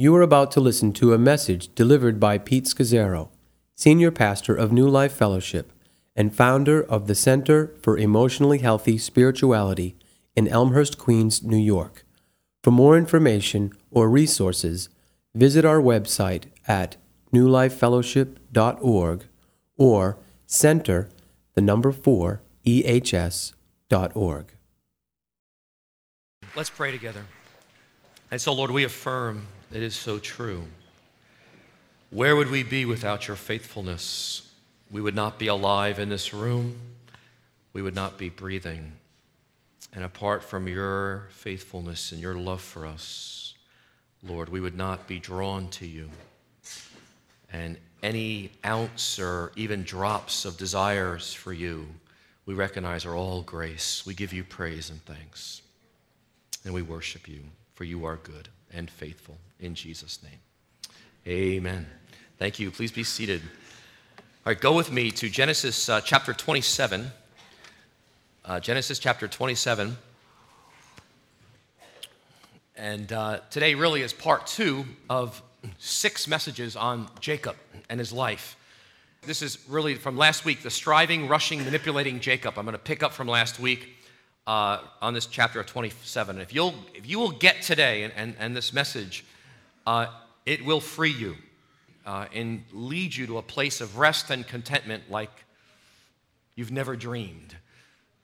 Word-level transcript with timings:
You 0.00 0.16
are 0.16 0.22
about 0.22 0.50
to 0.52 0.60
listen 0.60 0.94
to 0.94 1.12
a 1.12 1.18
message 1.18 1.74
delivered 1.74 2.18
by 2.18 2.38
Pete 2.38 2.64
Scazzero, 2.64 3.28
Senior 3.74 4.10
Pastor 4.10 4.54
of 4.54 4.72
New 4.72 4.88
Life 4.88 5.12
Fellowship 5.12 5.74
and 6.16 6.34
founder 6.34 6.82
of 6.82 7.06
the 7.06 7.14
Center 7.14 7.74
for 7.82 7.98
Emotionally 7.98 8.60
Healthy 8.60 8.96
Spirituality 8.96 9.98
in 10.34 10.48
Elmhurst, 10.48 10.96
Queens, 10.96 11.42
New 11.42 11.58
York. 11.58 12.06
For 12.62 12.70
more 12.70 12.96
information 12.96 13.74
or 13.90 14.08
resources, 14.08 14.88
visit 15.34 15.66
our 15.66 15.82
website 15.82 16.44
at 16.66 16.96
newlifefellowship.org 17.34 19.24
or 19.76 20.18
center, 20.46 21.10
the 21.52 21.60
number 21.60 21.92
4, 21.92 22.40
ehs.org. 22.64 24.46
Let's 26.56 26.70
pray 26.70 26.90
together. 26.90 27.26
And 28.30 28.40
so, 28.40 28.54
Lord, 28.54 28.70
we 28.70 28.84
affirm 28.84 29.46
it 29.72 29.82
is 29.82 29.94
so 29.94 30.18
true. 30.18 30.64
Where 32.10 32.34
would 32.34 32.50
we 32.50 32.64
be 32.64 32.84
without 32.84 33.28
your 33.28 33.36
faithfulness? 33.36 34.50
We 34.90 35.00
would 35.00 35.14
not 35.14 35.38
be 35.38 35.46
alive 35.46 36.00
in 36.00 36.08
this 36.08 36.34
room. 36.34 36.76
We 37.72 37.82
would 37.82 37.94
not 37.94 38.18
be 38.18 38.28
breathing. 38.28 38.92
And 39.92 40.04
apart 40.04 40.42
from 40.42 40.66
your 40.66 41.28
faithfulness 41.30 42.10
and 42.10 42.20
your 42.20 42.34
love 42.34 42.60
for 42.60 42.84
us, 42.84 43.54
Lord, 44.24 44.48
we 44.48 44.60
would 44.60 44.76
not 44.76 45.06
be 45.06 45.20
drawn 45.20 45.68
to 45.70 45.86
you. 45.86 46.10
And 47.52 47.76
any 48.02 48.50
ounce 48.64 49.18
or 49.18 49.52
even 49.54 49.84
drops 49.84 50.44
of 50.44 50.56
desires 50.56 51.32
for 51.32 51.52
you, 51.52 51.86
we 52.44 52.54
recognize 52.54 53.04
are 53.04 53.14
all 53.14 53.42
grace. 53.42 54.04
We 54.04 54.14
give 54.14 54.32
you 54.32 54.42
praise 54.42 54.90
and 54.90 55.04
thanks. 55.04 55.62
And 56.64 56.74
we 56.74 56.82
worship 56.82 57.28
you, 57.28 57.40
for 57.74 57.84
you 57.84 58.04
are 58.04 58.16
good 58.16 58.48
and 58.72 58.90
faithful. 58.90 59.36
In 59.58 59.74
Jesus' 59.74 60.20
name. 60.22 60.38
Amen. 61.26 61.86
Thank 62.38 62.58
you. 62.58 62.70
Please 62.70 62.92
be 62.92 63.04
seated. 63.04 63.42
All 64.46 64.52
right, 64.52 64.60
go 64.60 64.74
with 64.74 64.90
me 64.90 65.10
to 65.12 65.28
Genesis 65.28 65.88
uh, 65.88 66.00
chapter 66.00 66.32
27. 66.32 67.10
Uh, 68.44 68.60
Genesis 68.60 68.98
chapter 68.98 69.28
27. 69.28 69.96
And 72.76 73.12
uh, 73.12 73.40
today 73.50 73.74
really 73.74 74.00
is 74.00 74.14
part 74.14 74.46
two 74.46 74.86
of 75.10 75.42
six 75.78 76.26
messages 76.26 76.74
on 76.74 77.08
Jacob 77.20 77.56
and 77.90 78.00
his 78.00 78.12
life. 78.12 78.56
This 79.26 79.42
is 79.42 79.58
really 79.68 79.96
from 79.96 80.16
last 80.16 80.46
week, 80.46 80.62
the 80.62 80.70
striving, 80.70 81.28
rushing, 81.28 81.62
manipulating 81.62 82.20
Jacob. 82.20 82.54
I'm 82.56 82.64
going 82.64 82.72
to 82.72 82.78
pick 82.78 83.02
up 83.02 83.12
from 83.12 83.28
last 83.28 83.60
week 83.60 83.99
uh, 84.46 84.78
on 85.00 85.14
this 85.14 85.26
chapter 85.26 85.60
of 85.60 85.66
27. 85.66 86.38
If, 86.40 86.54
you'll, 86.54 86.74
if 86.94 87.08
you 87.08 87.18
will 87.18 87.30
get 87.30 87.62
today 87.62 88.02
and, 88.02 88.12
and, 88.16 88.34
and 88.38 88.56
this 88.56 88.72
message, 88.72 89.24
uh, 89.86 90.06
it 90.46 90.64
will 90.64 90.80
free 90.80 91.12
you 91.12 91.36
uh, 92.06 92.26
and 92.34 92.64
lead 92.72 93.14
you 93.14 93.26
to 93.26 93.38
a 93.38 93.42
place 93.42 93.80
of 93.80 93.98
rest 93.98 94.30
and 94.30 94.46
contentment 94.46 95.10
like 95.10 95.30
you've 96.54 96.72
never 96.72 96.96
dreamed. 96.96 97.56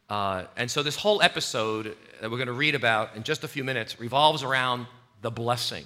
Uh, 0.09 0.45
and 0.57 0.71
so, 0.71 0.83
this 0.83 0.97
whole 0.97 1.21
episode 1.21 1.97
that 2.21 2.31
we're 2.31 2.37
going 2.37 2.47
to 2.47 2.53
read 2.53 2.75
about 2.75 3.17
in 3.17 3.25
just 3.25 3.43
a 3.43 3.49
few 3.49 3.65
minutes 3.65 3.99
revolves 3.99 4.43
around 4.45 4.87
the 5.21 5.31
blessing. 5.31 5.85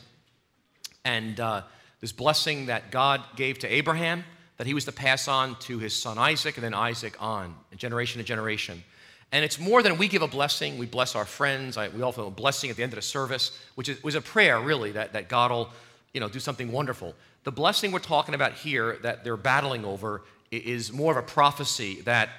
And 1.05 1.41
uh, 1.41 1.62
this 2.00 2.12
blessing 2.12 2.67
that 2.67 2.91
God 2.91 3.22
gave 3.37 3.59
to 3.61 3.69
Abraham, 3.69 4.25
that 4.59 4.67
he 4.67 4.75
was 4.75 4.84
to 4.84 4.92
pass 4.92 5.27
on 5.27 5.56
to 5.61 5.78
his 5.78 5.97
son 5.97 6.19
Isaac, 6.19 6.56
and 6.56 6.65
then 6.65 6.75
Isaac 6.75 7.17
on, 7.20 7.55
generation 7.77 8.19
to 8.19 8.25
generation. 8.25 8.84
And 9.33 9.45
it's 9.45 9.61
more 9.61 9.83
than 9.83 9.97
we 9.97 10.09
give 10.09 10.23
a 10.23 10.28
blessing, 10.28 10.77
we 10.77 10.86
bless 10.86 11.14
our 11.14 11.25
friends. 11.25 11.77
I, 11.77 11.89
we 11.89 12.03
offer 12.03 12.23
a 12.23 12.31
blessing 12.31 12.70
at 12.70 12.77
the 12.77 12.83
end 12.83 12.92
of 12.92 12.97
the 12.97 13.03
service, 13.03 13.56
which 13.77 13.89
is, 13.89 14.03
was 14.03 14.17
a 14.17 14.20
prayer, 14.20 14.61
really, 14.61 14.92
that, 14.92 15.12
that 15.12 15.28
God 15.28 15.50
will 15.50 15.70
you 16.12 16.20
know, 16.20 16.28
do 16.28 16.41
something 16.41 16.72
wonderful. 16.72 17.14
The 17.45 17.53
blessing 17.53 17.92
we're 17.92 18.00
talking 18.00 18.34
about 18.34 18.55
here 18.55 18.98
that 19.03 19.22
they're 19.22 19.37
battling 19.37 19.84
over 19.84 20.22
is 20.50 20.92
more 20.92 21.12
of 21.12 21.17
a 21.17 21.27
prophecy 21.27 22.00
that, 22.03 22.31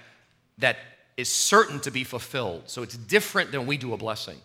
that 0.57 0.77
is 1.15 1.29
certain 1.29 1.79
to 1.81 1.91
be 1.91 2.03
fulfilled. 2.03 2.63
So 2.65 2.83
it's 2.83 2.97
different 2.97 3.51
than 3.51 3.65
we 3.65 3.77
do 3.77 3.93
a 3.93 3.97
blessing. 3.97 4.37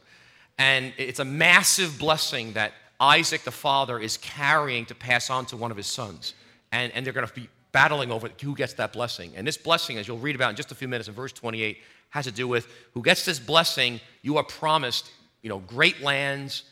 And 0.59 0.93
it's 0.97 1.19
a 1.19 1.25
massive 1.25 1.99
blessing 1.99 2.53
that 2.53 2.73
Isaac 3.01 3.43
the 3.43 3.51
father 3.51 3.99
is 3.99 4.17
carrying 4.17 4.87
to 4.87 4.95
pass 4.95 5.29
on 5.31 5.47
to 5.47 5.57
one 5.57 5.71
of 5.71 5.77
his 5.77 5.87
sons. 5.87 6.35
And, 6.73 6.93
and 6.93 7.05
they're 7.05 7.13
going 7.13 7.27
to 7.27 7.35
be 7.35 7.49
battling 7.73 8.11
over 8.11 8.31
who 8.41 8.55
gets 8.55 8.73
that 8.75 8.93
blessing. 8.93 9.33
And 9.37 9.47
this 9.47 9.59
blessing, 9.59 9.99
as 9.99 10.09
you'll 10.09 10.19
read 10.19 10.35
about 10.35 10.51
in 10.51 10.57
just 10.57 10.73
a 10.73 10.75
few 10.75 10.89
minutes 10.89 11.09
in 11.09 11.15
verse 11.15 11.33
28, 11.33 11.79
has 12.17 12.25
to 12.25 12.33
do 12.33 12.49
with 12.49 12.67
who 12.95 13.03
gets 13.03 13.27
this 13.27 13.39
blessing, 13.39 14.01
you 14.23 14.39
are 14.39 14.43
promised, 14.43 15.11
you 15.43 15.51
know, 15.51 15.59
great 15.59 16.01
lands, 16.01 16.63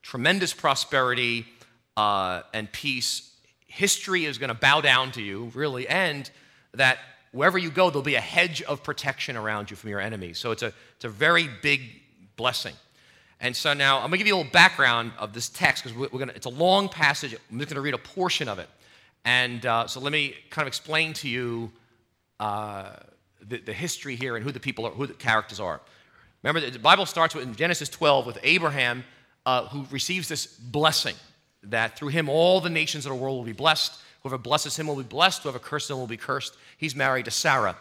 tremendous 0.00 0.54
prosperity, 0.54 1.46
uh, 1.98 2.40
and 2.54 2.72
peace. 2.72 3.30
History 3.66 4.24
is 4.24 4.38
going 4.38 4.48
to 4.48 4.54
bow 4.54 4.80
down 4.80 5.12
to 5.12 5.22
you, 5.22 5.52
really, 5.54 5.86
and 5.86 6.30
that 6.72 6.98
wherever 7.32 7.58
you 7.58 7.70
go, 7.70 7.90
there'll 7.90 8.02
be 8.02 8.14
a 8.14 8.20
hedge 8.20 8.62
of 8.62 8.82
protection 8.82 9.36
around 9.36 9.70
you 9.70 9.76
from 9.76 9.90
your 9.90 10.00
enemies. 10.00 10.38
So 10.38 10.50
it's 10.50 10.62
a, 10.62 10.72
it's 10.96 11.04
a 11.04 11.10
very 11.10 11.46
big 11.60 11.82
blessing. 12.36 12.74
And 13.38 13.54
so 13.54 13.74
now 13.74 13.96
I'm 13.96 14.04
going 14.04 14.12
to 14.12 14.18
give 14.18 14.26
you 14.28 14.34
a 14.34 14.38
little 14.38 14.52
background 14.52 15.12
of 15.18 15.34
this 15.34 15.50
text 15.50 15.84
because 15.84 15.96
we're, 15.98 16.08
going 16.08 16.28
to, 16.28 16.34
it's 16.34 16.46
a 16.46 16.50
long 16.50 16.88
passage. 16.88 17.34
I'm 17.34 17.58
just 17.58 17.68
going 17.68 17.76
to 17.76 17.82
read 17.82 17.92
a 17.92 17.98
portion 17.98 18.48
of 18.48 18.58
it. 18.58 18.68
And 19.26 19.66
uh, 19.66 19.88
so 19.88 20.00
let 20.00 20.10
me 20.10 20.34
kind 20.48 20.64
of 20.64 20.68
explain 20.68 21.12
to 21.14 21.28
you 21.28 21.70
uh, 22.40 22.92
the, 23.48 23.58
the, 23.58 23.72
history 23.72 24.16
here 24.16 24.36
and 24.36 24.44
who 24.44 24.52
the 24.52 24.60
people 24.60 24.86
are, 24.86 24.90
who 24.90 25.06
the 25.06 25.14
characters 25.14 25.60
are. 25.60 25.80
Remember, 26.42 26.68
the 26.70 26.78
Bible 26.78 27.06
starts 27.06 27.34
with, 27.34 27.44
in 27.44 27.54
Genesis 27.54 27.88
12 27.88 28.26
with 28.26 28.38
Abraham 28.42 29.04
uh, 29.44 29.66
who 29.66 29.86
receives 29.90 30.28
this 30.28 30.46
blessing 30.46 31.14
that 31.62 31.96
through 31.96 32.08
him 32.08 32.28
all 32.28 32.60
the 32.60 32.70
nations 32.70 33.06
of 33.06 33.10
the 33.10 33.16
world 33.16 33.38
will 33.38 33.44
be 33.44 33.52
blessed. 33.52 33.98
Whoever 34.22 34.38
blesses 34.38 34.76
him 34.76 34.88
will 34.88 34.96
be 34.96 35.02
blessed. 35.02 35.42
Whoever 35.42 35.58
curses 35.58 35.90
him 35.90 35.98
will 35.98 36.06
be 36.06 36.16
cursed. 36.16 36.56
He's 36.78 36.96
married 36.96 37.26
to 37.26 37.30
Sarah. 37.30 37.76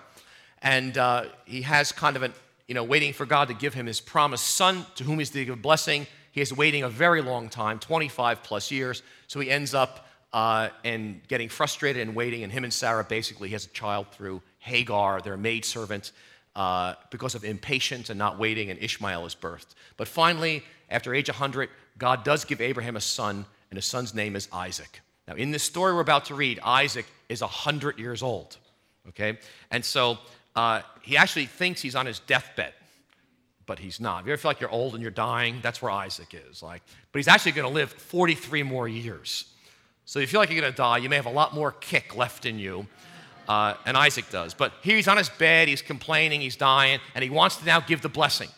And 0.61 0.97
uh, 0.97 1.25
he 1.45 1.63
has 1.63 1.91
kind 1.91 2.15
of 2.15 2.23
an, 2.23 2.33
you 2.67 2.75
know, 2.75 2.83
waiting 2.83 3.13
for 3.13 3.25
God 3.25 3.47
to 3.47 3.53
give 3.53 3.73
him 3.73 3.85
his 3.85 3.99
promised 3.99 4.47
son 4.47 4.85
to 4.95 5.03
whom 5.03 5.19
he's 5.19 5.31
to 5.31 5.43
give 5.43 5.61
blessing. 5.61 6.07
He 6.31 6.41
is 6.41 6.53
waiting 6.53 6.83
a 6.83 6.89
very 6.89 7.21
long 7.21 7.49
time, 7.49 7.79
25 7.79 8.43
plus 8.43 8.71
years. 8.71 9.01
So 9.27 9.39
he 9.39 9.49
ends 9.49 9.73
up 9.73 10.07
uh, 10.33 10.69
and 10.83 11.25
getting 11.27 11.49
frustrated 11.49 12.05
and 12.07 12.15
waiting. 12.15 12.43
And 12.43 12.51
him 12.51 12.63
and 12.63 12.73
Sarah 12.73 13.03
basically 13.03 13.49
he 13.49 13.53
has 13.53 13.65
a 13.65 13.69
child 13.69 14.07
through 14.11 14.41
Hagar, 14.65 15.21
their 15.21 15.37
maidservant, 15.37 16.11
uh, 16.55 16.95
because 17.11 17.35
of 17.35 17.43
impatience 17.43 18.09
and 18.09 18.17
not 18.17 18.39
waiting, 18.39 18.71
and 18.71 18.81
Ishmael 18.81 19.25
is 19.25 19.35
birthed. 19.35 19.75
But 19.95 20.07
finally, 20.07 20.63
after 20.89 21.13
age 21.13 21.29
100, 21.29 21.69
God 21.97 22.23
does 22.23 22.45
give 22.45 22.61
Abraham 22.61 22.95
a 22.95 23.01
son, 23.01 23.45
and 23.69 23.77
his 23.77 23.85
son's 23.85 24.15
name 24.15 24.35
is 24.35 24.47
Isaac. 24.51 25.01
Now, 25.27 25.35
in 25.35 25.51
this 25.51 25.63
story 25.63 25.93
we're 25.93 26.01
about 26.01 26.25
to 26.25 26.35
read, 26.35 26.59
Isaac 26.63 27.05
is 27.29 27.41
100 27.41 27.99
years 27.99 28.23
old, 28.23 28.57
okay? 29.09 29.37
And 29.69 29.85
so 29.85 30.17
uh, 30.55 30.81
he 31.01 31.15
actually 31.15 31.45
thinks 31.45 31.81
he's 31.81 31.95
on 31.95 32.07
his 32.07 32.19
deathbed, 32.19 32.73
but 33.67 33.77
he's 33.77 33.99
not. 33.99 34.21
If 34.21 34.27
you 34.27 34.33
ever 34.33 34.41
feel 34.41 34.49
like 34.49 34.61
you're 34.61 34.71
old 34.71 34.93
and 34.93 35.01
you're 35.01 35.11
dying, 35.11 35.59
that's 35.61 35.79
where 35.79 35.91
Isaac 35.91 36.35
is. 36.49 36.63
Like, 36.63 36.81
but 37.11 37.19
he's 37.19 37.27
actually 37.27 37.51
going 37.51 37.67
to 37.67 37.73
live 37.73 37.91
43 37.91 38.63
more 38.63 38.87
years. 38.87 39.45
So 40.05 40.19
if 40.19 40.23
you 40.23 40.27
feel 40.27 40.39
like 40.39 40.49
you're 40.49 40.61
going 40.61 40.73
to 40.73 40.77
die, 40.77 40.97
you 40.97 41.09
may 41.09 41.17
have 41.17 41.25
a 41.25 41.31
lot 41.31 41.53
more 41.53 41.71
kick 41.71 42.15
left 42.15 42.45
in 42.45 42.57
you. 42.59 42.87
Uh, 43.47 43.75
and 43.85 43.95
Isaac 43.95 44.29
does. 44.29 44.53
But 44.53 44.73
here 44.81 44.95
he's 44.95 45.07
on 45.07 45.17
his 45.17 45.29
bed, 45.29 45.67
he's 45.67 45.81
complaining, 45.81 46.41
he's 46.41 46.55
dying, 46.55 46.99
and 47.13 47.23
he 47.23 47.29
wants 47.29 47.57
to 47.57 47.65
now 47.65 47.79
give 47.79 48.01
the 48.01 48.09
blessing. 48.09 48.49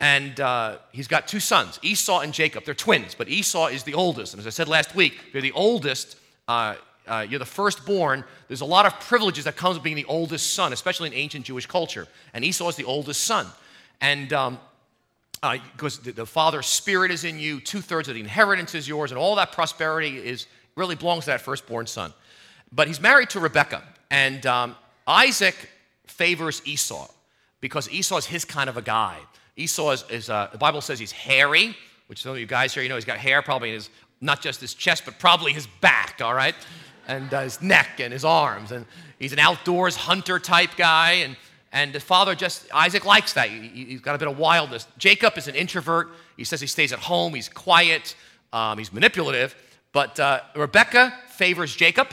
And 0.00 0.38
uh, 0.40 0.78
he's 0.92 1.08
got 1.08 1.26
two 1.26 1.40
sons, 1.40 1.78
Esau 1.82 2.20
and 2.20 2.34
Jacob. 2.34 2.64
They're 2.64 2.74
twins, 2.74 3.14
but 3.14 3.28
Esau 3.28 3.68
is 3.68 3.82
the 3.84 3.94
oldest. 3.94 4.34
And 4.34 4.40
as 4.40 4.46
I 4.46 4.50
said 4.50 4.68
last 4.68 4.94
week, 4.94 5.18
you're 5.32 5.42
the 5.42 5.52
oldest, 5.52 6.16
uh, 6.48 6.74
uh, 7.06 7.26
you're 7.28 7.38
the 7.38 7.46
firstborn. 7.46 8.24
There's 8.48 8.60
a 8.60 8.66
lot 8.66 8.84
of 8.84 8.98
privileges 9.00 9.44
that 9.44 9.56
comes 9.56 9.76
with 9.76 9.84
being 9.84 9.96
the 9.96 10.04
oldest 10.04 10.52
son, 10.52 10.72
especially 10.72 11.08
in 11.08 11.14
ancient 11.14 11.46
Jewish 11.46 11.66
culture. 11.66 12.06
And 12.34 12.44
Esau 12.44 12.68
is 12.68 12.76
the 12.76 12.84
oldest 12.84 13.22
son. 13.22 13.46
And 14.00 14.32
um, 14.34 14.58
uh, 15.42 15.58
because 15.72 15.98
the, 16.00 16.12
the, 16.12 16.26
father's 16.26 16.66
spirit 16.66 17.10
is 17.10 17.24
in 17.24 17.38
you, 17.38 17.60
two 17.60 17.80
thirds 17.80 18.08
of 18.08 18.14
the 18.14 18.20
inheritance 18.20 18.74
is 18.74 18.88
yours, 18.88 19.12
and 19.12 19.18
all 19.18 19.36
that 19.36 19.52
prosperity 19.52 20.16
is 20.16 20.46
really 20.76 20.94
belongs 20.94 21.24
to 21.24 21.30
that 21.30 21.40
firstborn 21.40 21.86
son. 21.86 22.12
But 22.72 22.88
he's 22.88 23.00
married 23.00 23.30
to 23.30 23.40
Rebekah, 23.40 23.82
and 24.10 24.44
um, 24.46 24.76
Isaac 25.06 25.56
favors 26.06 26.62
Esau 26.64 27.08
because 27.60 27.90
Esau 27.90 28.16
is 28.16 28.26
his 28.26 28.44
kind 28.44 28.68
of 28.68 28.76
a 28.76 28.82
guy. 28.82 29.18
Esau 29.56 29.90
is, 29.90 30.04
is 30.10 30.30
uh, 30.30 30.48
the 30.52 30.58
Bible 30.58 30.80
says 30.80 30.98
he's 30.98 31.12
hairy, 31.12 31.74
which 32.06 32.22
some 32.22 32.32
of 32.32 32.38
you 32.38 32.46
guys 32.46 32.74
here, 32.74 32.82
you 32.82 32.88
know, 32.88 32.94
he's 32.94 33.04
got 33.04 33.18
hair 33.18 33.42
probably 33.42 33.70
in 33.70 33.74
his, 33.74 33.90
not 34.20 34.40
just 34.40 34.60
his 34.60 34.74
chest, 34.74 35.04
but 35.04 35.18
probably 35.18 35.52
his 35.52 35.66
back, 35.80 36.20
all 36.22 36.34
right? 36.34 36.54
And 37.08 37.32
uh, 37.32 37.42
his 37.42 37.62
neck 37.62 38.00
and 38.00 38.12
his 38.12 38.24
arms. 38.24 38.72
And 38.72 38.84
he's 39.18 39.32
an 39.32 39.38
outdoors 39.38 39.96
hunter 39.96 40.38
type 40.38 40.76
guy. 40.76 41.12
And, 41.12 41.36
and 41.72 41.92
the 41.92 42.00
father 42.00 42.34
just, 42.34 42.66
Isaac 42.74 43.04
likes 43.04 43.32
that. 43.34 43.48
He, 43.48 43.92
has 43.92 44.00
got 44.00 44.14
a 44.14 44.18
bit 44.18 44.28
of 44.28 44.38
wildness. 44.38 44.86
Jacob 44.98 45.38
is 45.38 45.48
an 45.48 45.54
introvert. 45.54 46.08
He 46.36 46.44
says 46.44 46.60
he 46.60 46.66
stays 46.66 46.92
at 46.92 46.98
home, 46.98 47.34
he's 47.34 47.48
quiet, 47.48 48.14
um, 48.52 48.78
he's 48.78 48.92
manipulative. 48.92 49.54
But 49.92 50.20
uh, 50.20 50.40
Rebecca 50.54 51.14
favors 51.28 51.74
Jacob, 51.74 52.08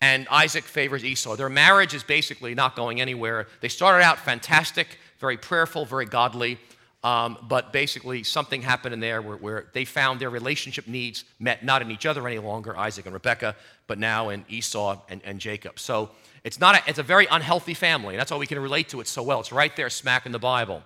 and 0.00 0.26
Isaac 0.28 0.64
favors 0.64 1.04
Esau. 1.04 1.36
Their 1.36 1.48
marriage 1.48 1.94
is 1.94 2.02
basically 2.02 2.54
not 2.54 2.76
going 2.76 3.00
anywhere. 3.00 3.46
They 3.60 3.68
started 3.68 4.04
out 4.04 4.18
fantastic 4.18 4.98
very 5.20 5.36
prayerful, 5.36 5.84
very 5.84 6.06
godly. 6.06 6.58
Um, 7.02 7.38
but 7.48 7.72
basically, 7.72 8.24
something 8.24 8.60
happened 8.60 8.92
in 8.92 9.00
there 9.00 9.22
where, 9.22 9.36
where, 9.36 9.66
they 9.72 9.86
found 9.86 10.20
their 10.20 10.28
relationship 10.28 10.86
needs 10.86 11.24
met 11.38 11.64
not 11.64 11.80
in 11.80 11.90
each 11.90 12.04
other 12.04 12.26
any 12.26 12.38
longer, 12.38 12.76
Isaac 12.76 13.06
and 13.06 13.14
Rebekah, 13.14 13.56
but 13.86 13.98
now 13.98 14.28
in 14.28 14.44
Esau 14.50 15.00
and, 15.08 15.22
and 15.24 15.40
Jacob. 15.40 15.78
So 15.78 16.10
it's, 16.44 16.60
not 16.60 16.74
a, 16.74 16.90
it's 16.90 16.98
a 16.98 17.02
very 17.02 17.26
unhealthy 17.30 17.72
family, 17.72 18.16
that's 18.16 18.30
why 18.30 18.36
we 18.36 18.46
can 18.46 18.58
relate 18.58 18.90
to 18.90 19.00
it 19.00 19.06
so 19.06 19.22
well. 19.22 19.40
It's 19.40 19.50
right 19.50 19.74
there, 19.76 19.88
smack 19.88 20.26
in 20.26 20.32
the 20.32 20.38
Bible. 20.38 20.82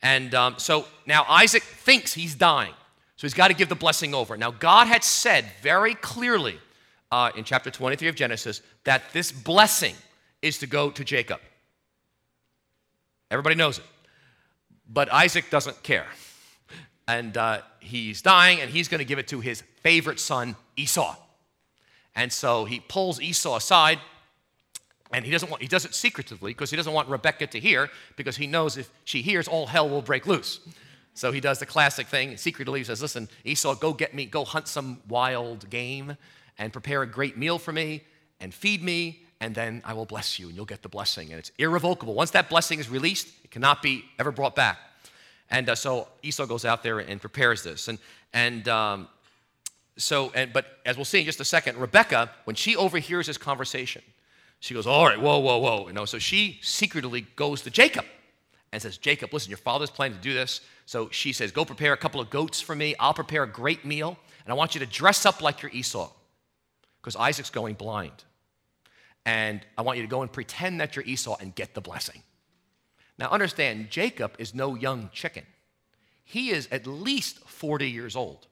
And 0.00 0.34
um, 0.34 0.54
so 0.56 0.86
now 1.06 1.26
Isaac 1.28 1.62
thinks 1.62 2.14
he's 2.14 2.34
dying, 2.34 2.72
so 3.16 3.26
he's 3.26 3.34
got 3.34 3.48
to 3.48 3.54
give 3.54 3.68
the 3.68 3.74
blessing 3.74 4.14
over. 4.14 4.38
Now, 4.38 4.52
God 4.52 4.86
had 4.86 5.04
said 5.04 5.44
very 5.60 5.94
clearly 5.94 6.58
uh, 7.12 7.30
in 7.36 7.44
chapter 7.44 7.70
23 7.70 8.08
of 8.08 8.14
Genesis 8.16 8.62
that 8.84 9.02
this 9.12 9.30
blessing 9.30 9.94
is 10.40 10.58
to 10.58 10.66
go 10.66 10.90
to 10.90 11.04
Jacob. 11.04 11.40
Everybody 13.30 13.54
knows 13.54 13.78
it. 13.78 13.84
But 14.88 15.12
Isaac 15.12 15.50
doesn't 15.50 15.82
care. 15.82 16.06
And 17.06 17.36
uh, 17.36 17.60
he's 17.80 18.22
dying, 18.22 18.60
and 18.60 18.70
he's 18.70 18.88
going 18.88 19.00
to 19.00 19.04
give 19.04 19.18
it 19.18 19.28
to 19.28 19.40
his 19.40 19.62
favorite 19.82 20.20
son, 20.20 20.56
Esau. 20.76 21.14
And 22.14 22.32
so 22.32 22.64
he 22.64 22.80
pulls 22.80 23.20
Esau 23.20 23.56
aside, 23.56 23.98
and 25.12 25.24
he 25.24 25.30
doesn't 25.30 25.50
want, 25.50 25.62
he 25.62 25.68
does 25.68 25.84
it 25.84 25.94
secretively 25.94 26.52
because 26.52 26.70
he 26.70 26.76
doesn't 26.76 26.92
want 26.92 27.08
Rebecca 27.08 27.46
to 27.48 27.60
hear, 27.60 27.90
because 28.16 28.36
he 28.36 28.46
knows 28.46 28.76
if 28.78 28.90
she 29.04 29.20
hears, 29.20 29.48
all 29.48 29.66
hell 29.66 29.88
will 29.88 30.02
break 30.02 30.26
loose. 30.26 30.60
So 31.14 31.30
he 31.32 31.40
does 31.40 31.58
the 31.58 31.66
classic 31.66 32.06
thing, 32.06 32.38
secretly 32.38 32.82
says, 32.84 33.02
Listen, 33.02 33.28
Esau, 33.44 33.74
go 33.74 33.92
get 33.92 34.14
me, 34.14 34.24
go 34.24 34.44
hunt 34.44 34.68
some 34.68 35.00
wild 35.08 35.68
game 35.68 36.16
and 36.58 36.72
prepare 36.72 37.02
a 37.02 37.06
great 37.06 37.36
meal 37.36 37.58
for 37.58 37.72
me 37.72 38.02
and 38.40 38.52
feed 38.52 38.82
me, 38.82 39.24
and 39.40 39.54
then 39.54 39.82
I 39.84 39.94
will 39.94 40.06
bless 40.06 40.38
you 40.38 40.48
and 40.48 40.56
you'll 40.56 40.64
get 40.64 40.82
the 40.82 40.88
blessing. 40.88 41.30
And 41.30 41.38
it's 41.38 41.52
irrevocable. 41.58 42.14
Once 42.14 42.30
that 42.32 42.48
blessing 42.48 42.78
is 42.78 42.88
released, 42.88 43.28
it 43.44 43.50
cannot 43.50 43.82
be 43.82 44.04
ever 44.18 44.30
brought 44.30 44.54
back. 44.54 44.78
And 45.50 45.68
uh, 45.68 45.74
so 45.74 46.08
Esau 46.22 46.46
goes 46.46 46.64
out 46.64 46.82
there 46.82 46.98
and 46.98 47.20
prepares 47.20 47.62
this. 47.62 47.88
And, 47.88 47.98
and 48.32 48.66
um, 48.68 49.08
so, 49.96 50.32
and, 50.34 50.52
but 50.52 50.78
as 50.86 50.96
we'll 50.96 51.04
see 51.04 51.20
in 51.20 51.24
just 51.24 51.40
a 51.40 51.44
second, 51.44 51.76
Rebecca, 51.76 52.30
when 52.44 52.56
she 52.56 52.76
overhears 52.76 53.26
this 53.26 53.36
conversation, 53.36 54.02
she 54.60 54.74
goes, 54.74 54.86
All 54.86 55.04
right, 55.04 55.20
whoa, 55.20 55.38
whoa, 55.38 55.58
whoa. 55.58 55.86
You 55.88 55.92
know, 55.92 56.04
so 56.04 56.18
she 56.18 56.58
secretly 56.62 57.26
goes 57.36 57.62
to 57.62 57.70
Jacob 57.70 58.06
and 58.72 58.80
says, 58.80 58.96
Jacob, 58.96 59.32
listen, 59.32 59.50
your 59.50 59.58
father's 59.58 59.90
planning 59.90 60.16
to 60.16 60.22
do 60.22 60.32
this. 60.32 60.62
So 60.86 61.10
she 61.10 61.32
says, 61.32 61.52
Go 61.52 61.64
prepare 61.64 61.92
a 61.92 61.96
couple 61.98 62.20
of 62.20 62.30
goats 62.30 62.60
for 62.60 62.74
me. 62.74 62.94
I'll 62.98 63.14
prepare 63.14 63.42
a 63.42 63.48
great 63.48 63.84
meal. 63.84 64.16
And 64.44 64.52
I 64.52 64.56
want 64.56 64.74
you 64.74 64.78
to 64.80 64.86
dress 64.86 65.26
up 65.26 65.42
like 65.42 65.62
your 65.62 65.70
Esau 65.72 66.10
because 67.02 67.16
Isaac's 67.16 67.50
going 67.50 67.74
blind 67.74 68.24
and 69.24 69.64
I 69.78 69.82
want 69.82 69.98
you 69.98 70.04
to 70.04 70.10
go 70.10 70.22
and 70.22 70.32
pretend 70.32 70.80
that 70.80 70.96
you're 70.96 71.04
Esau 71.04 71.36
and 71.40 71.54
get 71.54 71.74
the 71.74 71.80
blessing. 71.80 72.22
Now, 73.18 73.28
understand, 73.28 73.90
Jacob 73.90 74.34
is 74.38 74.54
no 74.54 74.74
young 74.74 75.10
chicken. 75.12 75.44
He 76.24 76.50
is 76.50 76.68
at 76.72 76.86
least 76.86 77.38
40 77.40 77.88
years 77.88 78.16
old. 78.16 78.46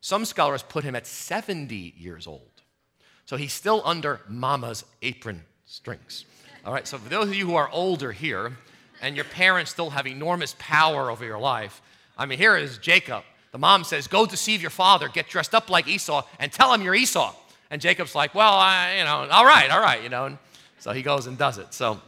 Some 0.00 0.24
scholars 0.24 0.62
put 0.62 0.84
him 0.84 0.96
at 0.96 1.06
70 1.06 1.94
years 1.96 2.26
old. 2.26 2.62
So 3.26 3.36
he's 3.36 3.52
still 3.52 3.82
under 3.84 4.20
mama's 4.28 4.84
apron 5.02 5.44
strings. 5.66 6.24
All 6.64 6.72
right, 6.72 6.86
so 6.86 6.98
for 6.98 7.08
those 7.08 7.28
of 7.28 7.34
you 7.34 7.46
who 7.46 7.56
are 7.56 7.68
older 7.70 8.10
here 8.12 8.56
and 9.02 9.14
your 9.14 9.26
parents 9.26 9.70
still 9.70 9.90
have 9.90 10.06
enormous 10.06 10.56
power 10.58 11.10
over 11.10 11.24
your 11.24 11.38
life, 11.38 11.82
I 12.16 12.26
mean, 12.26 12.38
here 12.38 12.56
is 12.56 12.78
Jacob. 12.78 13.22
The 13.52 13.58
mom 13.58 13.84
says, 13.84 14.08
Go 14.08 14.26
deceive 14.26 14.60
your 14.60 14.70
father, 14.70 15.08
get 15.08 15.28
dressed 15.28 15.54
up 15.54 15.70
like 15.70 15.86
Esau, 15.86 16.24
and 16.38 16.50
tell 16.50 16.72
him 16.72 16.82
you're 16.82 16.94
Esau. 16.94 17.34
And 17.70 17.80
Jacob's 17.80 18.14
like, 18.14 18.34
well, 18.34 18.54
I, 18.54 18.96
you 18.98 19.04
know, 19.04 19.28
all 19.30 19.44
right, 19.44 19.70
all 19.70 19.80
right, 19.80 20.02
you 20.02 20.08
know. 20.08 20.26
And 20.26 20.38
so 20.78 20.92
he 20.92 21.02
goes 21.02 21.26
and 21.26 21.36
does 21.36 21.58
it. 21.58 21.74
So, 21.74 22.00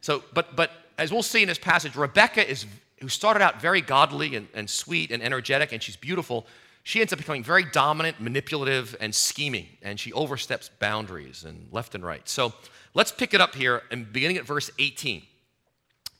so 0.00 0.22
but, 0.32 0.54
but 0.54 0.70
as 0.98 1.12
we'll 1.12 1.22
see 1.22 1.42
in 1.42 1.48
this 1.48 1.58
passage, 1.58 1.96
Rebecca 1.96 2.48
is, 2.48 2.66
who 3.00 3.08
started 3.08 3.42
out 3.42 3.60
very 3.60 3.80
godly 3.80 4.36
and, 4.36 4.48
and 4.54 4.70
sweet 4.70 5.10
and 5.10 5.22
energetic, 5.22 5.72
and 5.72 5.82
she's 5.82 5.96
beautiful, 5.96 6.46
she 6.84 7.00
ends 7.00 7.12
up 7.12 7.18
becoming 7.18 7.44
very 7.44 7.64
dominant, 7.64 8.20
manipulative, 8.20 8.96
and 9.00 9.14
scheming, 9.14 9.66
and 9.82 9.98
she 9.98 10.12
oversteps 10.12 10.68
boundaries 10.68 11.44
and 11.44 11.68
left 11.70 11.94
and 11.94 12.04
right. 12.04 12.28
So 12.28 12.52
let's 12.94 13.12
pick 13.12 13.34
it 13.34 13.40
up 13.40 13.54
here 13.54 13.82
and 13.90 14.12
beginning 14.12 14.36
at 14.36 14.46
verse 14.46 14.70
18, 14.78 15.22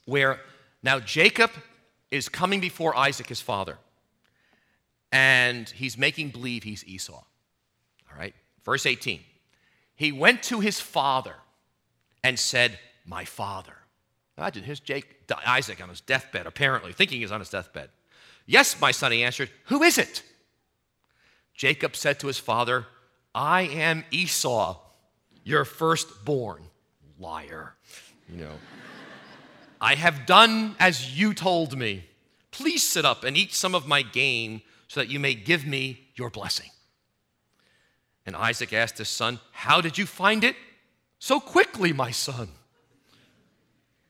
where 0.04 0.40
now 0.82 1.00
Jacob 1.00 1.50
is 2.10 2.28
coming 2.28 2.60
before 2.60 2.96
Isaac, 2.96 3.28
his 3.28 3.40
father, 3.40 3.78
and 5.10 5.68
he's 5.68 5.98
making 5.98 6.30
believe 6.30 6.62
he's 6.62 6.84
Esau. 6.86 7.22
Verse 8.64 8.86
18. 8.86 9.20
He 9.94 10.12
went 10.12 10.42
to 10.44 10.60
his 10.60 10.80
father 10.80 11.34
and 12.22 12.38
said, 12.38 12.78
My 13.06 13.24
father. 13.24 13.74
Imagine 14.38 14.64
here's 14.64 14.80
Jake, 14.80 15.30
Isaac 15.46 15.82
on 15.82 15.88
his 15.88 16.00
deathbed, 16.00 16.46
apparently, 16.46 16.92
thinking 16.92 17.20
he's 17.20 17.32
on 17.32 17.40
his 17.40 17.50
deathbed. 17.50 17.90
Yes, 18.46 18.80
my 18.80 18.90
son, 18.90 19.12
he 19.12 19.22
answered. 19.22 19.50
Who 19.66 19.82
is 19.82 19.98
it? 19.98 20.22
Jacob 21.54 21.94
said 21.94 22.18
to 22.20 22.26
his 22.26 22.38
father, 22.38 22.86
I 23.34 23.62
am 23.62 24.04
Esau, 24.10 24.78
your 25.44 25.64
firstborn. 25.64 26.64
Liar. 27.18 27.74
You 28.28 28.40
know. 28.42 28.54
I 29.80 29.94
have 29.94 30.26
done 30.26 30.74
as 30.78 31.18
you 31.18 31.34
told 31.34 31.78
me. 31.78 32.04
Please 32.50 32.82
sit 32.86 33.04
up 33.04 33.24
and 33.24 33.36
eat 33.36 33.54
some 33.54 33.74
of 33.74 33.86
my 33.86 34.02
game 34.02 34.62
so 34.88 35.00
that 35.00 35.08
you 35.08 35.18
may 35.18 35.34
give 35.34 35.66
me 35.66 36.08
your 36.14 36.28
blessing. 36.28 36.70
And 38.26 38.36
Isaac 38.36 38.72
asked 38.72 38.98
his 38.98 39.08
son, 39.08 39.40
How 39.52 39.80
did 39.80 39.98
you 39.98 40.06
find 40.06 40.44
it 40.44 40.56
so 41.18 41.40
quickly, 41.40 41.92
my 41.92 42.10
son? 42.10 42.48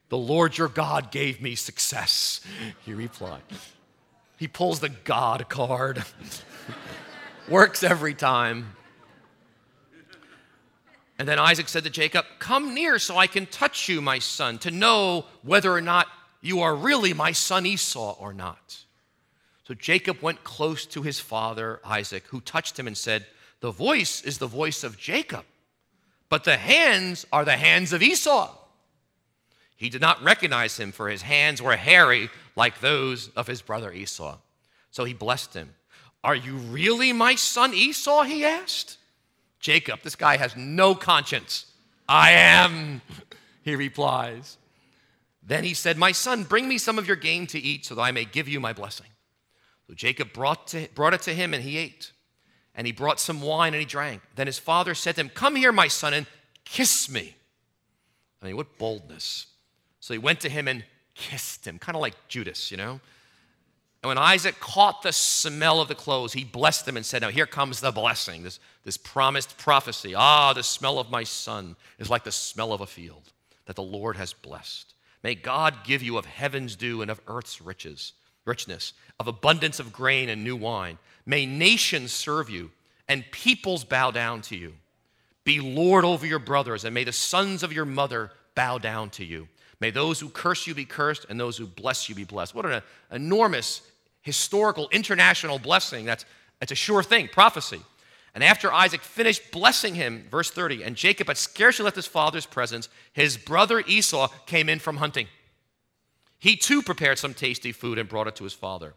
The 0.08 0.18
Lord 0.18 0.58
your 0.58 0.68
God 0.68 1.10
gave 1.10 1.40
me 1.40 1.54
success, 1.54 2.40
he 2.84 2.92
replied. 2.92 3.40
He 4.36 4.46
pulls 4.48 4.80
the 4.80 4.90
God 4.90 5.48
card. 5.48 6.04
Works 7.48 7.82
every 7.82 8.14
time. 8.14 8.74
And 11.18 11.28
then 11.28 11.38
Isaac 11.38 11.68
said 11.68 11.84
to 11.84 11.90
Jacob, 11.90 12.24
Come 12.40 12.74
near 12.74 12.98
so 12.98 13.16
I 13.16 13.26
can 13.26 13.46
touch 13.46 13.88
you, 13.88 14.02
my 14.02 14.18
son, 14.18 14.58
to 14.58 14.70
know 14.70 15.26
whether 15.42 15.72
or 15.72 15.80
not 15.80 16.08
you 16.40 16.60
are 16.60 16.74
really 16.74 17.14
my 17.14 17.32
son 17.32 17.64
Esau 17.64 18.16
or 18.18 18.32
not. 18.34 18.84
So 19.64 19.74
Jacob 19.74 20.20
went 20.20 20.42
close 20.42 20.84
to 20.86 21.02
his 21.02 21.20
father, 21.20 21.80
Isaac, 21.84 22.26
who 22.26 22.40
touched 22.40 22.78
him 22.78 22.86
and 22.86 22.98
said, 22.98 23.26
the 23.62 23.70
voice 23.70 24.22
is 24.22 24.38
the 24.38 24.46
voice 24.48 24.82
of 24.82 24.98
Jacob, 24.98 25.44
but 26.28 26.42
the 26.42 26.56
hands 26.56 27.24
are 27.32 27.44
the 27.44 27.56
hands 27.56 27.92
of 27.92 28.02
Esau. 28.02 28.52
He 29.76 29.88
did 29.88 30.00
not 30.00 30.22
recognize 30.22 30.78
him, 30.78 30.90
for 30.90 31.08
his 31.08 31.22
hands 31.22 31.62
were 31.62 31.76
hairy 31.76 32.28
like 32.56 32.80
those 32.80 33.28
of 33.30 33.46
his 33.46 33.62
brother 33.62 33.92
Esau. 33.92 34.36
So 34.90 35.04
he 35.04 35.14
blessed 35.14 35.54
him. 35.54 35.70
Are 36.24 36.34
you 36.34 36.56
really 36.56 37.12
my 37.12 37.36
son 37.36 37.72
Esau? 37.72 38.24
He 38.24 38.44
asked. 38.44 38.98
Jacob, 39.60 40.02
this 40.02 40.16
guy 40.16 40.38
has 40.38 40.56
no 40.56 40.96
conscience. 40.96 41.66
I 42.08 42.32
am, 42.32 43.00
he 43.62 43.76
replies. 43.76 44.58
Then 45.40 45.62
he 45.62 45.74
said, 45.74 45.96
My 45.96 46.10
son, 46.10 46.42
bring 46.42 46.66
me 46.66 46.78
some 46.78 46.98
of 46.98 47.06
your 47.06 47.16
game 47.16 47.46
to 47.48 47.60
eat 47.60 47.86
so 47.86 47.94
that 47.94 48.02
I 48.02 48.10
may 48.10 48.24
give 48.24 48.48
you 48.48 48.58
my 48.58 48.72
blessing. 48.72 49.06
So 49.86 49.94
Jacob 49.94 50.32
brought, 50.32 50.66
to, 50.68 50.88
brought 50.96 51.14
it 51.14 51.22
to 51.22 51.32
him 51.32 51.54
and 51.54 51.62
he 51.62 51.78
ate 51.78 52.10
and 52.74 52.86
he 52.86 52.92
brought 52.92 53.20
some 53.20 53.42
wine 53.42 53.74
and 53.74 53.80
he 53.80 53.86
drank. 53.86 54.22
Then 54.34 54.46
his 54.46 54.58
father 54.58 54.94
said 54.94 55.16
to 55.16 55.22
him, 55.22 55.28
Come 55.28 55.56
here, 55.56 55.72
my 55.72 55.88
son, 55.88 56.14
and 56.14 56.26
kiss 56.64 57.10
me. 57.10 57.36
I 58.42 58.46
mean, 58.46 58.56
what 58.56 58.78
boldness. 58.78 59.46
So 60.00 60.14
he 60.14 60.18
went 60.18 60.40
to 60.40 60.48
him 60.48 60.66
and 60.68 60.84
kissed 61.14 61.66
him, 61.66 61.78
kind 61.78 61.94
of 61.94 62.02
like 62.02 62.14
Judas, 62.28 62.70
you 62.70 62.76
know. 62.76 63.00
And 64.02 64.08
when 64.08 64.18
Isaac 64.18 64.58
caught 64.58 65.02
the 65.02 65.12
smell 65.12 65.80
of 65.80 65.86
the 65.86 65.94
clothes, 65.94 66.32
he 66.32 66.42
blessed 66.42 66.86
them 66.86 66.96
and 66.96 67.06
said, 67.06 67.22
Now 67.22 67.30
here 67.30 67.46
comes 67.46 67.80
the 67.80 67.92
blessing, 67.92 68.42
this, 68.42 68.58
this 68.84 68.96
promised 68.96 69.56
prophecy. 69.58 70.14
Ah, 70.14 70.52
the 70.52 70.64
smell 70.64 70.98
of 70.98 71.10
my 71.10 71.22
son 71.22 71.76
is 71.98 72.10
like 72.10 72.24
the 72.24 72.32
smell 72.32 72.72
of 72.72 72.80
a 72.80 72.86
field 72.86 73.32
that 73.66 73.76
the 73.76 73.82
Lord 73.82 74.16
has 74.16 74.32
blessed. 74.32 74.94
May 75.22 75.36
God 75.36 75.84
give 75.84 76.02
you 76.02 76.18
of 76.18 76.26
heaven's 76.26 76.74
dew 76.74 77.00
and 77.00 77.10
of 77.12 77.20
earth's 77.28 77.60
riches, 77.60 78.12
richness, 78.44 78.92
of 79.20 79.28
abundance 79.28 79.78
of 79.78 79.92
grain 79.92 80.28
and 80.28 80.42
new 80.42 80.56
wine 80.56 80.98
May 81.24 81.46
nations 81.46 82.12
serve 82.12 82.50
you 82.50 82.70
and 83.08 83.24
peoples 83.30 83.84
bow 83.84 84.10
down 84.10 84.42
to 84.42 84.56
you. 84.56 84.74
Be 85.44 85.60
Lord 85.60 86.04
over 86.04 86.26
your 86.26 86.38
brothers, 86.38 86.84
and 86.84 86.94
may 86.94 87.04
the 87.04 87.12
sons 87.12 87.62
of 87.62 87.72
your 87.72 87.84
mother 87.84 88.30
bow 88.54 88.78
down 88.78 89.10
to 89.10 89.24
you. 89.24 89.48
May 89.80 89.90
those 89.90 90.20
who 90.20 90.28
curse 90.28 90.66
you 90.66 90.74
be 90.74 90.84
cursed, 90.84 91.26
and 91.28 91.38
those 91.38 91.56
who 91.56 91.66
bless 91.66 92.08
you 92.08 92.14
be 92.14 92.24
blessed. 92.24 92.54
What 92.54 92.66
an 92.66 92.82
enormous 93.10 93.82
historical 94.22 94.88
international 94.92 95.58
blessing. 95.58 96.04
That's, 96.04 96.24
that's 96.60 96.72
a 96.72 96.76
sure 96.76 97.02
thing, 97.02 97.28
prophecy. 97.28 97.80
And 98.34 98.42
after 98.42 98.72
Isaac 98.72 99.02
finished 99.02 99.50
blessing 99.50 99.94
him, 99.94 100.26
verse 100.30 100.50
30, 100.50 100.84
and 100.84 100.96
Jacob 100.96 101.26
had 101.26 101.36
scarcely 101.36 101.84
left 101.84 101.96
his 101.96 102.06
father's 102.06 102.46
presence, 102.46 102.88
his 103.12 103.36
brother 103.36 103.80
Esau 103.86 104.28
came 104.46 104.68
in 104.68 104.78
from 104.78 104.98
hunting. 104.98 105.26
He 106.38 106.56
too 106.56 106.82
prepared 106.82 107.18
some 107.18 107.34
tasty 107.34 107.72
food 107.72 107.98
and 107.98 108.08
brought 108.08 108.28
it 108.28 108.36
to 108.36 108.44
his 108.44 108.54
father. 108.54 108.94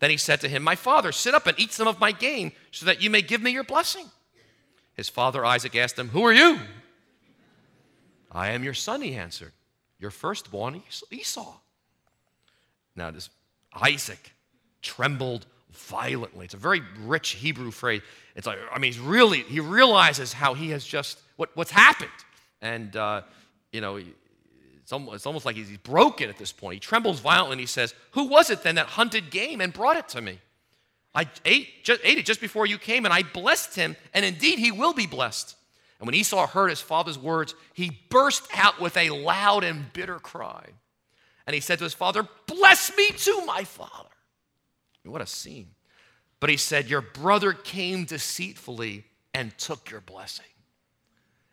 Then 0.00 0.10
he 0.10 0.16
said 0.16 0.40
to 0.42 0.48
him, 0.48 0.62
My 0.62 0.76
father, 0.76 1.12
sit 1.12 1.34
up 1.34 1.46
and 1.46 1.58
eat 1.58 1.72
some 1.72 1.88
of 1.88 2.00
my 2.00 2.12
gain, 2.12 2.52
so 2.70 2.86
that 2.86 3.02
you 3.02 3.10
may 3.10 3.22
give 3.22 3.42
me 3.42 3.50
your 3.50 3.64
blessing. 3.64 4.06
His 4.94 5.08
father 5.08 5.44
Isaac 5.44 5.76
asked 5.76 5.98
him, 5.98 6.08
Who 6.08 6.24
are 6.24 6.32
you? 6.32 6.58
I 8.30 8.50
am 8.50 8.62
your 8.62 8.74
son, 8.74 9.00
he 9.00 9.14
answered, 9.14 9.52
your 9.98 10.10
firstborn 10.10 10.82
Esau. 11.10 11.54
Now, 12.94 13.10
this, 13.10 13.30
Isaac 13.72 14.32
trembled 14.82 15.46
violently. 15.72 16.44
It's 16.44 16.54
a 16.54 16.58
very 16.58 16.82
rich 17.04 17.30
Hebrew 17.30 17.70
phrase. 17.70 18.02
It's 18.36 18.46
like, 18.46 18.58
I 18.72 18.78
mean, 18.78 18.92
he's 18.92 19.00
really, 19.00 19.42
he 19.42 19.60
realizes 19.60 20.32
how 20.32 20.54
he 20.54 20.70
has 20.70 20.84
just, 20.84 21.20
what, 21.36 21.50
what's 21.56 21.70
happened. 21.70 22.10
And, 22.60 22.94
uh, 22.96 23.22
you 23.72 23.80
know, 23.80 24.00
it's 24.88 24.92
almost, 24.94 25.16
it's 25.16 25.26
almost 25.26 25.44
like 25.44 25.54
he's 25.54 25.76
broken 25.76 26.30
at 26.30 26.38
this 26.38 26.50
point. 26.50 26.72
He 26.72 26.80
trembles 26.80 27.20
violently 27.20 27.52
and 27.52 27.60
he 27.60 27.66
says, 27.66 27.94
Who 28.12 28.24
was 28.24 28.48
it 28.48 28.62
then 28.62 28.76
that 28.76 28.86
hunted 28.86 29.30
game 29.30 29.60
and 29.60 29.70
brought 29.70 29.98
it 29.98 30.08
to 30.08 30.22
me? 30.22 30.38
I 31.14 31.28
ate, 31.44 31.84
just, 31.84 32.00
ate 32.02 32.16
it 32.16 32.24
just 32.24 32.40
before 32.40 32.64
you 32.64 32.78
came, 32.78 33.04
and 33.04 33.12
I 33.12 33.22
blessed 33.22 33.76
him, 33.76 33.96
and 34.14 34.24
indeed 34.24 34.58
he 34.58 34.72
will 34.72 34.94
be 34.94 35.06
blessed. 35.06 35.56
And 35.98 36.06
when 36.06 36.14
Esau 36.14 36.46
heard 36.46 36.70
his 36.70 36.80
father's 36.80 37.18
words, 37.18 37.54
he 37.74 38.00
burst 38.08 38.48
out 38.54 38.80
with 38.80 38.96
a 38.96 39.10
loud 39.10 39.62
and 39.62 39.92
bitter 39.92 40.18
cry. 40.18 40.64
And 41.46 41.52
he 41.52 41.60
said 41.60 41.76
to 41.80 41.84
his 41.84 41.92
father, 41.92 42.26
Bless 42.46 42.96
me 42.96 43.10
too, 43.10 43.42
my 43.44 43.64
father. 43.64 44.08
What 45.04 45.20
a 45.20 45.26
scene. 45.26 45.72
But 46.40 46.48
he 46.48 46.56
said, 46.56 46.88
Your 46.88 47.02
brother 47.02 47.52
came 47.52 48.06
deceitfully 48.06 49.04
and 49.34 49.56
took 49.58 49.90
your 49.90 50.00
blessing. 50.00 50.46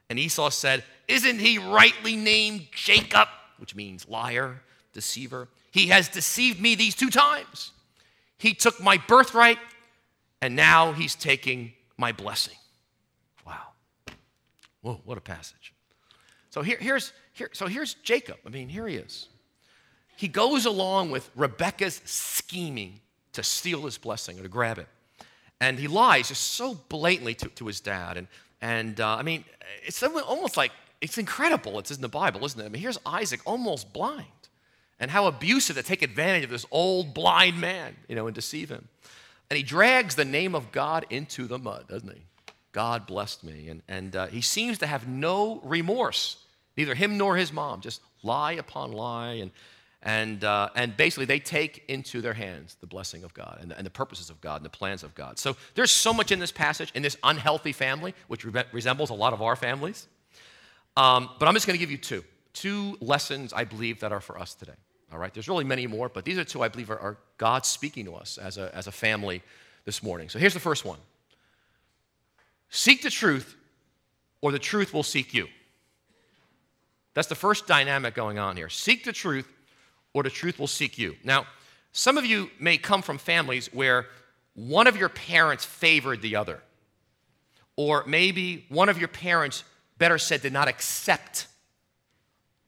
And 0.09 0.19
Esau 0.19 0.49
said, 0.49 0.83
Isn't 1.07 1.39
he 1.39 1.57
rightly 1.57 2.15
named 2.15 2.67
Jacob, 2.71 3.27
which 3.57 3.75
means 3.75 4.07
liar, 4.07 4.61
deceiver? 4.93 5.47
He 5.71 5.87
has 5.87 6.07
deceived 6.07 6.59
me 6.59 6.75
these 6.75 6.95
two 6.95 7.09
times. 7.09 7.71
He 8.37 8.53
took 8.53 8.81
my 8.81 8.97
birthright, 8.97 9.57
and 10.41 10.55
now 10.55 10.93
he's 10.93 11.15
taking 11.15 11.73
my 11.97 12.11
blessing. 12.11 12.57
Wow. 13.45 13.67
Whoa, 14.81 15.01
what 15.05 15.17
a 15.17 15.21
passage. 15.21 15.73
So 16.49 16.61
here, 16.61 16.77
here's, 16.79 17.11
here, 17.33 17.49
so 17.53 17.67
here's 17.67 17.95
Jacob. 17.95 18.37
I 18.45 18.49
mean, 18.49 18.69
here 18.69 18.87
he 18.87 18.95
is. 18.95 19.27
He 20.15 20.27
goes 20.27 20.65
along 20.65 21.11
with 21.11 21.29
Rebecca's 21.35 22.01
scheming 22.05 23.01
to 23.33 23.43
steal 23.43 23.81
his 23.83 23.97
blessing 23.97 24.39
or 24.39 24.43
to 24.43 24.49
grab 24.49 24.77
it. 24.77 24.87
And 25.59 25.77
he 25.79 25.87
lies 25.87 26.29
just 26.29 26.51
so 26.51 26.75
blatantly 26.89 27.33
to, 27.35 27.49
to 27.49 27.67
his 27.67 27.81
dad. 27.81 28.17
And, 28.17 28.27
and 28.65 28.99
uh, 28.99 29.15
I 29.15 29.21
mean, 29.21 29.45
it's 29.85 30.01
almost 30.01 30.57
like 30.57 30.71
it's 30.99 31.19
incredible. 31.19 31.77
It's 31.77 31.91
in 31.91 32.01
the 32.01 32.09
Bible, 32.09 32.43
isn't 32.45 32.59
it? 32.59 32.65
I 32.65 32.69
mean, 32.69 32.81
here's 32.81 32.97
Isaac 33.05 33.39
almost 33.45 33.93
blind. 33.93 34.25
And 34.99 35.11
how 35.11 35.27
abusive 35.27 35.75
to 35.75 35.83
take 35.83 36.01
advantage 36.01 36.45
of 36.45 36.49
this 36.49 36.65
old 36.71 37.13
blind 37.13 37.61
man, 37.61 37.95
you 38.07 38.15
know, 38.15 38.25
and 38.25 38.33
deceive 38.33 38.69
him. 38.69 38.87
And 39.51 39.57
he 39.57 39.61
drags 39.61 40.15
the 40.15 40.25
name 40.25 40.55
of 40.55 40.71
God 40.71 41.05
into 41.11 41.45
the 41.45 41.59
mud, 41.59 41.87
doesn't 41.89 42.11
he? 42.11 42.23
God 42.71 43.05
blessed 43.05 43.43
me. 43.43 43.69
And, 43.69 43.83
and 43.87 44.15
uh, 44.15 44.27
he 44.27 44.41
seems 44.41 44.79
to 44.79 44.87
have 44.87 45.07
no 45.07 45.59
remorse, 45.63 46.37
neither 46.75 46.95
him 46.95 47.19
nor 47.19 47.35
his 47.35 47.53
mom, 47.53 47.81
just 47.81 48.01
lie 48.23 48.53
upon 48.53 48.93
lie. 48.93 49.33
And, 49.33 49.51
and, 50.05 50.43
uh, 50.43 50.69
and 50.75 50.95
basically, 50.95 51.25
they 51.25 51.39
take 51.39 51.83
into 51.87 52.21
their 52.21 52.33
hands 52.33 52.77
the 52.79 52.85
blessing 52.85 53.23
of 53.23 53.33
God 53.33 53.57
and, 53.59 53.71
and, 53.71 53.83
the 53.83 53.89
purposes 53.91 54.29
of 54.29 54.39
God 54.39 54.57
and 54.57 54.65
the 54.65 54.69
plans 54.69 55.01
of 55.01 55.15
God. 55.15 55.39
So 55.39 55.57
there's 55.73 55.89
so 55.89 56.13
much 56.13 56.31
in 56.31 56.37
this 56.37 56.51
passage, 56.51 56.91
in 56.93 57.01
this 57.01 57.17
unhealthy 57.23 57.71
family, 57.71 58.13
which 58.27 58.45
re- 58.45 58.63
resembles 58.71 59.09
a 59.09 59.15
lot 59.15 59.33
of 59.33 59.41
our 59.41 59.55
families. 59.55 60.07
Um, 60.95 61.31
but 61.39 61.47
I'm 61.47 61.55
just 61.55 61.65
going 61.65 61.73
to 61.73 61.79
give 61.79 61.89
you 61.89 61.97
two. 61.97 62.23
Two 62.53 62.97
lessons 63.01 63.51
I 63.51 63.63
believe 63.63 63.99
that 64.01 64.11
are 64.11 64.21
for 64.21 64.39
us 64.39 64.53
today. 64.53 64.75
All 65.11 65.17
right, 65.17 65.33
there's 65.33 65.49
really 65.49 65.63
many 65.63 65.87
more, 65.87 66.07
but 66.07 66.23
these 66.23 66.37
are 66.37 66.43
two 66.43 66.61
I 66.61 66.67
believe 66.67 66.91
are, 66.91 66.99
are 66.99 67.17
God 67.37 67.65
speaking 67.65 68.05
to 68.05 68.13
us 68.13 68.37
as 68.37 68.59
a, 68.59 68.73
as 68.75 68.85
a 68.85 68.91
family 68.91 69.41
this 69.85 70.03
morning. 70.03 70.29
So 70.29 70.37
here's 70.37 70.53
the 70.53 70.59
first 70.59 70.85
one 70.85 70.99
Seek 72.69 73.01
the 73.01 73.09
truth, 73.09 73.55
or 74.41 74.51
the 74.51 74.59
truth 74.59 74.93
will 74.93 75.03
seek 75.03 75.33
you. 75.33 75.47
That's 77.15 77.27
the 77.27 77.35
first 77.35 77.65
dynamic 77.65 78.13
going 78.13 78.37
on 78.37 78.55
here. 78.55 78.69
Seek 78.69 79.03
the 79.03 79.13
truth, 79.13 79.51
or 80.15 80.23
the 80.23 80.29
truth 80.29 80.57
will 80.57 80.65
seek 80.65 80.97
you. 80.97 81.17
Now, 81.25 81.45
some 81.91 82.17
of 82.17 82.25
you 82.25 82.49
may 82.57 82.77
come 82.77 83.01
from 83.01 83.17
families 83.17 83.67
where 83.73 84.07
one 84.53 84.87
of 84.87 84.95
your 84.95 85.09
parents 85.09 85.65
favored 85.65 86.21
the 86.21 86.37
other, 86.37 86.61
or 87.75 88.05
maybe 88.07 88.65
one 88.69 88.87
of 88.87 88.97
your 88.97 89.09
parents, 89.09 89.65
better 89.97 90.17
said, 90.17 90.41
did 90.41 90.53
not 90.53 90.69
accept 90.69 91.47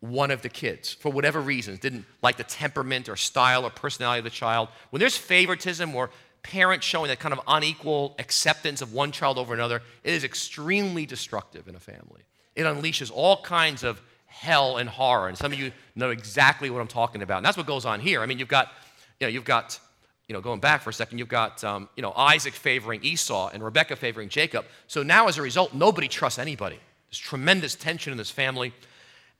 one 0.02 0.30
of 0.30 0.42
the 0.42 0.50
kids 0.50 0.92
for 0.94 1.10
whatever 1.10 1.40
reasons, 1.40 1.80
didn't 1.80 2.06
like 2.22 2.36
the 2.36 2.44
temperament 2.44 3.08
or 3.08 3.16
style 3.16 3.66
or 3.66 3.70
personality 3.70 4.20
of 4.20 4.26
the 4.26 4.30
child. 4.30 4.68
When 4.90 5.00
there's 5.00 5.18
favoritism 5.18 5.96
or 5.96 6.10
parents 6.44 6.86
showing 6.86 7.08
that 7.08 7.20
kind 7.20 7.34
of 7.34 7.40
unequal 7.48 8.14
acceptance 8.20 8.82
of 8.82 8.92
one 8.92 9.14
child 9.14 9.38
over 9.38 9.54
another, 9.54 9.82
it 10.04 10.14
is 10.14 10.26
extremely 10.26 11.06
destructive 11.06 11.70
in 11.70 11.76
a 11.76 11.80
family. 11.80 12.24
It 12.58 12.64
unleashes 12.64 13.10
all 13.10 13.42
kinds 13.42 13.86
of 13.86 14.02
hell 14.38 14.78
and 14.78 14.88
horror. 14.88 15.28
And 15.28 15.38
some 15.38 15.52
of 15.52 15.60
you 15.60 15.72
know 15.96 16.12
exactly 16.12 16.70
what 16.70 16.80
I'm 16.80 16.88
talking 16.88 17.22
about. 17.22 17.38
And 17.38 17.46
that's 17.46 17.58
what 17.58 17.66
goes 17.66 17.86
on 17.86 18.00
here. 18.00 18.22
I 18.22 18.26
mean, 18.26 18.40
you've 18.40 18.48
got, 18.48 18.72
you 19.20 19.28
know, 19.28 19.32
you've 19.32 19.46
got, 19.46 19.80
you 20.28 20.34
know, 20.34 20.42
going 20.42 20.60
back 20.60 20.82
for 20.82 20.90
a 20.90 20.94
second, 20.94 21.20
you've 21.20 21.28
got, 21.28 21.64
um, 21.64 21.90
you 21.96 22.02
know, 22.02 22.14
Isaac 22.16 22.54
favoring 22.54 23.04
Esau 23.04 23.50
and 23.54 23.64
Rebecca 23.64 23.96
favoring 23.96 24.30
Jacob. 24.30 24.66
So 24.88 25.04
now, 25.04 25.28
as 25.28 25.38
a 25.38 25.42
result, 25.42 25.74
nobody 25.74 26.08
trusts 26.08 26.40
anybody. 26.40 26.80
There's 27.08 27.18
tremendous 27.18 27.76
tension 27.76 28.12
in 28.12 28.18
this 28.18 28.32
family. 28.32 28.74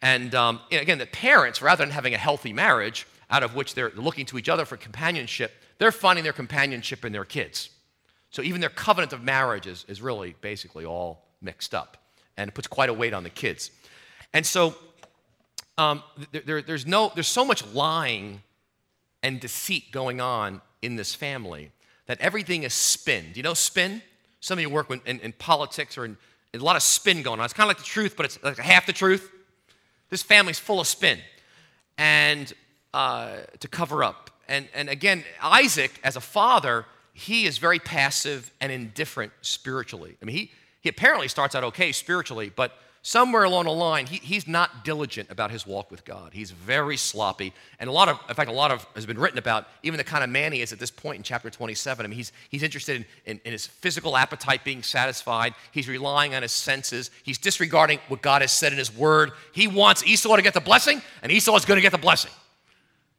And 0.02 0.34
um, 0.36 0.62
again, 0.72 0.98
the 0.98 1.06
parents, 1.06 1.62
rather 1.62 1.84
than 1.84 1.92
having 1.92 2.14
a 2.14 2.18
healthy 2.18 2.54
marriage 2.54 3.06
out 3.30 3.44
of 3.44 3.56
which 3.56 3.76
they're 3.76 3.92
looking 3.96 4.26
to 4.28 4.38
each 4.38 4.50
other 4.50 4.66
for 4.66 4.78
companionship, 4.78 5.52
they're 5.78 5.92
finding 5.92 6.24
their 6.24 6.34
companionship 6.34 7.04
in 7.06 7.12
their 7.12 7.26
kids. 7.26 7.70
So 8.30 8.42
even 8.42 8.62
their 8.62 8.70
covenant 8.70 9.14
of 9.14 9.24
marriage 9.24 9.68
is, 9.68 9.86
is 9.88 10.02
really 10.02 10.36
basically 10.42 10.86
all 10.86 11.26
mixed 11.42 11.76
up. 11.76 11.98
And 12.38 12.50
it 12.50 12.54
puts 12.54 12.68
quite 12.68 12.90
a 12.90 12.94
weight 12.94 13.14
on 13.14 13.24
the 13.24 13.30
kids. 13.30 13.72
And 14.34 14.46
so 14.46 14.76
um, 15.78 16.04
there, 16.32 16.62
there's, 16.62 16.86
no, 16.88 17.12
there's 17.14 17.28
so 17.28 17.46
much 17.46 17.66
lying 17.68 18.42
and 19.24 19.40
deceit 19.40 19.92
going 19.92 20.20
on 20.22 20.62
in 20.82 20.96
this 20.96 21.14
family 21.14 21.72
that 22.08 22.20
everything 22.20 22.64
is 22.64 22.74
spin. 22.74 23.26
Do 23.34 23.40
you 23.40 23.44
know 23.44 23.54
spin? 23.54 24.02
Some 24.40 24.58
of 24.58 24.62
you 24.62 24.70
work 24.70 24.90
in, 24.90 25.02
in, 25.06 25.20
in 25.20 25.34
politics 25.34 25.98
or 25.98 26.06
in, 26.06 26.18
in, 26.54 26.62
a 26.62 26.64
lot 26.64 26.76
of 26.76 26.84
spin 26.84 27.22
going 27.22 27.40
on. 27.40 27.46
It's 27.46 27.54
kind 27.54 27.70
of 27.70 27.76
like 27.76 27.84
the 27.84 27.90
truth, 27.90 28.16
but 28.16 28.26
it's 28.26 28.42
like 28.44 28.58
half 28.58 28.86
the 28.86 28.94
truth. 28.94 29.32
This 30.10 30.24
family's 30.24 30.60
full 30.60 30.80
of 30.80 30.88
spin 30.88 31.20
and 31.98 32.52
uh, 32.94 33.38
to 33.60 33.68
cover 33.68 34.04
up. 34.04 34.30
And, 34.48 34.68
and 34.74 34.90
again, 34.90 35.24
Isaac, 35.42 36.00
as 36.04 36.16
a 36.16 36.22
father, 36.22 36.86
he 37.14 37.46
is 37.46 37.58
very 37.58 37.80
passive 37.80 38.52
and 38.62 38.72
indifferent 38.72 39.34
spiritually. 39.42 40.16
I 40.22 40.26
mean, 40.26 40.36
he, 40.36 40.52
he 40.82 40.90
apparently 40.90 41.28
starts 41.28 41.56
out 41.56 41.64
okay 41.66 41.92
spiritually, 41.92 42.52
but 42.56 42.74
somewhere 43.08 43.46
along 43.46 43.64
the 43.64 43.72
line, 43.72 44.06
he, 44.06 44.18
he's 44.18 44.50
not 44.50 44.84
diligent 44.84 45.32
about 45.32 45.50
his 45.50 45.66
walk 45.66 45.90
with 45.90 46.04
God. 46.04 46.34
He's 46.34 46.52
very 46.52 46.98
sloppy. 46.98 47.54
And 47.80 47.90
a 47.90 47.94
lot 47.94 48.10
of, 48.10 48.20
in 48.28 48.36
fact, 48.36 48.50
a 48.50 48.54
lot 48.54 48.70
of 48.70 48.86
has 48.96 49.06
been 49.06 49.18
written 49.18 49.40
about 49.40 49.66
even 49.82 49.98
the 49.98 50.04
kind 50.04 50.26
of 50.26 50.30
man 50.30 50.52
he 50.52 50.60
is 50.60 50.74
at 50.74 50.80
this 50.80 50.92
point 50.92 51.16
in 51.16 51.24
chapter 51.24 51.50
27. 51.50 52.06
I 52.06 52.10
mean, 52.10 52.18
he's, 52.18 52.34
he's 52.50 52.64
interested 52.64 52.98
in, 52.98 53.06
in, 53.26 53.42
in 53.46 53.52
his 53.54 53.66
physical 53.66 54.18
appetite 54.18 54.66
being 54.66 54.84
satisfied. 54.84 55.54
He's 55.72 55.88
relying 55.88 56.36
on 56.36 56.42
his 56.42 56.52
senses. 56.52 57.10
He's 57.24 57.38
disregarding 57.38 58.00
what 58.10 58.22
God 58.22 58.42
has 58.42 58.52
said 58.52 58.74
in 58.74 58.78
his 58.78 58.94
word. 58.94 59.32
He 59.54 59.70
wants 59.70 60.06
Esau 60.06 60.36
to 60.36 60.42
get 60.42 60.54
the 60.54 60.60
blessing, 60.60 61.02
and 61.24 61.32
Esau 61.32 61.56
is 61.56 61.64
going 61.64 61.78
to 61.78 61.82
get 61.82 61.94
the 61.94 61.98
blessing. 61.98 62.32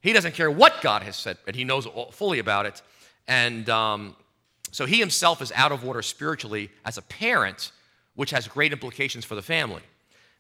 He 0.03 0.13
doesn't 0.13 0.35
care 0.35 0.51
what 0.51 0.83
God 0.83 1.03
has 1.03 1.17
said, 1.17 1.39
but 1.47 1.55
he 1.55 1.65
knows 1.65 1.89
fully 2.13 2.41
about 2.41 2.67
it. 2.67 2.83
And 3.27 3.71
um, 3.71 4.17
so 4.71 4.85
he 4.85 4.99
himself 4.99 5.41
is 5.41 5.51
out 5.53 5.73
of 5.73 5.83
order 5.83 6.03
spiritually 6.03 6.69
as 6.85 6.99
a 6.99 7.03
parent 7.03 7.73
which 8.19 8.33
has 8.33 8.49
great 8.49 8.73
implications 8.73 9.25
for 9.25 9.37
the 9.37 9.43
family. 9.43 9.81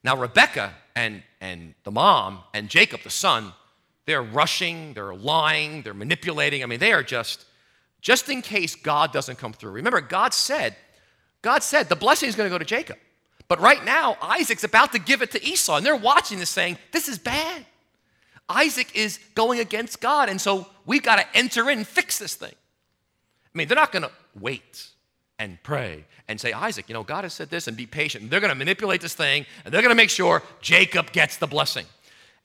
Now, 0.02 0.16
Rebecca 0.16 0.74
and, 0.96 1.22
and 1.40 1.74
the 1.84 1.92
mom 1.92 2.40
and 2.52 2.68
Jacob, 2.68 3.02
the 3.04 3.10
son, 3.10 3.52
they're 4.04 4.20
rushing, 4.20 4.94
they're 4.94 5.14
lying, 5.14 5.82
they're 5.82 5.94
manipulating. 5.94 6.64
I 6.64 6.66
mean, 6.66 6.80
they 6.80 6.90
are 6.90 7.04
just, 7.04 7.44
just 8.00 8.28
in 8.28 8.42
case 8.42 8.74
God 8.74 9.12
doesn't 9.12 9.38
come 9.38 9.52
through. 9.52 9.70
Remember, 9.70 10.00
God 10.00 10.34
said, 10.34 10.74
God 11.40 11.62
said 11.62 11.88
the 11.88 11.94
blessing 11.94 12.28
is 12.28 12.34
going 12.34 12.50
to 12.50 12.52
go 12.52 12.58
to 12.58 12.64
Jacob. 12.64 12.98
But 13.46 13.60
right 13.60 13.84
now, 13.84 14.16
Isaac's 14.20 14.64
about 14.64 14.90
to 14.90 14.98
give 14.98 15.22
it 15.22 15.30
to 15.30 15.44
Esau, 15.46 15.76
and 15.76 15.86
they're 15.86 15.94
watching 15.94 16.40
this 16.40 16.50
saying, 16.50 16.78
This 16.90 17.06
is 17.06 17.16
bad. 17.16 17.64
Isaac 18.48 18.90
is 18.96 19.20
going 19.36 19.60
against 19.60 20.00
God, 20.00 20.28
and 20.28 20.40
so 20.40 20.66
we've 20.84 21.04
got 21.04 21.20
to 21.20 21.26
enter 21.32 21.70
in 21.70 21.78
and 21.78 21.86
fix 21.86 22.18
this 22.18 22.34
thing. 22.34 22.50
I 22.50 23.56
mean, 23.56 23.68
they're 23.68 23.76
not 23.76 23.92
going 23.92 24.02
to 24.02 24.10
wait 24.34 24.88
and 25.38 25.62
pray 25.62 26.04
and 26.26 26.40
say, 26.40 26.52
Isaac, 26.52 26.88
you 26.88 26.94
know, 26.94 27.02
God 27.02 27.24
has 27.24 27.32
said 27.32 27.50
this 27.50 27.68
and 27.68 27.76
be 27.76 27.86
patient. 27.86 28.28
they're 28.30 28.40
going 28.40 28.50
to 28.50 28.56
manipulate 28.56 29.00
this 29.00 29.14
thing 29.14 29.46
and 29.64 29.72
they're 29.72 29.82
going 29.82 29.90
to 29.90 29.96
make 29.96 30.10
sure 30.10 30.42
Jacob 30.60 31.12
gets 31.12 31.36
the 31.36 31.46
blessing. 31.46 31.86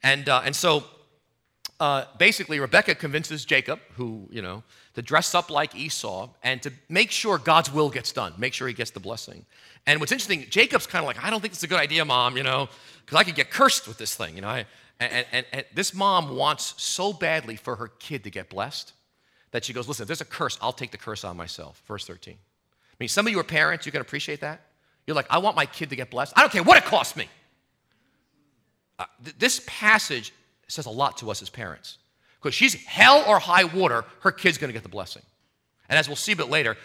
And, 0.04 0.30
uh, 0.30 0.42
and 0.46 0.56
so 0.56 0.84
uh, 1.80 2.06
basically, 2.18 2.60
Rebecca 2.60 2.96
convinces 2.96 3.46
Jacob, 3.46 3.80
who, 3.96 4.28
you 4.32 4.42
know, 4.42 4.64
to 4.94 5.02
dress 5.02 5.34
up 5.34 5.50
like 5.50 5.76
Esau 5.76 6.30
and 6.44 6.62
to 6.62 6.72
make 6.88 7.12
sure 7.12 7.38
God's 7.38 7.74
will 7.74 7.90
gets 7.90 8.12
done, 8.12 8.34
make 8.38 8.54
sure 8.54 8.68
he 8.68 8.74
gets 8.74 8.92
the 8.92 9.00
blessing. 9.00 9.46
And 9.86 10.00
what's 10.00 10.12
interesting, 10.12 10.46
Jacob's 10.50 10.88
kind 10.88 11.04
of 11.04 11.08
like, 11.08 11.24
I 11.24 11.30
don't 11.30 11.42
think 11.42 11.54
it's 11.54 11.64
a 11.64 11.68
good 11.68 11.80
idea, 11.80 12.06
mom, 12.06 12.38
you 12.38 12.44
know, 12.44 12.70
because 13.04 13.18
I 13.18 13.24
could 13.24 13.36
get 13.36 13.50
cursed 13.50 13.88
with 13.88 13.98
this 13.98 14.16
thing, 14.16 14.36
you 14.36 14.42
know. 14.42 14.50
I, 14.50 14.66
and, 15.00 15.26
and, 15.32 15.46
and 15.52 15.66
this 15.74 15.94
mom 15.94 16.36
wants 16.36 16.76
so 16.78 17.12
badly 17.12 17.56
for 17.56 17.76
her 17.76 17.88
kid 18.00 18.24
to 18.26 18.30
get 18.30 18.50
blessed 18.50 18.94
that 19.52 19.66
she 19.66 19.74
goes, 19.74 19.88
Listen, 19.88 20.04
if 20.04 20.08
there's 20.08 20.22
a 20.22 20.26
curse, 20.26 20.58
I'll 20.62 20.72
take 20.74 20.92
the 20.92 20.98
curse 20.98 21.24
on 21.24 21.36
myself. 21.36 21.82
Verse 21.88 22.06
13 22.06 22.38
mean, 23.04 23.10
some 23.10 23.28
of 23.28 23.34
you 23.34 23.40
are 23.40 23.44
parents, 23.44 23.86
you 23.86 23.92
can 23.92 24.00
appreciate 24.00 24.40
that. 24.40 24.62
You're 25.06 25.16
like, 25.16 25.28
I 25.30 25.40
want 25.40 25.58
my 25.58 25.66
kid 25.66 25.90
to 25.90 25.98
get 25.98 26.10
blessed. 26.10 26.32
I 26.38 26.42
don't 26.42 26.52
care 26.52 26.64
what 26.64 26.78
it 26.78 26.86
costs 26.86 27.18
me. 27.18 27.28
Uh, 28.98 29.06
th- 29.22 29.38
this 29.38 29.62
passage 29.68 30.34
says 30.70 30.86
a 30.86 30.90
lot 30.90 31.18
to 31.18 31.30
us 31.30 31.42
as 31.42 31.50
parents. 31.50 31.98
Because 32.40 32.56
she's 32.56 32.76
hell 32.86 33.24
or 33.28 33.40
high 33.40 33.66
water, 33.66 34.06
her 34.22 34.32
kid's 34.32 34.58
going 34.58 34.70
to 34.70 34.74
get 34.74 34.84
the 34.84 34.90
blessing. 34.90 35.22
And 35.90 36.00
as 36.00 36.08
we'll 36.08 36.16
see 36.16 36.32
a 36.32 36.36
bit 36.38 36.50
later, 36.50 36.78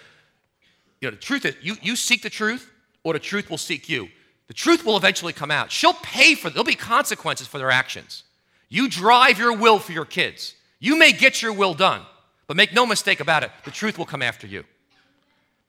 you 1.00 1.08
know, 1.08 1.12
the 1.12 1.20
truth 1.20 1.44
is 1.44 1.54
you, 1.62 1.76
you 1.80 1.94
seek 1.94 2.22
the 2.22 2.30
truth 2.30 2.68
or 3.04 3.12
the 3.12 3.20
truth 3.20 3.48
will 3.48 3.58
seek 3.58 3.88
you. 3.88 4.08
The 4.48 4.54
truth 4.54 4.84
will 4.84 4.96
eventually 4.96 5.32
come 5.32 5.52
out. 5.52 5.70
She'll 5.70 5.94
pay 5.94 6.34
for, 6.34 6.48
it. 6.48 6.54
there'll 6.54 6.64
be 6.64 6.74
consequences 6.74 7.46
for 7.46 7.58
their 7.58 7.70
actions. 7.70 8.24
You 8.68 8.88
drive 8.88 9.38
your 9.38 9.56
will 9.56 9.78
for 9.78 9.92
your 9.92 10.04
kids. 10.04 10.54
You 10.80 10.98
may 10.98 11.12
get 11.12 11.42
your 11.42 11.52
will 11.52 11.74
done, 11.74 12.02
but 12.48 12.56
make 12.56 12.72
no 12.72 12.86
mistake 12.86 13.20
about 13.20 13.44
it, 13.44 13.50
the 13.64 13.70
truth 13.70 13.98
will 13.98 14.06
come 14.06 14.22
after 14.22 14.46
you. 14.46 14.64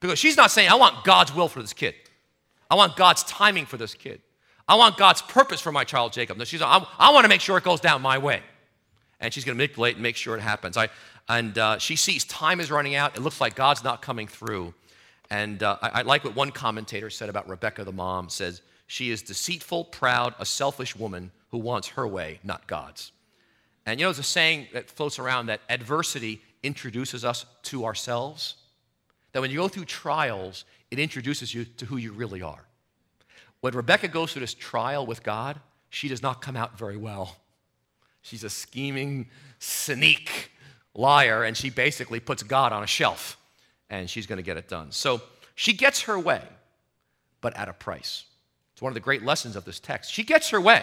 Because 0.00 0.18
she's 0.18 0.36
not 0.36 0.50
saying, 0.50 0.70
I 0.70 0.74
want 0.74 1.04
God's 1.04 1.34
will 1.34 1.48
for 1.48 1.60
this 1.60 1.72
kid. 1.72 1.94
I 2.70 2.74
want 2.74 2.96
God's 2.96 3.22
timing 3.24 3.66
for 3.66 3.76
this 3.76 3.94
kid. 3.94 4.22
I 4.66 4.76
want 4.76 4.96
God's 4.96 5.20
purpose 5.22 5.60
for 5.60 5.72
my 5.72 5.84
child 5.84 6.12
Jacob. 6.12 6.38
No, 6.38 6.44
she's, 6.44 6.62
I, 6.62 6.86
I 6.98 7.12
want 7.12 7.24
to 7.24 7.28
make 7.28 7.40
sure 7.40 7.58
it 7.58 7.64
goes 7.64 7.80
down 7.80 8.00
my 8.02 8.18
way. 8.18 8.40
And 9.18 9.34
she's 9.34 9.44
going 9.44 9.56
to 9.56 9.58
manipulate 9.58 9.96
and 9.96 10.02
make 10.02 10.16
sure 10.16 10.36
it 10.36 10.40
happens. 10.40 10.76
I, 10.76 10.88
and 11.28 11.56
uh, 11.58 11.78
she 11.78 11.96
sees 11.96 12.24
time 12.24 12.60
is 12.60 12.70
running 12.70 12.94
out. 12.94 13.16
It 13.16 13.20
looks 13.20 13.40
like 13.40 13.54
God's 13.54 13.84
not 13.84 14.00
coming 14.00 14.26
through. 14.26 14.72
And 15.30 15.62
uh, 15.62 15.76
I, 15.82 15.88
I 15.88 16.02
like 16.02 16.24
what 16.24 16.34
one 16.34 16.50
commentator 16.50 17.10
said 17.10 17.28
about 17.28 17.48
Rebecca, 17.48 17.84
the 17.84 17.92
mom, 17.92 18.28
says, 18.28 18.62
she 18.86 19.10
is 19.10 19.22
deceitful, 19.22 19.84
proud, 19.84 20.34
a 20.38 20.44
selfish 20.46 20.96
woman 20.96 21.30
who 21.50 21.58
wants 21.58 21.88
her 21.88 22.08
way, 22.08 22.40
not 22.42 22.66
God's. 22.66 23.12
And 23.86 24.00
you 24.00 24.06
know, 24.06 24.10
there's 24.10 24.18
a 24.18 24.22
saying 24.24 24.68
that 24.72 24.90
floats 24.90 25.18
around 25.18 25.46
that 25.46 25.60
adversity 25.68 26.42
introduces 26.62 27.24
us 27.24 27.46
to 27.64 27.84
ourselves. 27.84 28.56
That 29.32 29.40
when 29.40 29.50
you 29.50 29.58
go 29.58 29.68
through 29.68 29.84
trials, 29.84 30.64
it 30.90 30.98
introduces 30.98 31.54
you 31.54 31.64
to 31.64 31.86
who 31.86 31.96
you 31.96 32.12
really 32.12 32.42
are. 32.42 32.64
When 33.60 33.74
Rebecca 33.74 34.08
goes 34.08 34.32
through 34.32 34.40
this 34.40 34.54
trial 34.54 35.06
with 35.06 35.22
God, 35.22 35.60
she 35.90 36.08
does 36.08 36.22
not 36.22 36.40
come 36.40 36.56
out 36.56 36.78
very 36.78 36.96
well. 36.96 37.36
She's 38.22 38.44
a 38.44 38.50
scheming, 38.50 39.28
cynic 39.58 40.50
liar, 40.94 41.44
and 41.44 41.56
she 41.56 41.70
basically 41.70 42.20
puts 42.20 42.42
God 42.42 42.72
on 42.72 42.82
a 42.82 42.86
shelf, 42.86 43.38
and 43.88 44.08
she's 44.08 44.26
going 44.26 44.38
to 44.38 44.42
get 44.42 44.56
it 44.56 44.68
done. 44.68 44.92
So 44.92 45.22
she 45.54 45.72
gets 45.72 46.02
her 46.02 46.18
way, 46.18 46.42
but 47.40 47.56
at 47.56 47.68
a 47.68 47.72
price. 47.72 48.24
It's 48.72 48.82
one 48.82 48.90
of 48.90 48.94
the 48.94 49.00
great 49.00 49.22
lessons 49.22 49.56
of 49.56 49.64
this 49.64 49.78
text. 49.78 50.12
She 50.12 50.22
gets 50.22 50.50
her 50.50 50.60
way, 50.60 50.82